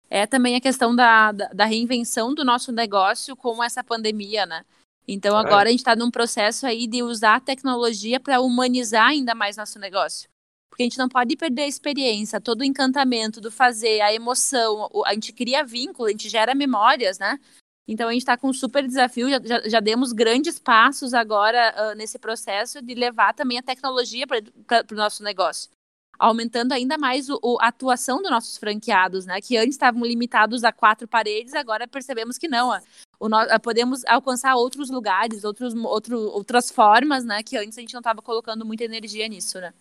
é 0.10 0.28
também 0.28 0.56
a 0.56 0.62
questão 0.62 0.96
da, 0.96 1.32
da, 1.32 1.48
da, 1.48 1.66
reinvenção 1.66 2.34
do 2.34 2.46
nosso 2.46 2.72
negócio 2.72 3.36
com 3.36 3.64
essa 3.64 3.84
pandemia, 3.84 4.46
né? 4.46 4.64
Então 5.08 5.36
agora 5.36 5.68
é. 5.68 5.70
a 5.70 5.72
gente 5.72 5.80
está 5.80 5.96
num 5.96 6.12
processo 6.12 6.68
aí 6.68 6.88
de 6.88 7.02
usar 7.02 7.36
a 7.36 7.40
tecnologia 7.40 8.20
para 8.20 8.40
humanizar 8.40 9.08
ainda 9.08 9.34
mais 9.34 9.58
nosso 9.58 9.80
negócio. 9.80 10.30
Porque 10.70 10.84
a 10.84 10.86
gente 10.86 10.98
não 10.98 11.10
pode 11.10 11.36
perder 11.36 11.64
a 11.64 11.68
experiência, 11.68 12.40
todo 12.40 12.62
o 12.62 12.64
encantamento 12.64 13.42
do 13.42 13.52
fazer, 13.52 14.02
a 14.02 14.14
emoção, 14.14 14.90
a 15.06 15.14
gente 15.14 15.34
cria 15.34 15.64
vínculo, 15.64 16.08
a 16.08 16.12
gente 16.12 16.30
gera 16.30 16.56
memórias, 16.56 17.20
né? 17.20 17.40
Então 17.88 18.08
a 18.08 18.14
gente 18.14 18.22
está 18.22 18.38
com 18.38 18.50
um 18.50 18.54
super 18.54 18.88
desafio, 18.88 19.30
já, 19.30 19.42
já, 19.44 19.70
já 19.70 19.80
demos 19.80 20.14
grandes 20.14 20.58
passos 20.58 21.14
agora 21.14 21.74
uh, 21.78 21.96
nesse 21.96 22.18
processo 22.18 22.82
de 22.82 22.96
levar 22.96 23.34
também 23.34 23.58
a 23.58 23.64
tecnologia 23.64 24.26
para 24.26 24.86
o 24.92 24.96
nosso 24.96 25.22
negócio 25.22 25.70
aumentando 26.18 26.72
ainda 26.72 26.98
mais 26.98 27.30
o, 27.30 27.40
o, 27.42 27.58
a 27.60 27.68
atuação 27.68 28.22
dos 28.22 28.32
nossos 28.32 28.58
franqueados, 28.58 29.26
né? 29.26 29.42
Que 29.42 29.58
antes 29.58 29.76
estavam 29.76 30.06
limitados 30.06 30.64
a 30.64 30.72
quatro 30.72 31.08
paredes, 31.08 31.54
agora 31.54 31.88
percebemos 31.88 32.38
que 32.38 32.48
não. 32.48 32.72
O, 33.20 33.28
podemos 33.62 34.04
alcançar 34.06 34.56
outros 34.56 34.90
lugares, 34.90 35.44
outros, 35.44 35.74
outro, 35.74 36.18
outras 36.18 36.72
formas, 36.72 37.26
né? 37.26 37.44
Que 37.44 37.58
antes 37.58 37.78
a 37.78 37.82
gente 37.82 37.94
não 37.94 38.00
estava 38.00 38.22
colocando 38.22 38.66
muita 38.66 38.84
energia 38.84 39.28
nisso, 39.28 39.60
né? 39.60 39.74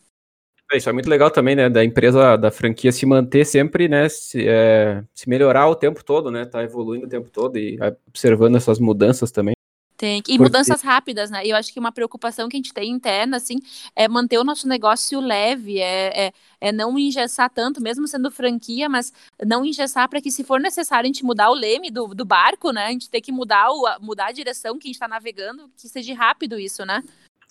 É, 0.72 0.76
isso 0.78 0.88
é 0.88 0.92
muito 0.92 1.08
legal 1.08 1.30
também, 1.30 1.54
né? 1.54 1.68
Da 1.68 1.84
empresa, 1.84 2.36
da 2.36 2.50
franquia 2.50 2.90
se 2.90 3.04
manter 3.04 3.44
sempre, 3.44 3.88
né? 3.88 4.08
Se, 4.08 4.48
é, 4.48 5.04
se 5.14 5.28
melhorar 5.28 5.68
o 5.68 5.74
tempo 5.74 6.02
todo, 6.02 6.30
né? 6.30 6.46
Tá 6.46 6.62
evoluindo 6.62 7.06
o 7.06 7.08
tempo 7.08 7.28
todo 7.28 7.58
e 7.58 7.78
observando 8.08 8.56
essas 8.56 8.78
mudanças 8.78 9.30
também. 9.30 9.54
Tem, 9.98 10.20
e 10.26 10.36
mudanças 10.36 10.82
rápidas, 10.82 11.30
né? 11.30 11.46
E 11.46 11.50
eu 11.50 11.56
acho 11.56 11.72
que 11.72 11.78
uma 11.78 11.92
preocupação 11.92 12.48
que 12.48 12.56
a 12.56 12.58
gente 12.58 12.72
tem 12.72 12.90
interna, 12.90 13.36
assim, 13.36 13.58
é 13.94 14.08
manter 14.08 14.36
o 14.38 14.42
nosso 14.42 14.66
negócio 14.66 15.20
leve, 15.20 15.78
é, 15.78 16.26
é, 16.26 16.32
é 16.60 16.72
não 16.72 16.98
engessar 16.98 17.48
tanto, 17.50 17.80
mesmo 17.80 18.08
sendo 18.08 18.28
franquia, 18.28 18.88
mas 18.88 19.12
não 19.46 19.64
engessar 19.64 20.08
para 20.08 20.20
que, 20.20 20.30
se 20.30 20.42
for 20.42 20.58
necessário, 20.58 21.04
a 21.04 21.06
gente 21.06 21.24
mudar 21.24 21.50
o 21.50 21.54
leme 21.54 21.88
do, 21.88 22.08
do 22.14 22.24
barco, 22.24 22.72
né? 22.72 22.86
A 22.86 22.90
gente 22.90 23.08
ter 23.08 23.20
que 23.20 23.30
mudar, 23.30 23.70
o, 23.70 23.84
mudar 24.00 24.26
a 24.26 24.32
direção 24.32 24.76
que 24.76 24.86
a 24.86 24.88
gente 24.88 24.96
está 24.96 25.06
navegando, 25.06 25.70
que 25.76 25.88
seja 25.88 26.14
rápido 26.14 26.58
isso, 26.58 26.84
né? 26.84 27.00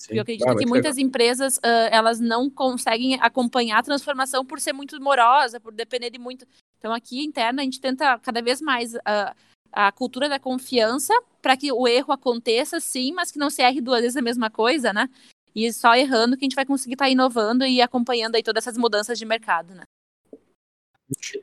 Sim. 0.01 0.15
Eu 0.15 0.21
acredito 0.21 0.47
ah, 0.47 0.55
que 0.55 0.65
muitas 0.65 0.95
legal. 0.95 1.07
empresas, 1.07 1.57
uh, 1.57 1.89
elas 1.91 2.19
não 2.19 2.49
conseguem 2.49 3.19
acompanhar 3.21 3.79
a 3.79 3.83
transformação 3.83 4.45
por 4.45 4.59
ser 4.59 4.73
muito 4.73 4.99
morosa, 5.01 5.59
por 5.59 5.73
depender 5.73 6.09
de 6.09 6.17
muito... 6.17 6.45
Então, 6.79 6.91
aqui, 6.91 7.23
interna, 7.23 7.61
a 7.61 7.65
gente 7.65 7.79
tenta 7.79 8.17
cada 8.19 8.41
vez 8.41 8.61
mais... 8.61 8.95
Uh, 8.95 9.35
a 9.73 9.89
cultura 9.89 10.27
da 10.27 10.37
confiança 10.37 11.13
para 11.41 11.55
que 11.55 11.71
o 11.71 11.87
erro 11.87 12.11
aconteça, 12.11 12.81
sim, 12.81 13.13
mas 13.13 13.31
que 13.31 13.39
não 13.39 13.49
se 13.49 13.61
erre 13.61 13.79
duas 13.79 14.01
vezes 14.01 14.17
a 14.17 14.21
mesma 14.21 14.49
coisa, 14.49 14.91
né? 14.91 15.09
E 15.55 15.71
só 15.71 15.95
errando 15.95 16.35
que 16.35 16.43
a 16.43 16.47
gente 16.47 16.55
vai 16.55 16.65
conseguir 16.65 16.95
estar 16.95 17.05
tá 17.05 17.09
inovando 17.09 17.65
e 17.65 17.81
acompanhando 17.81 18.35
aí 18.35 18.43
todas 18.43 18.65
essas 18.65 18.77
mudanças 18.77 19.17
de 19.17 19.25
mercado, 19.25 19.73
né? 19.73 19.83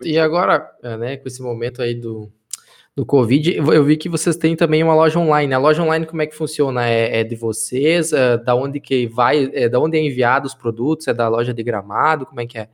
E 0.03 0.19
agora, 0.19 0.77
é, 0.83 0.97
né, 0.97 1.17
com 1.17 1.27
esse 1.27 1.43
momento 1.43 1.81
aí 1.81 1.95
do, 1.95 2.31
do 2.99 3.07
Covid, 3.07 3.55
eu 3.55 3.85
vi 3.85 3.97
que 3.97 4.09
vocês 4.09 4.37
têm 4.37 4.57
também 4.57 4.83
uma 4.83 4.93
loja 4.93 5.21
online. 5.21 5.55
A 5.55 5.59
loja 5.59 5.81
online, 5.81 6.05
como 6.05 6.21
é 6.21 6.27
que 6.27 6.35
funciona? 6.35 6.85
É, 6.85 7.21
é 7.21 7.25
de 7.25 7.37
vocês? 7.37 8.13
É, 8.13 8.37
da 8.37 8.57
onde 8.57 8.81
que 8.81 9.07
vai? 9.07 9.49
É, 9.55 9.69
da 9.69 9.79
onde 9.79 9.97
é 9.97 10.01
enviado 10.01 10.49
os 10.49 10.55
produtos? 10.55 11.07
É 11.07 11.15
da 11.15 11.29
loja 11.29 11.55
de 11.55 11.63
Gramado? 11.63 12.27
Como 12.27 12.41
é 12.41 12.47
que 12.47 12.59
é? 12.59 12.69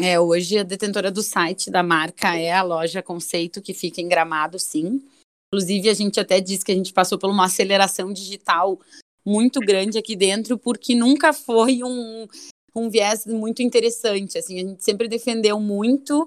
É, 0.00 0.18
hoje 0.18 0.56
a 0.56 0.62
detentora 0.62 1.10
do 1.10 1.20
site 1.20 1.70
da 1.70 1.82
marca 1.82 2.34
é 2.34 2.50
a 2.50 2.62
loja 2.62 3.02
Conceito, 3.02 3.60
que 3.60 3.74
fica 3.74 4.00
em 4.00 4.08
Gramado, 4.08 4.58
sim. 4.58 5.02
Inclusive, 5.52 5.90
a 5.90 5.94
gente 5.94 6.18
até 6.18 6.40
disse 6.40 6.64
que 6.64 6.72
a 6.72 6.76
gente 6.76 6.94
passou 6.94 7.18
por 7.18 7.28
uma 7.28 7.44
aceleração 7.44 8.14
digital 8.14 8.80
muito 9.26 9.60
grande 9.60 9.98
aqui 9.98 10.16
dentro, 10.16 10.56
porque 10.56 10.94
nunca 10.94 11.34
foi 11.34 11.84
um, 11.84 12.26
um 12.74 12.88
viés 12.88 13.26
muito 13.26 13.62
interessante. 13.62 14.38
Assim, 14.38 14.56
a 14.56 14.68
gente 14.68 14.82
sempre 14.82 15.06
defendeu 15.06 15.60
muito 15.60 16.26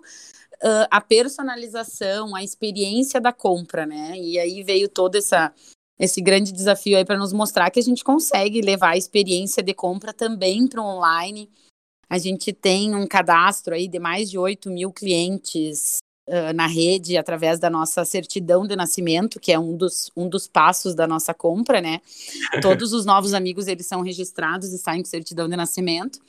uh, 0.64 0.88
a 0.90 1.02
personalização, 1.02 2.36
a 2.36 2.44
experiência 2.44 3.20
da 3.20 3.32
compra, 3.34 3.86
né? 3.86 4.18
E 4.18 4.40
aí 4.40 4.64
veio 4.64 4.90
todo 4.90 5.16
essa, 5.16 5.54
esse 6.00 6.22
grande 6.22 6.52
desafio 6.52 6.98
aí 6.98 7.06
para 7.06 7.18
nos 7.18 7.34
mostrar 7.34 7.70
que 7.70 7.80
a 7.80 7.84
gente 7.84 8.04
consegue 8.04 8.62
levar 8.62 8.92
a 8.92 8.98
experiência 8.98 9.62
de 9.62 9.74
compra 9.74 10.14
também 10.14 10.68
para 10.68 10.82
o 10.82 10.86
online 10.86 11.50
a 12.14 12.20
gente 12.20 12.54
tem 12.54 12.94
um 12.94 13.08
cadastro 13.08 13.74
aí 13.74 13.88
de 13.88 13.98
mais 13.98 14.30
de 14.30 14.38
8 14.38 14.70
mil 14.70 14.92
clientes 14.92 15.98
uh, 16.30 16.54
na 16.54 16.68
rede 16.68 17.18
através 17.18 17.60
da 17.60 17.72
nossa 17.72 18.06
certidão 18.06 18.68
de 18.68 18.76
nascimento, 18.76 19.40
que 19.40 19.52
é 19.52 19.58
um 19.58 19.76
dos, 19.76 20.12
um 20.16 20.30
dos 20.30 20.48
passos 20.48 20.94
da 20.94 21.08
nossa 21.08 21.34
compra, 21.34 21.82
né? 21.82 22.02
Todos 22.62 22.94
os 22.94 23.04
novos 23.04 23.34
amigos, 23.34 23.66
eles 23.66 23.88
são 23.88 24.02
registrados 24.02 24.72
e 24.72 24.78
saem 24.78 25.02
com 25.02 25.10
certidão 25.10 25.50
de 25.50 25.56
nascimento. 25.56 26.20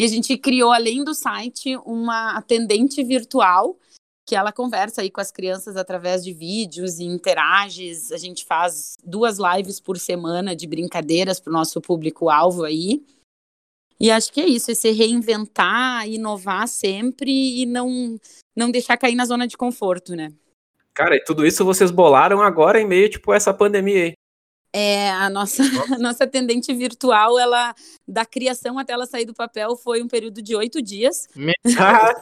E 0.00 0.04
a 0.04 0.08
gente 0.08 0.34
criou, 0.38 0.72
além 0.72 1.04
do 1.04 1.12
site, 1.12 1.76
uma 1.84 2.34
atendente 2.34 3.04
virtual 3.04 3.78
que 4.26 4.34
ela 4.34 4.50
conversa 4.50 5.02
aí 5.02 5.10
com 5.10 5.20
as 5.20 5.30
crianças 5.30 5.76
através 5.76 6.24
de 6.24 6.32
vídeos 6.32 6.98
e 6.98 7.04
interage. 7.04 7.92
A 8.10 8.16
gente 8.16 8.46
faz 8.46 8.96
duas 9.04 9.36
lives 9.36 9.78
por 9.78 9.98
semana 9.98 10.56
de 10.56 10.66
brincadeiras 10.66 11.38
para 11.38 11.50
o 11.50 11.52
nosso 11.52 11.82
público-alvo 11.82 12.64
aí. 12.64 13.04
E 14.00 14.10
acho 14.10 14.32
que 14.32 14.40
é 14.40 14.46
isso, 14.46 14.70
é 14.70 14.74
se 14.74 14.90
reinventar, 14.90 16.08
inovar 16.08 16.66
sempre 16.66 17.60
e 17.60 17.66
não, 17.66 18.18
não 18.56 18.70
deixar 18.70 18.96
cair 18.96 19.14
na 19.14 19.26
zona 19.26 19.46
de 19.46 19.58
conforto, 19.58 20.16
né? 20.16 20.32
Cara, 20.94 21.14
e 21.14 21.22
tudo 21.22 21.44
isso 21.44 21.62
vocês 21.62 21.90
bolaram 21.90 22.40
agora 22.40 22.80
em 22.80 22.86
meio, 22.86 23.10
tipo, 23.10 23.34
essa 23.34 23.52
pandemia 23.52 24.04
aí. 24.04 24.12
É, 24.72 25.10
a 25.10 25.28
nossa, 25.28 25.62
a 25.94 25.98
nossa 25.98 26.24
atendente 26.24 26.72
virtual, 26.72 27.38
ela, 27.38 27.74
da 28.06 28.24
criação 28.24 28.78
até 28.78 28.92
ela 28.92 29.06
sair 29.06 29.24
do 29.24 29.34
papel, 29.34 29.76
foi 29.76 30.02
um 30.02 30.08
período 30.08 30.40
de 30.40 30.54
oito 30.54 30.80
dias. 30.80 31.28
Ah, 31.78 32.12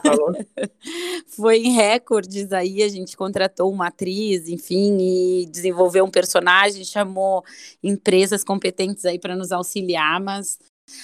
foi 1.27 1.57
em 1.59 1.71
recordes 1.71 2.51
aí, 2.51 2.81
a 2.81 2.87
gente 2.87 3.17
contratou 3.17 3.71
uma 3.71 3.87
atriz, 3.87 4.47
enfim, 4.47 4.97
e 4.99 5.45
desenvolveu 5.47 6.05
um 6.05 6.09
personagem, 6.09 6.83
chamou 6.85 7.43
empresas 7.83 8.43
competentes 8.43 9.05
aí 9.05 9.19
para 9.19 9.35
nos 9.35 9.51
auxiliar, 9.51 10.19
mas 10.21 10.57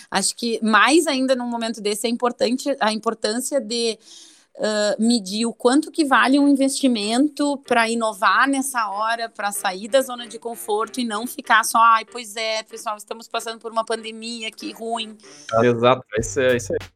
Acho 0.09 0.35
que 0.35 0.59
mais 0.63 1.07
ainda 1.07 1.35
num 1.35 1.47
momento 1.47 1.81
desse 1.81 2.07
é 2.07 2.09
importante 2.09 2.75
a 2.79 2.91
importância 2.91 3.59
de 3.59 3.97
uh, 4.57 5.01
medir 5.01 5.45
o 5.45 5.53
quanto 5.53 5.91
que 5.91 6.05
vale 6.05 6.39
um 6.39 6.47
investimento 6.47 7.57
para 7.67 7.89
inovar 7.89 8.47
nessa 8.47 8.89
hora, 8.89 9.29
para 9.29 9.51
sair 9.51 9.87
da 9.87 10.01
zona 10.01 10.27
de 10.27 10.39
conforto 10.39 10.99
e 10.99 11.05
não 11.05 11.27
ficar 11.27 11.63
só, 11.63 11.79
ai, 11.79 12.05
pois 12.05 12.35
é, 12.35 12.63
pessoal, 12.63 12.97
estamos 12.97 13.27
passando 13.27 13.59
por 13.59 13.71
uma 13.71 13.85
pandemia, 13.85 14.51
que 14.51 14.71
ruim. 14.71 15.17
Exato, 15.61 16.03
isso 16.17 16.39
é 16.39 16.55
isso 16.55 16.73
aí. 16.73 16.94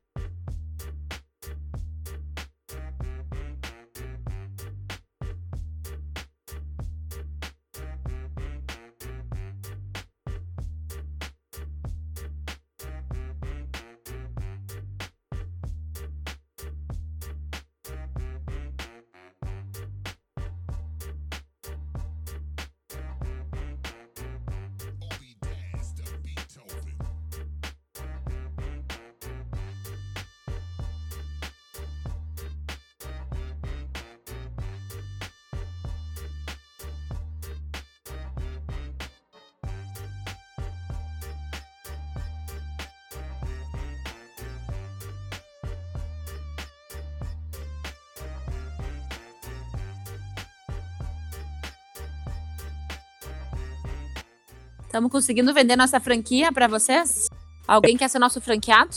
Estamos 54.90 55.12
conseguindo 55.12 55.54
vender 55.54 55.76
nossa 55.76 56.00
franquia 56.00 56.52
para 56.52 56.68
vocês? 56.68 57.30
Alguém 57.68 57.96
quer 57.96 58.10
ser 58.10 58.18
nosso 58.18 58.42
franqueado? 58.42 58.90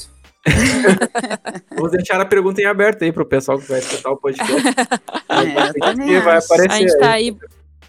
Vamos 1.77 1.93
deixar 1.93 2.19
a 2.19 2.25
pergunta 2.25 2.63
em 2.63 2.65
aberto 2.65 3.05
aí 3.05 3.13
pro 3.13 3.27
pessoal 3.27 3.59
que 3.59 3.69
vai 3.69 3.79
escutar 3.79 4.11
o 4.11 4.17
podcast. 4.17 4.51
É, 5.29 6.21
vai 6.21 6.39
aparecer. 6.39 6.71
A 6.71 6.77
gente 6.79 6.89
está 6.89 7.11
aí 7.13 7.37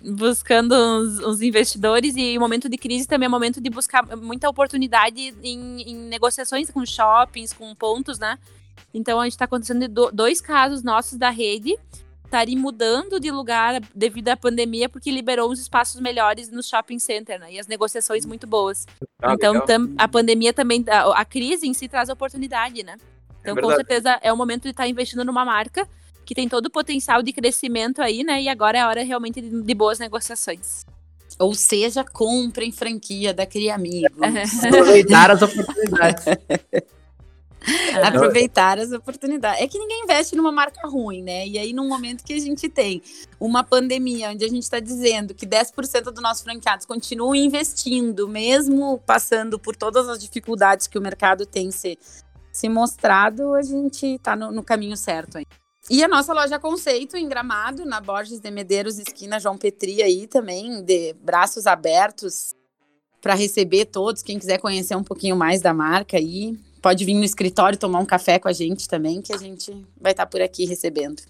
buscando 0.01 0.73
os, 0.73 1.19
os 1.19 1.41
investidores 1.41 2.13
e 2.17 2.37
o 2.37 2.41
momento 2.41 2.67
de 2.67 2.77
crise 2.77 3.07
também 3.07 3.25
é 3.25 3.29
momento 3.29 3.61
de 3.61 3.69
buscar 3.69 4.03
muita 4.17 4.49
oportunidade 4.49 5.33
em, 5.41 5.81
em 5.83 5.95
negociações 6.09 6.69
com 6.69 6.85
shoppings, 6.85 7.53
com 7.53 7.73
pontos, 7.73 8.19
né? 8.19 8.37
Então 8.93 9.19
a 9.19 9.23
gente 9.23 9.33
está 9.33 9.45
acontecendo 9.45 9.87
do- 9.87 10.11
dois 10.11 10.41
casos 10.41 10.83
nossos 10.83 11.17
da 11.17 11.29
rede 11.29 11.77
estarem 12.33 12.57
mudando 12.57 13.19
de 13.19 13.29
lugar 13.29 13.79
devido 13.93 14.29
à 14.29 14.35
pandemia 14.35 14.89
porque 14.89 15.11
liberou 15.11 15.51
uns 15.51 15.59
espaços 15.59 16.01
melhores 16.01 16.49
no 16.49 16.63
shopping 16.63 16.97
center, 16.97 17.39
né? 17.39 17.53
E 17.53 17.59
as 17.59 17.67
negociações 17.67 18.25
muito 18.25 18.47
boas. 18.47 18.87
Ah, 19.21 19.33
então 19.33 19.63
tam- 19.65 19.93
a 19.97 20.07
pandemia 20.07 20.51
também, 20.51 20.83
a, 20.89 21.21
a 21.21 21.23
crise 21.23 21.67
em 21.67 21.73
si 21.73 21.87
traz 21.87 22.09
oportunidade, 22.09 22.83
né? 22.83 22.97
Então, 23.41 23.55
com 23.55 23.67
verdade. 23.67 23.87
certeza, 23.87 24.19
é 24.21 24.33
o 24.33 24.37
momento 24.37 24.63
de 24.63 24.69
estar 24.69 24.87
investindo 24.87 25.23
numa 25.23 25.45
marca 25.45 25.87
que 26.25 26.33
tem 26.33 26.49
todo 26.49 26.67
o 26.67 26.71
potencial 26.71 27.21
de 27.21 27.31
crescimento 27.31 28.01
aí, 28.01 28.23
né? 28.23 28.41
E 28.41 28.49
agora 28.49 28.77
é 28.77 28.81
a 28.81 28.87
hora 28.87 29.03
realmente 29.03 29.39
de, 29.39 29.61
de 29.61 29.73
boas 29.75 29.99
negociações. 29.99 30.85
Ou 31.37 31.53
seja, 31.53 32.03
comprem 32.03 32.71
franquia 32.71 33.33
da 33.33 33.45
Cria 33.45 33.75
Amigos. 33.75 34.17
Aproveitar 34.63 35.29
as 35.29 35.41
oportunidades. 35.41 36.25
aproveitar 38.03 38.79
as 38.79 38.91
oportunidades. 38.91 39.61
É 39.61 39.67
que 39.67 39.77
ninguém 39.77 40.03
investe 40.03 40.35
numa 40.35 40.51
marca 40.51 40.87
ruim, 40.87 41.21
né? 41.21 41.47
E 41.47 41.57
aí, 41.57 41.73
num 41.73 41.87
momento 41.87 42.23
que 42.23 42.33
a 42.33 42.39
gente 42.39 42.67
tem 42.69 43.01
uma 43.39 43.63
pandemia, 43.63 44.29
onde 44.29 44.43
a 44.43 44.47
gente 44.47 44.63
está 44.63 44.79
dizendo 44.79 45.33
que 45.33 45.45
10% 45.45 46.03
dos 46.11 46.21
nossos 46.21 46.43
franqueados 46.43 46.85
continuam 46.85 47.35
investindo, 47.35 48.27
mesmo 48.27 48.99
passando 49.05 49.57
por 49.59 49.75
todas 49.75 50.09
as 50.09 50.19
dificuldades 50.19 50.87
que 50.87 50.97
o 50.97 51.01
mercado 51.01 51.45
tem 51.45 51.71
se, 51.71 51.97
se 52.51 52.69
mostrado, 52.69 53.53
a 53.53 53.61
gente 53.61 54.05
está 54.15 54.35
no, 54.35 54.51
no 54.51 54.63
caminho 54.63 54.97
certo 54.97 55.37
aí. 55.37 55.45
E 55.89 56.01
a 56.01 56.07
nossa 56.07 56.33
loja 56.33 56.57
conceito 56.57 57.17
em 57.17 57.27
Gramado, 57.27 57.85
na 57.85 57.99
Borges 57.99 58.39
de 58.39 58.49
Medeiros, 58.49 58.97
esquina 58.97 59.39
João 59.39 59.57
Petri 59.57 60.01
aí 60.01 60.27
também, 60.27 60.81
de 60.81 61.13
braços 61.13 61.67
abertos 61.67 62.55
para 63.21 63.35
receber 63.35 63.85
todos, 63.85 64.21
quem 64.21 64.39
quiser 64.39 64.59
conhecer 64.59 64.95
um 64.95 65.03
pouquinho 65.03 65.35
mais 65.35 65.61
da 65.61 65.73
marca 65.73 66.17
aí, 66.17 66.57
pode 66.83 67.03
vir 67.05 67.13
no 67.15 67.23
escritório 67.23 67.79
tomar 67.79 67.99
um 67.99 68.05
café 68.05 68.37
com 68.37 68.49
a 68.49 68.53
gente 68.53 68.87
também, 68.87 69.21
que 69.21 69.33
a 69.33 69.37
gente 69.37 69.71
vai 69.99 70.11
estar 70.11 70.25
por 70.27 70.41
aqui 70.41 70.65
recebendo. 70.65 71.23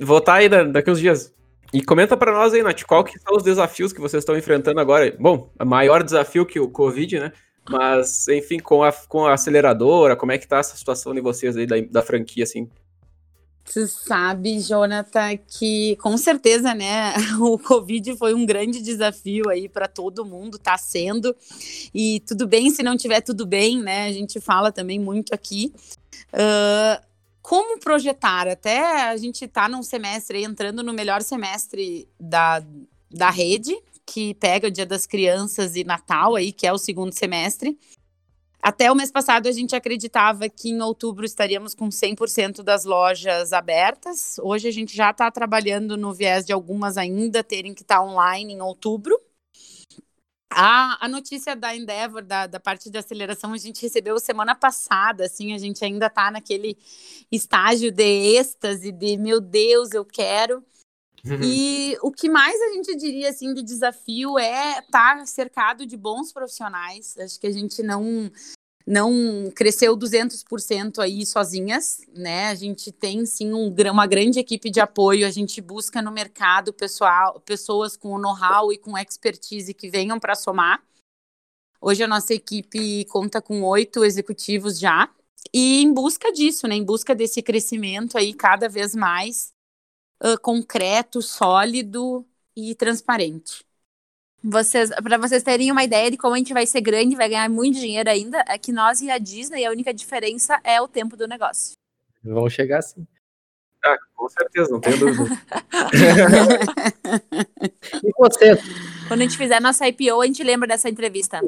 Vou 0.00 0.18
estar 0.18 0.34
aí 0.34 0.48
da- 0.48 0.64
daqui 0.64 0.90
uns 0.90 1.00
dias. 1.00 1.32
E 1.72 1.82
comenta 1.82 2.16
pra 2.16 2.32
nós 2.32 2.52
aí, 2.52 2.62
Nath, 2.62 2.82
qual 2.84 3.02
que 3.04 3.18
são 3.18 3.36
os 3.36 3.42
desafios 3.42 3.92
que 3.92 4.00
vocês 4.00 4.22
estão 4.22 4.36
enfrentando 4.36 4.78
agora? 4.80 5.16
Bom, 5.18 5.50
o 5.58 5.64
maior 5.64 6.02
desafio 6.02 6.44
que 6.44 6.60
o 6.60 6.68
Covid, 6.68 7.18
né? 7.18 7.32
Mas, 7.68 8.28
enfim, 8.28 8.58
com 8.58 8.82
a, 8.84 8.92
com 8.92 9.26
a 9.26 9.34
aceleradora, 9.34 10.14
como 10.14 10.30
é 10.32 10.38
que 10.38 10.46
tá 10.46 10.58
essa 10.58 10.76
situação 10.76 11.12
de 11.14 11.20
vocês 11.20 11.56
aí 11.56 11.66
da, 11.66 11.76
da 11.80 12.02
franquia, 12.02 12.44
assim? 12.44 12.68
Você 13.66 13.86
sabe, 13.88 14.60
Jonathan, 14.60 15.36
que 15.36 15.96
com 15.96 16.16
certeza, 16.16 16.72
né, 16.72 17.14
o 17.40 17.58
Covid 17.58 18.16
foi 18.16 18.32
um 18.32 18.46
grande 18.46 18.80
desafio 18.80 19.48
aí 19.48 19.68
para 19.68 19.88
todo 19.88 20.24
mundo, 20.24 20.58
tá 20.58 20.78
sendo. 20.78 21.34
E 21.92 22.20
tudo 22.20 22.46
bem 22.46 22.70
se 22.70 22.82
não 22.82 22.96
tiver 22.96 23.20
tudo 23.20 23.44
bem, 23.44 23.82
né? 23.82 24.06
A 24.06 24.12
gente 24.12 24.40
fala 24.40 24.70
também 24.70 24.98
muito 24.98 25.34
aqui. 25.34 25.72
Ah, 26.32 27.02
como 27.42 27.78
projetar? 27.78 28.48
Até 28.48 29.08
a 29.08 29.16
gente 29.16 29.46
tá 29.46 29.68
num 29.68 29.82
semestre 29.82 30.42
entrando 30.42 30.82
no 30.82 30.92
melhor 30.92 31.22
semestre 31.22 32.08
da, 32.18 32.60
da 33.08 33.30
rede, 33.30 33.76
que 34.04 34.34
pega 34.34 34.68
o 34.68 34.70
Dia 34.70 34.84
das 34.84 35.06
Crianças 35.06 35.76
e 35.76 35.84
Natal 35.84 36.34
aí, 36.34 36.52
que 36.52 36.66
é 36.66 36.72
o 36.72 36.78
segundo 36.78 37.12
semestre. 37.12 37.78
Até 38.66 38.90
o 38.90 38.96
mês 38.96 39.12
passado 39.12 39.46
a 39.46 39.52
gente 39.52 39.76
acreditava 39.76 40.48
que 40.48 40.70
em 40.70 40.82
outubro 40.82 41.24
estaríamos 41.24 41.72
com 41.72 41.88
100% 41.88 42.64
das 42.64 42.84
lojas 42.84 43.52
abertas. 43.52 44.40
Hoje 44.40 44.66
a 44.66 44.72
gente 44.72 44.96
já 44.96 45.12
está 45.12 45.30
trabalhando 45.30 45.96
no 45.96 46.12
viés 46.12 46.44
de 46.44 46.52
algumas 46.52 46.98
ainda 46.98 47.44
terem 47.44 47.72
que 47.72 47.82
estar 47.82 48.02
online 48.02 48.54
em 48.54 48.60
outubro. 48.60 49.16
A, 50.50 51.04
a 51.04 51.08
notícia 51.08 51.54
da 51.54 51.76
Endeavor, 51.76 52.24
da, 52.24 52.48
da 52.48 52.58
parte 52.58 52.90
de 52.90 52.98
aceleração, 52.98 53.52
a 53.52 53.56
gente 53.56 53.80
recebeu 53.80 54.18
semana 54.18 54.52
passada, 54.52 55.26
assim, 55.26 55.54
a 55.54 55.58
gente 55.58 55.84
ainda 55.84 56.06
está 56.06 56.28
naquele 56.32 56.76
estágio 57.30 57.92
de 57.92 58.02
êxtase, 58.36 58.90
de 58.90 59.16
meu 59.16 59.40
Deus, 59.40 59.92
eu 59.92 60.04
quero. 60.04 60.64
E 61.42 61.96
o 62.02 62.10
que 62.10 62.28
mais 62.28 62.60
a 62.60 62.72
gente 62.72 62.96
diria 62.96 63.30
assim 63.30 63.52
de 63.52 63.62
desafio 63.62 64.38
é 64.38 64.78
estar 64.78 65.26
cercado 65.26 65.86
de 65.86 65.96
bons 65.96 66.32
profissionais. 66.32 67.16
Acho 67.18 67.40
que 67.40 67.46
a 67.46 67.52
gente 67.52 67.82
não 67.82 68.30
não 68.86 69.50
cresceu 69.52 69.96
200% 69.96 71.00
aí 71.00 71.26
sozinhas, 71.26 72.02
né? 72.14 72.46
A 72.46 72.54
gente 72.54 72.92
tem 72.92 73.26
sim 73.26 73.52
um, 73.52 73.74
uma 73.90 74.06
grande 74.06 74.38
equipe 74.38 74.70
de 74.70 74.78
apoio, 74.78 75.26
a 75.26 75.30
gente 75.30 75.60
busca 75.60 76.00
no 76.00 76.12
mercado 76.12 76.72
pessoal, 76.72 77.40
pessoas 77.40 77.96
com 77.96 78.16
know-how 78.16 78.72
e 78.72 78.78
com 78.78 78.96
expertise 78.96 79.74
que 79.74 79.90
venham 79.90 80.20
para 80.20 80.36
somar. 80.36 80.80
Hoje 81.80 82.04
a 82.04 82.08
nossa 82.08 82.32
equipe 82.32 83.04
conta 83.06 83.42
com 83.42 83.62
oito 83.64 84.04
executivos 84.04 84.78
já, 84.78 85.10
e 85.52 85.82
em 85.82 85.92
busca 85.92 86.32
disso, 86.32 86.68
né? 86.68 86.76
Em 86.76 86.84
busca 86.84 87.14
desse 87.14 87.42
crescimento 87.42 88.16
aí 88.16 88.32
cada 88.32 88.68
vez 88.68 88.94
mais 88.94 89.52
ah, 90.20 90.36
concreto, 90.38 91.20
sólido 91.20 92.26
e 92.56 92.74
transparente. 92.74 93.64
Vocês, 94.42 94.90
para 94.90 95.18
vocês 95.18 95.42
terem 95.42 95.72
uma 95.72 95.82
ideia 95.82 96.10
de 96.10 96.16
como 96.16 96.34
a 96.34 96.38
gente 96.38 96.52
vai 96.52 96.66
ser 96.66 96.80
grande, 96.80 97.16
vai 97.16 97.28
ganhar 97.28 97.48
muito 97.50 97.78
dinheiro 97.78 98.08
ainda, 98.08 98.44
é 98.46 98.56
que 98.56 98.70
nós 98.70 99.00
e 99.00 99.10
a 99.10 99.18
Disney, 99.18 99.64
a 99.64 99.70
única 99.70 99.92
diferença 99.92 100.60
é 100.62 100.80
o 100.80 100.86
tempo 100.86 101.16
do 101.16 101.26
negócio. 101.26 101.72
Vão 102.22 102.48
chegar 102.48 102.78
assim. 102.78 103.06
Ah, 103.84 103.96
com 104.14 104.28
certeza, 104.28 104.70
não 104.70 104.80
tenho 104.80 104.98
dúvida. 104.98 105.30
E 108.02 108.10
você, 108.18 108.56
Quando 109.08 109.20
a 109.20 109.24
gente 109.24 109.38
fizer 109.38 109.60
nossa 109.60 109.86
IPO, 109.88 110.20
a 110.20 110.26
gente 110.26 110.42
lembra 110.42 110.66
dessa 110.66 110.88
entrevista. 110.88 111.40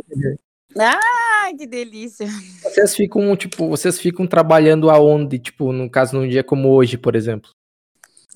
Ai, 0.77 1.55
que 1.55 1.67
delícia! 1.67 2.27
vocês 2.63 2.95
ficam, 2.95 3.37
tipo, 3.37 3.69
vocês 3.69 3.99
ficam 3.99 4.27
trabalhando 4.27 4.89
aonde? 4.91 5.39
Tipo, 5.39 5.73
no 5.73 5.91
caso, 5.91 6.17
num 6.17 6.29
dia 6.29 6.45
como 6.45 6.71
hoje, 6.71 6.97
por 6.97 7.17
exemplo. 7.17 7.51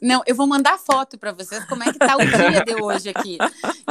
Não, 0.03 0.21
eu 0.27 0.35
vou 0.35 0.49
mandar 0.49 0.79
foto 0.79 1.17
para 1.17 1.31
vocês 1.31 1.65
como 1.67 1.85
é 1.85 1.93
que 1.93 1.99
tá 1.99 2.17
o 2.17 2.19
dia 2.27 2.65
de 2.65 2.83
hoje 2.83 3.11
aqui. 3.11 3.39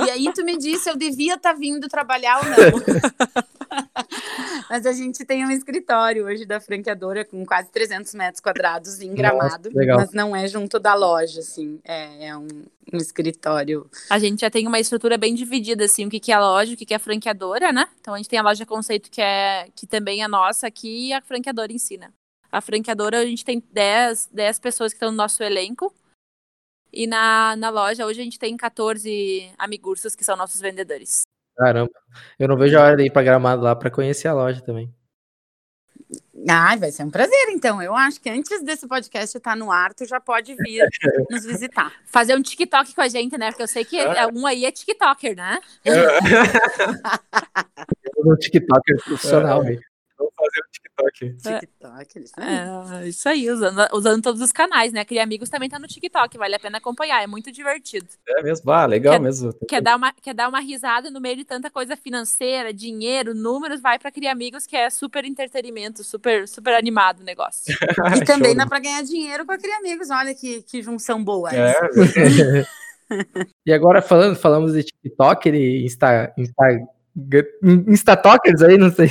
E 0.06 0.10
aí 0.10 0.34
tu 0.34 0.44
me 0.44 0.58
disse 0.58 0.90
eu 0.90 0.98
devia 0.98 1.36
estar 1.36 1.54
vindo 1.54 1.88
trabalhar 1.88 2.40
ou 2.40 2.46
não. 2.46 3.42
Mas 4.70 4.86
a 4.86 4.92
gente 4.92 5.24
tem 5.24 5.46
um 5.46 5.52
escritório 5.52 6.26
hoje 6.26 6.46
da 6.46 6.60
franqueadora 6.60 7.24
com 7.24 7.46
quase 7.46 7.70
300 7.72 8.14
metros 8.14 8.42
quadrados 8.42 9.00
em 9.00 9.14
Gramado, 9.14 9.70
legal. 9.74 10.00
mas 10.00 10.12
não 10.12 10.36
é 10.36 10.48
junto 10.48 10.80
da 10.80 10.94
loja, 10.94 11.40
assim, 11.40 11.80
é, 11.84 12.28
é 12.28 12.38
um, 12.38 12.48
um 12.94 12.98
escritório. 12.98 13.90
A 14.10 14.18
gente 14.18 14.42
já 14.42 14.50
tem 14.50 14.68
uma 14.68 14.80
estrutura 14.80 15.18
bem 15.18 15.36
dividida, 15.36 15.86
assim, 15.86 16.06
o 16.06 16.10
que, 16.10 16.20
que 16.20 16.32
é 16.32 16.40
loja, 16.40 16.74
o 16.74 16.78
que, 16.78 16.86
que 16.86 16.94
é 16.94 17.00
franqueadora, 17.00 17.72
né? 17.72 17.86
Então 18.00 18.14
a 18.14 18.18
gente 18.18 18.30
tem 18.30 18.40
a 18.40 18.44
loja 18.44 18.66
conceito 18.66 19.10
que 19.10 19.22
é 19.22 19.68
que 19.76 19.86
também 19.86 20.24
é 20.24 20.28
nossa 20.28 20.68
aqui 20.68 21.08
e 21.08 21.14
a 21.14 21.22
franqueadora 21.22 21.72
ensina. 21.72 22.14
A 22.52 22.60
franqueadora, 22.60 23.20
a 23.20 23.26
gente 23.26 23.46
tem 23.46 23.64
10, 23.72 24.30
10 24.34 24.60
pessoas 24.60 24.92
que 24.92 24.98
estão 24.98 25.12
no 25.12 25.18
nosso 25.18 25.42
elenco. 25.42 25.94
E 26.92 27.08
na, 27.08 27.56
na 27.56 27.70
loja, 27.70 28.06
hoje 28.06 28.22
a 28.22 28.24
gente 28.24 28.40
tem 28.40 28.56
14 28.58 29.50
amigursos 29.58 30.16
que 30.16 30.24
são 30.24 30.36
nossos 30.36 30.60
vendedores. 30.60 31.22
Caramba. 31.56 31.92
Eu 32.40 32.48
não 32.48 32.58
vejo 32.58 32.78
a 32.78 32.84
hora 32.84 32.98
de 32.98 33.04
ir 33.04 33.12
pra 33.12 33.24
Gramado 33.24 33.62
lá 33.62 33.76
pra 33.76 33.92
conhecer 33.92 34.28
a 34.28 34.34
loja 34.34 34.62
também. 34.62 34.94
Ai, 36.50 36.78
vai 36.78 36.92
ser 36.92 37.04
um 37.04 37.10
prazer, 37.10 37.50
então. 37.50 37.82
Eu 37.82 37.96
acho 37.96 38.20
que 38.20 38.30
antes 38.30 38.64
desse 38.64 38.88
podcast 38.88 39.38
estar 39.38 39.56
no 39.56 39.72
ar, 39.72 39.94
tu 39.94 40.06
já 40.06 40.20
pode 40.20 40.56
vir 40.56 40.84
nos 41.30 41.46
visitar. 41.46 41.94
Fazer 42.06 42.36
um 42.36 42.42
TikTok 42.42 42.96
com 42.96 43.02
a 43.02 43.08
gente, 43.08 43.38
né? 43.38 43.52
Porque 43.52 43.64
eu 43.64 43.68
sei 43.68 43.86
que 43.86 43.98
um 44.34 44.46
aí 44.48 44.66
é 44.66 44.72
TikToker, 44.72 45.36
né? 45.36 45.60
Eu 45.86 45.96
no 48.24 48.36
TikTok 48.38 48.82
profissional, 49.06 49.64
velho. 49.64 49.82
Vamos 50.22 50.34
fazer 50.38 50.62
um 50.62 50.72
TikTok. 50.72 51.60
TikTok, 51.60 52.18
eles 52.18 52.30
são 52.30 52.44
É, 52.44 53.08
isso 53.08 53.28
aí, 53.28 53.50
usando, 53.50 53.88
usando 53.94 54.22
todos 54.22 54.40
os 54.40 54.52
canais, 54.52 54.94
né? 54.94 55.04
Cria 55.04 55.24
Amigos 55.24 55.50
também 55.50 55.68
tá 55.68 55.80
no 55.80 55.88
TikTok, 55.88 56.38
vale 56.38 56.56
a 56.56 56.60
pena 56.60 56.78
acompanhar, 56.78 57.24
é 57.24 57.28
muito 57.28 57.52
divertido. 57.52 58.06
É 58.28 58.44
mesmo? 58.44 58.72
Ah, 58.72 58.86
legal 58.86 59.14
Quer- 59.14 59.20
mesmo. 59.20 59.54
Quer 59.68 59.82
dar, 59.82 59.96
uma, 59.96 60.14
quer 60.14 60.34
dar 60.36 60.48
uma 60.48 60.60
risada 60.60 61.10
no 61.10 61.20
meio 61.20 61.38
de 61.38 61.46
tanta 61.46 61.72
coisa 61.72 61.98
financeira, 61.98 62.72
dinheiro, 62.72 63.34
números, 63.34 63.82
vai 63.82 63.98
pra 63.98 64.12
Cria 64.12 64.32
Amigos, 64.32 64.68
que 64.68 64.76
é 64.76 64.90
super 64.92 65.26
entretenimento, 65.26 66.04
super, 66.04 66.48
super 66.48 66.76
animado 66.76 67.22
o 67.22 67.24
negócio. 67.24 67.74
E 68.22 68.24
também 68.24 68.50
Show. 68.52 68.58
dá 68.58 68.68
para 68.68 68.80
ganhar 68.80 69.02
dinheiro 69.04 69.46
com 69.46 69.52
a 69.54 69.58
Cria 69.58 69.78
Amigos. 69.78 70.10
Olha 70.12 70.36
que, 70.36 70.62
que 70.64 70.82
junção 70.84 71.24
boa. 71.24 71.50
É, 71.54 71.72
essa. 71.72 72.70
E 73.66 73.74
agora 73.74 74.02
falando, 74.02 74.38
falamos 74.38 74.72
de 74.72 74.84
TikTok 74.84 75.50
e 75.50 75.84
Insta, 75.86 76.34
Insta, 76.38 76.64
Instatalkers 77.88 78.62
aí, 78.62 78.78
não 78.78 78.92
sei. 78.92 79.10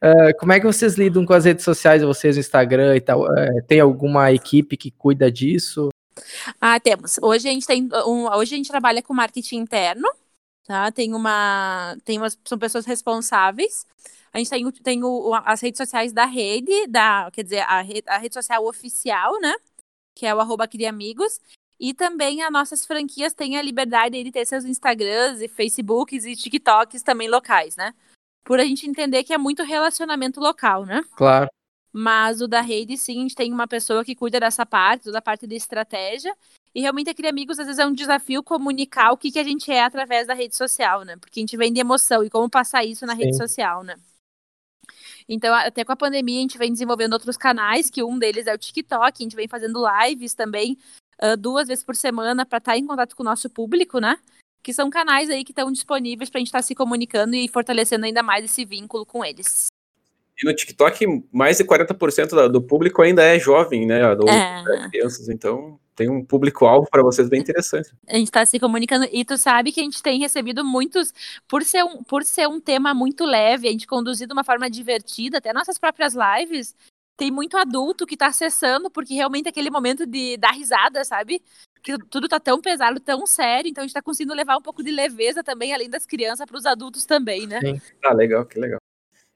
Eh, 0.00 0.32
como 0.38 0.52
é 0.52 0.60
que 0.60 0.66
vocês 0.66 0.94
lidam 0.94 1.24
com 1.24 1.32
as 1.32 1.44
redes 1.44 1.64
sociais, 1.64 2.02
vocês 2.02 2.36
no 2.36 2.40
Instagram 2.40 2.96
e 2.96 3.00
tal? 3.00 3.26
Eh, 3.36 3.62
tem 3.68 3.80
alguma 3.80 4.32
equipe 4.32 4.76
que 4.76 4.90
cuida 4.90 5.30
disso? 5.30 5.90
Ah, 6.60 6.78
temos. 6.80 7.18
Hoje 7.22 7.48
a 7.48 7.52
gente 7.52 7.66
tem 7.66 7.88
um, 8.06 8.26
hoje 8.32 8.54
a 8.54 8.56
gente 8.56 8.70
trabalha 8.70 9.02
com 9.02 9.14
marketing 9.14 9.58
interno, 9.58 10.08
tá? 10.66 10.90
Tem 10.90 11.14
uma, 11.14 11.96
tem 12.04 12.18
umas, 12.18 12.38
são 12.44 12.58
pessoas 12.58 12.84
responsáveis. 12.84 13.86
A 14.32 14.38
gente 14.38 14.50
tem, 14.50 14.70
tem 14.72 15.04
o, 15.04 15.34
as 15.44 15.60
redes 15.60 15.78
sociais 15.78 16.12
da 16.12 16.24
rede, 16.24 16.86
da, 16.88 17.30
quer 17.32 17.44
dizer, 17.44 17.60
a 17.60 17.82
rede, 17.82 18.08
a 18.08 18.18
rede 18.18 18.34
social 18.34 18.66
oficial, 18.66 19.38
né? 19.40 19.54
Que 20.14 20.26
é 20.26 20.34
o 20.34 20.40
arroba 20.40 20.68
Amigos. 20.88 21.40
E 21.82 21.92
também 21.92 22.40
as 22.42 22.52
nossas 22.52 22.86
franquias 22.86 23.34
têm 23.34 23.58
a 23.58 23.62
liberdade 23.62 24.22
de 24.22 24.30
ter 24.30 24.46
seus 24.46 24.64
Instagrams 24.64 25.42
e 25.42 25.48
Facebooks 25.48 26.24
e 26.24 26.36
TikToks 26.36 27.02
também 27.02 27.28
locais, 27.28 27.74
né? 27.74 27.92
Por 28.44 28.60
a 28.60 28.64
gente 28.64 28.88
entender 28.88 29.24
que 29.24 29.32
é 29.32 29.38
muito 29.38 29.64
relacionamento 29.64 30.38
local, 30.38 30.86
né? 30.86 31.02
Claro. 31.16 31.48
Mas 31.92 32.40
o 32.40 32.46
da 32.46 32.60
rede, 32.60 32.96
sim, 32.96 33.18
a 33.18 33.22
gente 33.22 33.34
tem 33.34 33.52
uma 33.52 33.66
pessoa 33.66 34.04
que 34.04 34.14
cuida 34.14 34.38
dessa 34.38 34.64
parte, 34.64 35.06
toda 35.06 35.18
a 35.18 35.22
parte 35.22 35.44
de 35.44 35.56
estratégia. 35.56 36.32
E 36.72 36.80
realmente 36.80 37.10
aquele 37.10 37.26
amigos, 37.26 37.58
às 37.58 37.66
vezes, 37.66 37.80
é 37.80 37.84
um 37.84 37.92
desafio 37.92 38.44
comunicar 38.44 39.10
o 39.10 39.16
que, 39.16 39.32
que 39.32 39.38
a 39.40 39.44
gente 39.44 39.68
é 39.72 39.82
através 39.82 40.28
da 40.28 40.34
rede 40.34 40.54
social, 40.54 41.04
né? 41.04 41.16
Porque 41.16 41.40
a 41.40 41.42
gente 41.42 41.56
vem 41.56 41.72
de 41.72 41.80
emoção 41.80 42.22
e 42.22 42.30
como 42.30 42.48
passar 42.48 42.84
isso 42.84 43.04
na 43.04 43.16
Sim. 43.16 43.24
rede 43.24 43.36
social, 43.36 43.82
né? 43.82 43.96
Então, 45.28 45.54
até 45.54 45.84
com 45.84 45.92
a 45.92 45.96
pandemia, 45.96 46.38
a 46.38 46.42
gente 46.42 46.58
vem 46.58 46.72
desenvolvendo 46.72 47.12
outros 47.12 47.36
canais, 47.36 47.90
que 47.90 48.02
um 48.02 48.18
deles 48.18 48.46
é 48.46 48.54
o 48.54 48.58
TikTok, 48.58 49.02
a 49.02 49.22
gente 49.22 49.36
vem 49.36 49.48
fazendo 49.48 49.84
lives 50.02 50.34
também 50.34 50.76
uh, 51.22 51.36
duas 51.36 51.68
vezes 51.68 51.84
por 51.84 51.96
semana 51.96 52.44
para 52.44 52.58
estar 52.58 52.72
tá 52.72 52.78
em 52.78 52.86
contato 52.86 53.16
com 53.16 53.22
o 53.22 53.26
nosso 53.26 53.48
público, 53.48 53.98
né? 53.98 54.16
Que 54.62 54.72
são 54.72 54.90
canais 54.90 55.30
aí 55.30 55.44
que 55.44 55.52
estão 55.52 55.70
disponíveis 55.72 56.30
para 56.30 56.38
a 56.38 56.40
gente 56.40 56.48
estar 56.48 56.58
tá 56.58 56.62
se 56.62 56.74
comunicando 56.74 57.34
e 57.34 57.48
fortalecendo 57.48 58.06
ainda 58.06 58.22
mais 58.22 58.44
esse 58.44 58.64
vínculo 58.64 59.04
com 59.04 59.24
eles. 59.24 59.66
E 60.40 60.46
no 60.46 60.54
TikTok, 60.54 61.24
mais 61.32 61.58
de 61.58 61.64
40% 61.64 62.48
do 62.48 62.62
público 62.62 63.02
ainda 63.02 63.22
é 63.22 63.38
jovem, 63.38 63.86
né? 63.86 64.08
Ou 64.14 64.28
é. 64.28 64.88
crianças, 64.90 65.28
então 65.28 65.78
tem 65.94 66.08
um 66.10 66.24
público-alvo 66.24 66.88
para 66.90 67.02
vocês 67.02 67.28
bem 67.28 67.40
interessante. 67.40 67.90
A 68.08 68.16
gente 68.16 68.26
está 68.26 68.44
se 68.44 68.58
comunicando 68.58 69.06
e 69.10 69.24
tu 69.24 69.36
sabe 69.36 69.72
que 69.72 69.80
a 69.80 69.84
gente 69.84 70.02
tem 70.02 70.18
recebido 70.18 70.64
muitos, 70.64 71.12
por 71.48 71.62
ser, 71.62 71.84
um, 71.84 72.02
por 72.02 72.24
ser 72.24 72.48
um 72.48 72.60
tema 72.60 72.94
muito 72.94 73.24
leve, 73.24 73.68
a 73.68 73.72
gente 73.72 73.86
conduzido 73.86 74.28
de 74.28 74.32
uma 74.32 74.44
forma 74.44 74.70
divertida, 74.70 75.38
até 75.38 75.52
nossas 75.52 75.78
próprias 75.78 76.14
lives, 76.14 76.74
tem 77.16 77.30
muito 77.30 77.56
adulto 77.56 78.06
que 78.06 78.14
está 78.14 78.26
acessando, 78.26 78.90
porque 78.90 79.14
realmente 79.14 79.46
é 79.46 79.50
aquele 79.50 79.70
momento 79.70 80.06
de 80.06 80.36
dar 80.38 80.52
risada, 80.52 81.04
sabe? 81.04 81.42
Que 81.82 81.98
tudo 82.10 82.28
tá 82.28 82.40
tão 82.40 82.60
pesado, 82.60 82.98
tão 83.00 83.26
sério, 83.26 83.68
então 83.68 83.82
a 83.82 83.84
gente 83.84 83.90
está 83.90 84.02
conseguindo 84.02 84.34
levar 84.34 84.56
um 84.56 84.62
pouco 84.62 84.82
de 84.82 84.90
leveza 84.90 85.42
também, 85.42 85.74
além 85.74 85.90
das 85.90 86.06
crianças, 86.06 86.46
para 86.46 86.56
os 86.56 86.66
adultos 86.66 87.04
também, 87.04 87.46
né? 87.46 87.60
Sim. 87.60 87.80
Ah, 88.04 88.14
legal, 88.14 88.44
que 88.46 88.58
legal. 88.58 88.81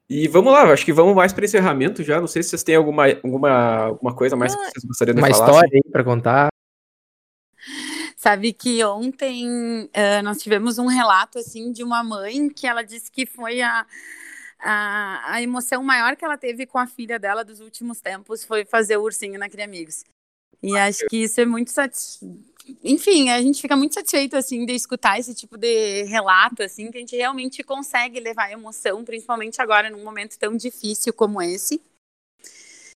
E 0.08 0.28
vamos 0.28 0.52
lá, 0.52 0.62
acho 0.72 0.84
que 0.84 0.92
vamos 0.92 1.16
mais 1.16 1.32
para 1.32 1.44
encerramento 1.44 2.02
já. 2.04 2.20
Não 2.20 2.28
sei 2.28 2.42
se 2.42 2.50
vocês 2.50 2.62
têm 2.62 2.76
alguma, 2.76 3.06
alguma, 3.24 3.50
alguma 3.86 4.14
coisa 4.14 4.36
mais 4.36 4.54
que 4.54 4.62
vocês 4.62 4.84
gostariam 4.84 5.14
de 5.14 5.20
uma 5.20 5.28
falar. 5.28 5.38
Uma 5.38 5.46
história 5.46 5.68
assim. 5.68 5.80
aí 5.84 5.92
para 5.92 6.04
contar. 6.04 6.48
Sabe 8.16 8.52
que 8.52 8.84
ontem 8.84 9.84
uh, 9.84 10.22
nós 10.22 10.38
tivemos 10.38 10.78
um 10.78 10.86
relato 10.86 11.38
assim 11.38 11.72
de 11.72 11.82
uma 11.82 12.04
mãe 12.04 12.48
que 12.48 12.66
ela 12.66 12.82
disse 12.82 13.10
que 13.10 13.26
foi 13.26 13.60
a, 13.62 13.84
a, 14.60 15.34
a 15.34 15.42
emoção 15.42 15.82
maior 15.82 16.16
que 16.16 16.24
ela 16.24 16.38
teve 16.38 16.66
com 16.66 16.78
a 16.78 16.86
filha 16.86 17.18
dela 17.18 17.44
dos 17.44 17.60
últimos 17.60 18.00
tempos 18.00 18.44
foi 18.44 18.64
fazer 18.64 18.96
o 18.96 19.02
ursinho 19.02 19.38
na 19.38 19.48
Cria 19.48 19.64
Amigos. 19.64 20.04
E 20.62 20.76
acho 20.76 21.06
que 21.06 21.18
isso 21.18 21.40
é 21.40 21.46
muito 21.46 21.70
satisfatório 21.70 22.46
enfim, 22.82 23.30
a 23.30 23.40
gente 23.40 23.60
fica 23.60 23.76
muito 23.76 23.94
satisfeito 23.94 24.36
assim 24.36 24.66
de 24.66 24.72
escutar 24.72 25.18
esse 25.18 25.34
tipo 25.34 25.56
de 25.56 26.02
relato 26.04 26.62
assim, 26.62 26.90
que 26.90 26.98
a 26.98 27.00
gente 27.00 27.16
realmente 27.16 27.62
consegue 27.62 28.18
levar 28.18 28.50
emoção, 28.50 29.04
principalmente 29.04 29.60
agora 29.62 29.88
num 29.88 30.02
momento 30.02 30.38
tão 30.38 30.56
difícil 30.56 31.12
como 31.12 31.40
esse. 31.40 31.80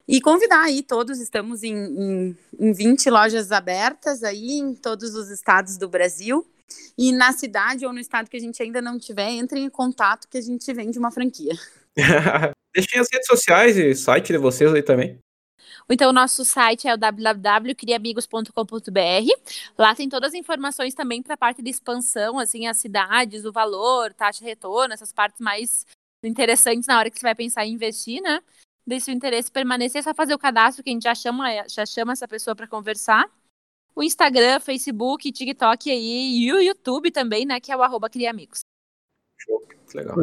E 0.07 0.19
convidar 0.19 0.63
aí 0.63 0.81
todos, 0.81 1.19
estamos 1.19 1.61
em, 1.61 1.75
em, 1.75 2.37
em 2.59 2.73
20 2.73 3.11
lojas 3.11 3.51
abertas 3.51 4.23
aí 4.23 4.53
em 4.53 4.73
todos 4.73 5.13
os 5.13 5.29
estados 5.29 5.77
do 5.77 5.87
Brasil. 5.87 6.45
E 6.97 7.11
na 7.11 7.31
cidade 7.31 7.85
ou 7.85 7.93
no 7.93 7.99
estado 7.99 8.27
que 8.27 8.37
a 8.37 8.39
gente 8.39 8.61
ainda 8.61 8.81
não 8.81 8.97
tiver, 8.97 9.29
entrem 9.29 9.65
em 9.65 9.69
contato 9.69 10.27
que 10.27 10.37
a 10.37 10.41
gente 10.41 10.71
vende 10.73 10.97
uma 10.97 11.11
franquia. 11.11 11.53
Deixem 12.75 12.99
as 12.99 13.07
redes 13.11 13.27
sociais 13.27 13.77
e 13.77 13.93
site 13.93 14.33
de 14.33 14.39
vocês 14.39 14.73
aí 14.73 14.81
também. 14.81 15.19
Então, 15.91 16.11
o 16.11 16.13
nosso 16.13 16.45
site 16.45 16.87
é 16.87 16.93
o 16.93 16.97
www.criamigos.com.br. 16.97 19.51
Lá 19.75 19.95
tem 19.95 20.07
todas 20.07 20.29
as 20.29 20.35
informações 20.35 20.93
também 20.93 21.23
para 21.23 21.33
a 21.33 21.37
parte 21.37 21.63
de 21.63 21.71
expansão, 21.71 22.37
assim, 22.37 22.67
as 22.67 22.77
cidades, 22.77 23.43
o 23.43 23.51
valor, 23.51 24.13
taxa 24.13 24.37
de 24.39 24.45
retorno, 24.45 24.93
essas 24.93 25.11
partes 25.11 25.41
mais 25.41 25.87
interessantes 26.23 26.85
na 26.85 26.99
hora 26.99 27.09
que 27.09 27.17
você 27.17 27.25
vai 27.25 27.33
pensar 27.33 27.65
em 27.65 27.73
investir, 27.73 28.21
né? 28.21 28.39
Desse 28.85 29.11
interesse 29.11 29.51
permanecer, 29.51 29.99
é 29.99 30.03
só 30.03 30.13
fazer 30.13 30.35
o 30.35 30.39
cadastro 30.39 30.83
que 30.83 30.91
a 30.91 30.93
gente 30.93 31.03
já 31.03 31.15
chama, 31.15 31.67
já 31.67 31.85
chama 31.85 32.13
essa 32.13 32.27
pessoa 32.27 32.55
para 32.55 32.67
conversar. 32.67 33.27
O 33.95 34.03
Instagram, 34.03 34.59
Facebook, 34.59 35.31
TikTok 35.31 35.89
aí, 35.89 36.45
e 36.45 36.53
o 36.53 36.61
YouTube 36.61 37.09
também, 37.09 37.45
né? 37.45 37.59
Que 37.59 37.71
é 37.71 37.77
o 37.77 37.81
arroba 37.81 38.07
Criamigos. 38.09 38.59
Show, 39.39 39.65
que 39.89 39.97
legal. 39.97 40.15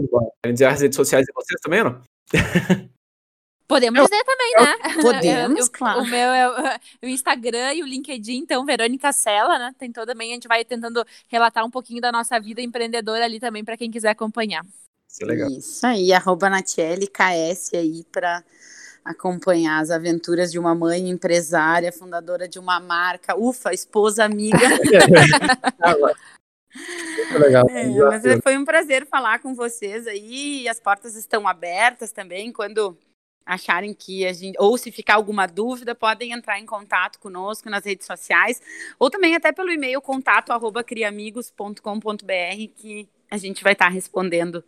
Querem 0.42 0.54
dizer 0.54 0.66
as 0.66 0.80
redes 0.80 0.96
sociais 0.96 1.26
de 1.26 1.32
vocês 1.32 1.60
também, 1.60 1.82
não? 1.82 2.00
Podemos 3.66 4.02
dizer 4.04 4.24
também, 4.24 4.52
né? 4.60 4.76
Podemos, 5.02 5.60
eu, 5.60 5.72
claro. 5.72 6.00
O 6.02 6.06
meu 6.06 6.30
é 6.32 6.48
o, 6.48 6.52
o, 7.06 7.08
Instagram 7.08 7.74
e 7.74 7.82
o 7.82 7.86
LinkedIn, 7.86 8.36
então, 8.36 8.64
Verônica 8.64 9.12
Sela, 9.12 9.58
né? 9.58 9.74
Tem 9.78 9.90
toda 9.90 10.12
também, 10.12 10.30
a 10.30 10.34
gente 10.34 10.48
vai 10.48 10.64
tentando 10.64 11.04
relatar 11.28 11.64
um 11.64 11.70
pouquinho 11.70 12.00
da 12.00 12.12
nossa 12.12 12.38
vida 12.38 12.62
empreendedora 12.62 13.24
ali 13.24 13.40
também, 13.40 13.64
para 13.64 13.76
quem 13.76 13.90
quiser 13.90 14.10
acompanhar. 14.10 14.64
Isso 15.08 15.22
é 15.22 15.26
legal. 15.26 15.50
Isso 15.50 15.86
aí, 15.86 16.12
arroba 16.12 16.48
Natiele 16.48 17.06
KS 17.06 17.74
aí 17.74 18.04
para 18.12 18.44
acompanhar 19.04 19.80
as 19.80 19.90
aventuras 19.90 20.50
de 20.50 20.58
uma 20.58 20.74
mãe 20.74 21.08
empresária, 21.08 21.92
fundadora 21.92 22.48
de 22.48 22.58
uma 22.58 22.80
marca, 22.80 23.38
ufa, 23.38 23.72
esposa 23.72 24.24
amiga. 24.24 24.58
legal. 27.38 27.66
É, 27.70 27.86
mas 27.86 28.22
foi 28.42 28.56
um 28.56 28.64
prazer 28.64 29.06
falar 29.06 29.38
com 29.38 29.54
vocês 29.54 30.06
aí. 30.06 30.68
As 30.68 30.80
portas 30.80 31.14
estão 31.14 31.46
abertas 31.46 32.10
também. 32.12 32.52
Quando 32.52 32.98
acharem 33.46 33.94
que 33.94 34.26
a 34.26 34.32
gente, 34.32 34.56
ou 34.58 34.76
se 34.76 34.90
ficar 34.90 35.14
alguma 35.14 35.46
dúvida, 35.46 35.94
podem 35.94 36.32
entrar 36.32 36.58
em 36.58 36.66
contato 36.66 37.20
conosco 37.20 37.70
nas 37.70 37.84
redes 37.84 38.06
sociais, 38.06 38.60
ou 38.98 39.08
também 39.08 39.36
até 39.36 39.52
pelo 39.52 39.70
e-mail 39.70 40.00
contato 40.02 40.50
arroba 40.50 40.82
criamigos.com.br, 40.82 41.80
que 42.74 43.08
a 43.30 43.36
gente 43.36 43.62
vai 43.62 43.72
estar 43.72 43.88
respondendo 43.88 44.64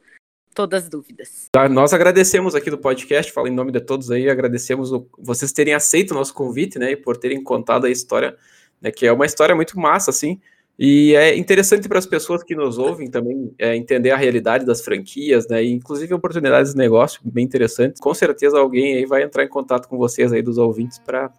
todas 0.55 0.85
as 0.85 0.89
dúvidas. 0.89 1.49
Tá, 1.53 1.69
nós 1.69 1.93
agradecemos 1.93 2.55
aqui 2.55 2.71
do 2.71 2.79
podcast, 2.79 3.33
falo 3.33 3.49
em 3.49 3.55
nome 3.55 3.73
de 3.73 3.81
todos 3.81 4.11
aí, 4.11 4.31
agradecemos 4.31 4.91
vocês 5.19 5.53
terem 5.53 5.75
aceito 5.75 6.13
o 6.13 6.15
nosso 6.15 6.33
convite, 6.33 6.79
né, 6.79 6.93
e 6.93 6.97
por 6.97 7.17
terem 7.17 7.43
contado 7.43 7.87
a 7.87 7.91
história, 7.91 8.37
né, 8.81 8.91
que 8.91 9.07
é 9.07 9.13
uma 9.13 9.27
história 9.27 9.55
muito 9.55 9.79
massa, 9.79 10.11
assim, 10.11 10.41
e 10.79 11.15
é 11.17 11.37
interessante 11.37 11.89
para 11.89 11.99
as 11.99 12.07
pessoas 12.07 12.45
que 12.45 12.55
nos 12.55 12.79
ouvem 12.79 13.11
também 13.11 13.53
é, 13.59 13.75
entender 13.75 14.13
a 14.13 14.17
realidade 14.17 14.65
das 14.65 14.81
franquias, 14.81 15.49
né? 15.49 15.65
E 15.65 15.73
inclusive 15.73 16.15
oportunidades 16.15 16.73
de 16.73 16.79
negócio 16.79 17.21
bem 17.25 17.45
interessantes. 17.45 18.01
Com 18.01 18.15
certeza 18.15 18.59
alguém 18.59 18.95
aí 18.95 19.05
vai 19.05 19.25
entrar 19.25 19.43
em 19.43 19.49
contato 19.49 19.89
com 19.89 19.99
vocês 19.99 20.33
aí 20.33 20.41
dos 20.41 20.57
ouvintes 20.57 21.01
para 21.01 21.33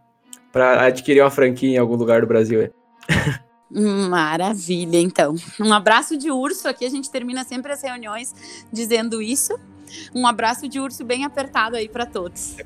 adquirir 0.86 1.22
uma 1.22 1.32
franquia 1.32 1.70
em 1.70 1.78
algum 1.78 1.96
lugar 1.96 2.20
do 2.20 2.28
Brasil. 2.28 2.70
Maravilha, 3.72 4.98
então. 4.98 5.36
Um 5.60 5.72
abraço 5.72 6.18
de 6.18 6.32
urso 6.32 6.68
aqui, 6.68 6.84
a 6.84 6.90
gente 6.90 7.10
termina 7.10 7.46
sempre 7.46 7.72
as 7.72 7.82
reuniões 7.82 8.34
dizendo 8.74 9.22
isso. 9.22 9.58
Um 10.14 10.28
abraço 10.28 10.68
de 10.68 10.80
urso 10.80 11.06
bem 11.06 11.24
apertado 11.24 11.78
aí 11.78 11.88
para 11.88 12.06
todos. 12.06 12.58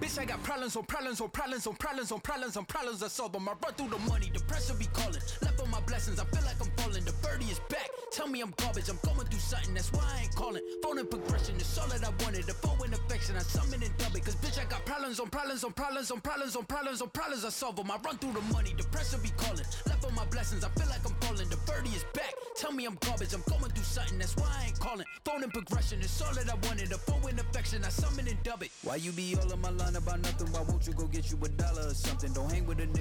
Bitch, 0.00 0.16
I 0.16 0.24
got 0.24 0.40
problems 0.44 0.76
on 0.76 0.84
problems 0.84 1.20
on 1.20 1.28
problems 1.30 1.66
on 1.66 1.74
problems 1.74 2.12
on 2.12 2.20
problems 2.20 2.56
on 2.56 2.64
problems 2.66 3.02
I 3.02 3.08
solve 3.08 3.32
them. 3.32 3.48
I 3.48 3.52
run 3.64 3.74
through 3.74 3.88
the 3.90 3.98
money, 4.08 4.30
the 4.32 4.38
pressure 4.40 4.74
be 4.74 4.86
calling. 4.92 5.20
Left 5.42 5.60
on 5.60 5.70
my 5.70 5.80
blessings, 5.80 6.20
I 6.20 6.24
feel 6.26 6.44
like 6.44 6.60
I'm 6.60 6.70
falling. 6.76 7.04
The 7.04 7.12
birdie 7.20 7.50
is 7.50 7.58
back. 7.68 7.90
Tell 8.12 8.28
me 8.28 8.40
I'm 8.40 8.54
garbage, 8.56 8.88
I'm 8.88 8.98
going 9.02 9.26
through 9.26 9.40
something, 9.40 9.74
that's 9.74 9.92
why 9.92 10.02
I 10.06 10.22
ain't 10.22 10.34
calling. 10.36 10.62
Phone 10.82 10.98
and 10.98 11.10
progression 11.10 11.56
is 11.56 11.78
all 11.78 11.88
that 11.88 12.04
I 12.04 12.10
wanted. 12.24 12.44
The 12.46 12.54
phone 12.54 12.78
and 12.84 12.94
affection, 12.94 13.36
I 13.36 13.40
summon 13.40 13.82
and 13.82 13.96
dub 13.98 14.14
it. 14.14 14.24
Cause 14.24 14.36
bitch, 14.36 14.58
I 14.58 14.64
got 14.70 14.86
problems 14.86 15.18
on 15.18 15.28
problems 15.28 15.64
on 15.64 15.72
problems 15.72 16.10
on 16.10 16.20
problems 16.20 16.56
on 16.56 16.64
problems 16.64 17.02
on 17.02 17.08
problems 17.10 17.44
I 17.44 17.50
solve 17.50 17.76
them. 17.76 17.90
I 17.90 17.98
run 17.98 18.18
through 18.18 18.32
the 18.32 18.40
money, 18.54 18.74
the 18.78 18.84
pressure 18.84 19.18
be 19.18 19.30
calling. 19.36 19.66
Left 19.86 20.04
on 20.06 20.14
my 20.14 20.24
blessings, 20.26 20.62
I 20.62 20.68
feel 20.78 20.88
like 20.88 21.04
I'm 21.04 21.14
falling. 21.26 21.48
The 21.48 21.58
birdie 21.66 21.90
is 21.90 22.04
back. 22.14 22.32
Tell 22.56 22.72
me 22.72 22.86
I'm 22.86 22.98
garbage, 23.02 23.34
I'm 23.34 23.42
going 23.48 23.70
through 23.70 23.84
something, 23.84 24.18
that's 24.18 24.36
why 24.36 24.46
I 24.46 24.66
ain't 24.66 24.78
calling. 24.78 25.06
Phone 25.24 25.42
and 25.42 25.52
progression 25.52 26.00
is 26.00 26.22
all 26.22 26.34
that 26.34 26.48
I 26.48 26.54
wanted. 26.66 26.88
The 26.88 26.98
phone 26.98 27.28
and 27.28 27.38
affection, 27.38 27.84
I 27.84 27.88
summon 27.88 28.26
and 28.26 28.42
dub 28.42 28.62
it. 28.62 28.70
Why 28.82 28.96
you 28.96 29.12
be 29.12 29.36
all 29.36 29.52
on 29.52 29.60
my 29.60 29.70
line 29.70 29.87
about 29.96 30.20
nothing? 30.20 30.52
Why 30.52 30.62
won't 30.62 30.86
you 30.86 30.92
go 30.92 31.06
get 31.06 31.30
you 31.30 31.38
a 31.44 31.48
dollar 31.48 31.86
or 31.88 31.94
something? 31.94 32.32
Don't 32.32 32.50
hang 32.50 32.66
with 32.66 32.80
a 32.80 32.86
nigga. 32.86 32.96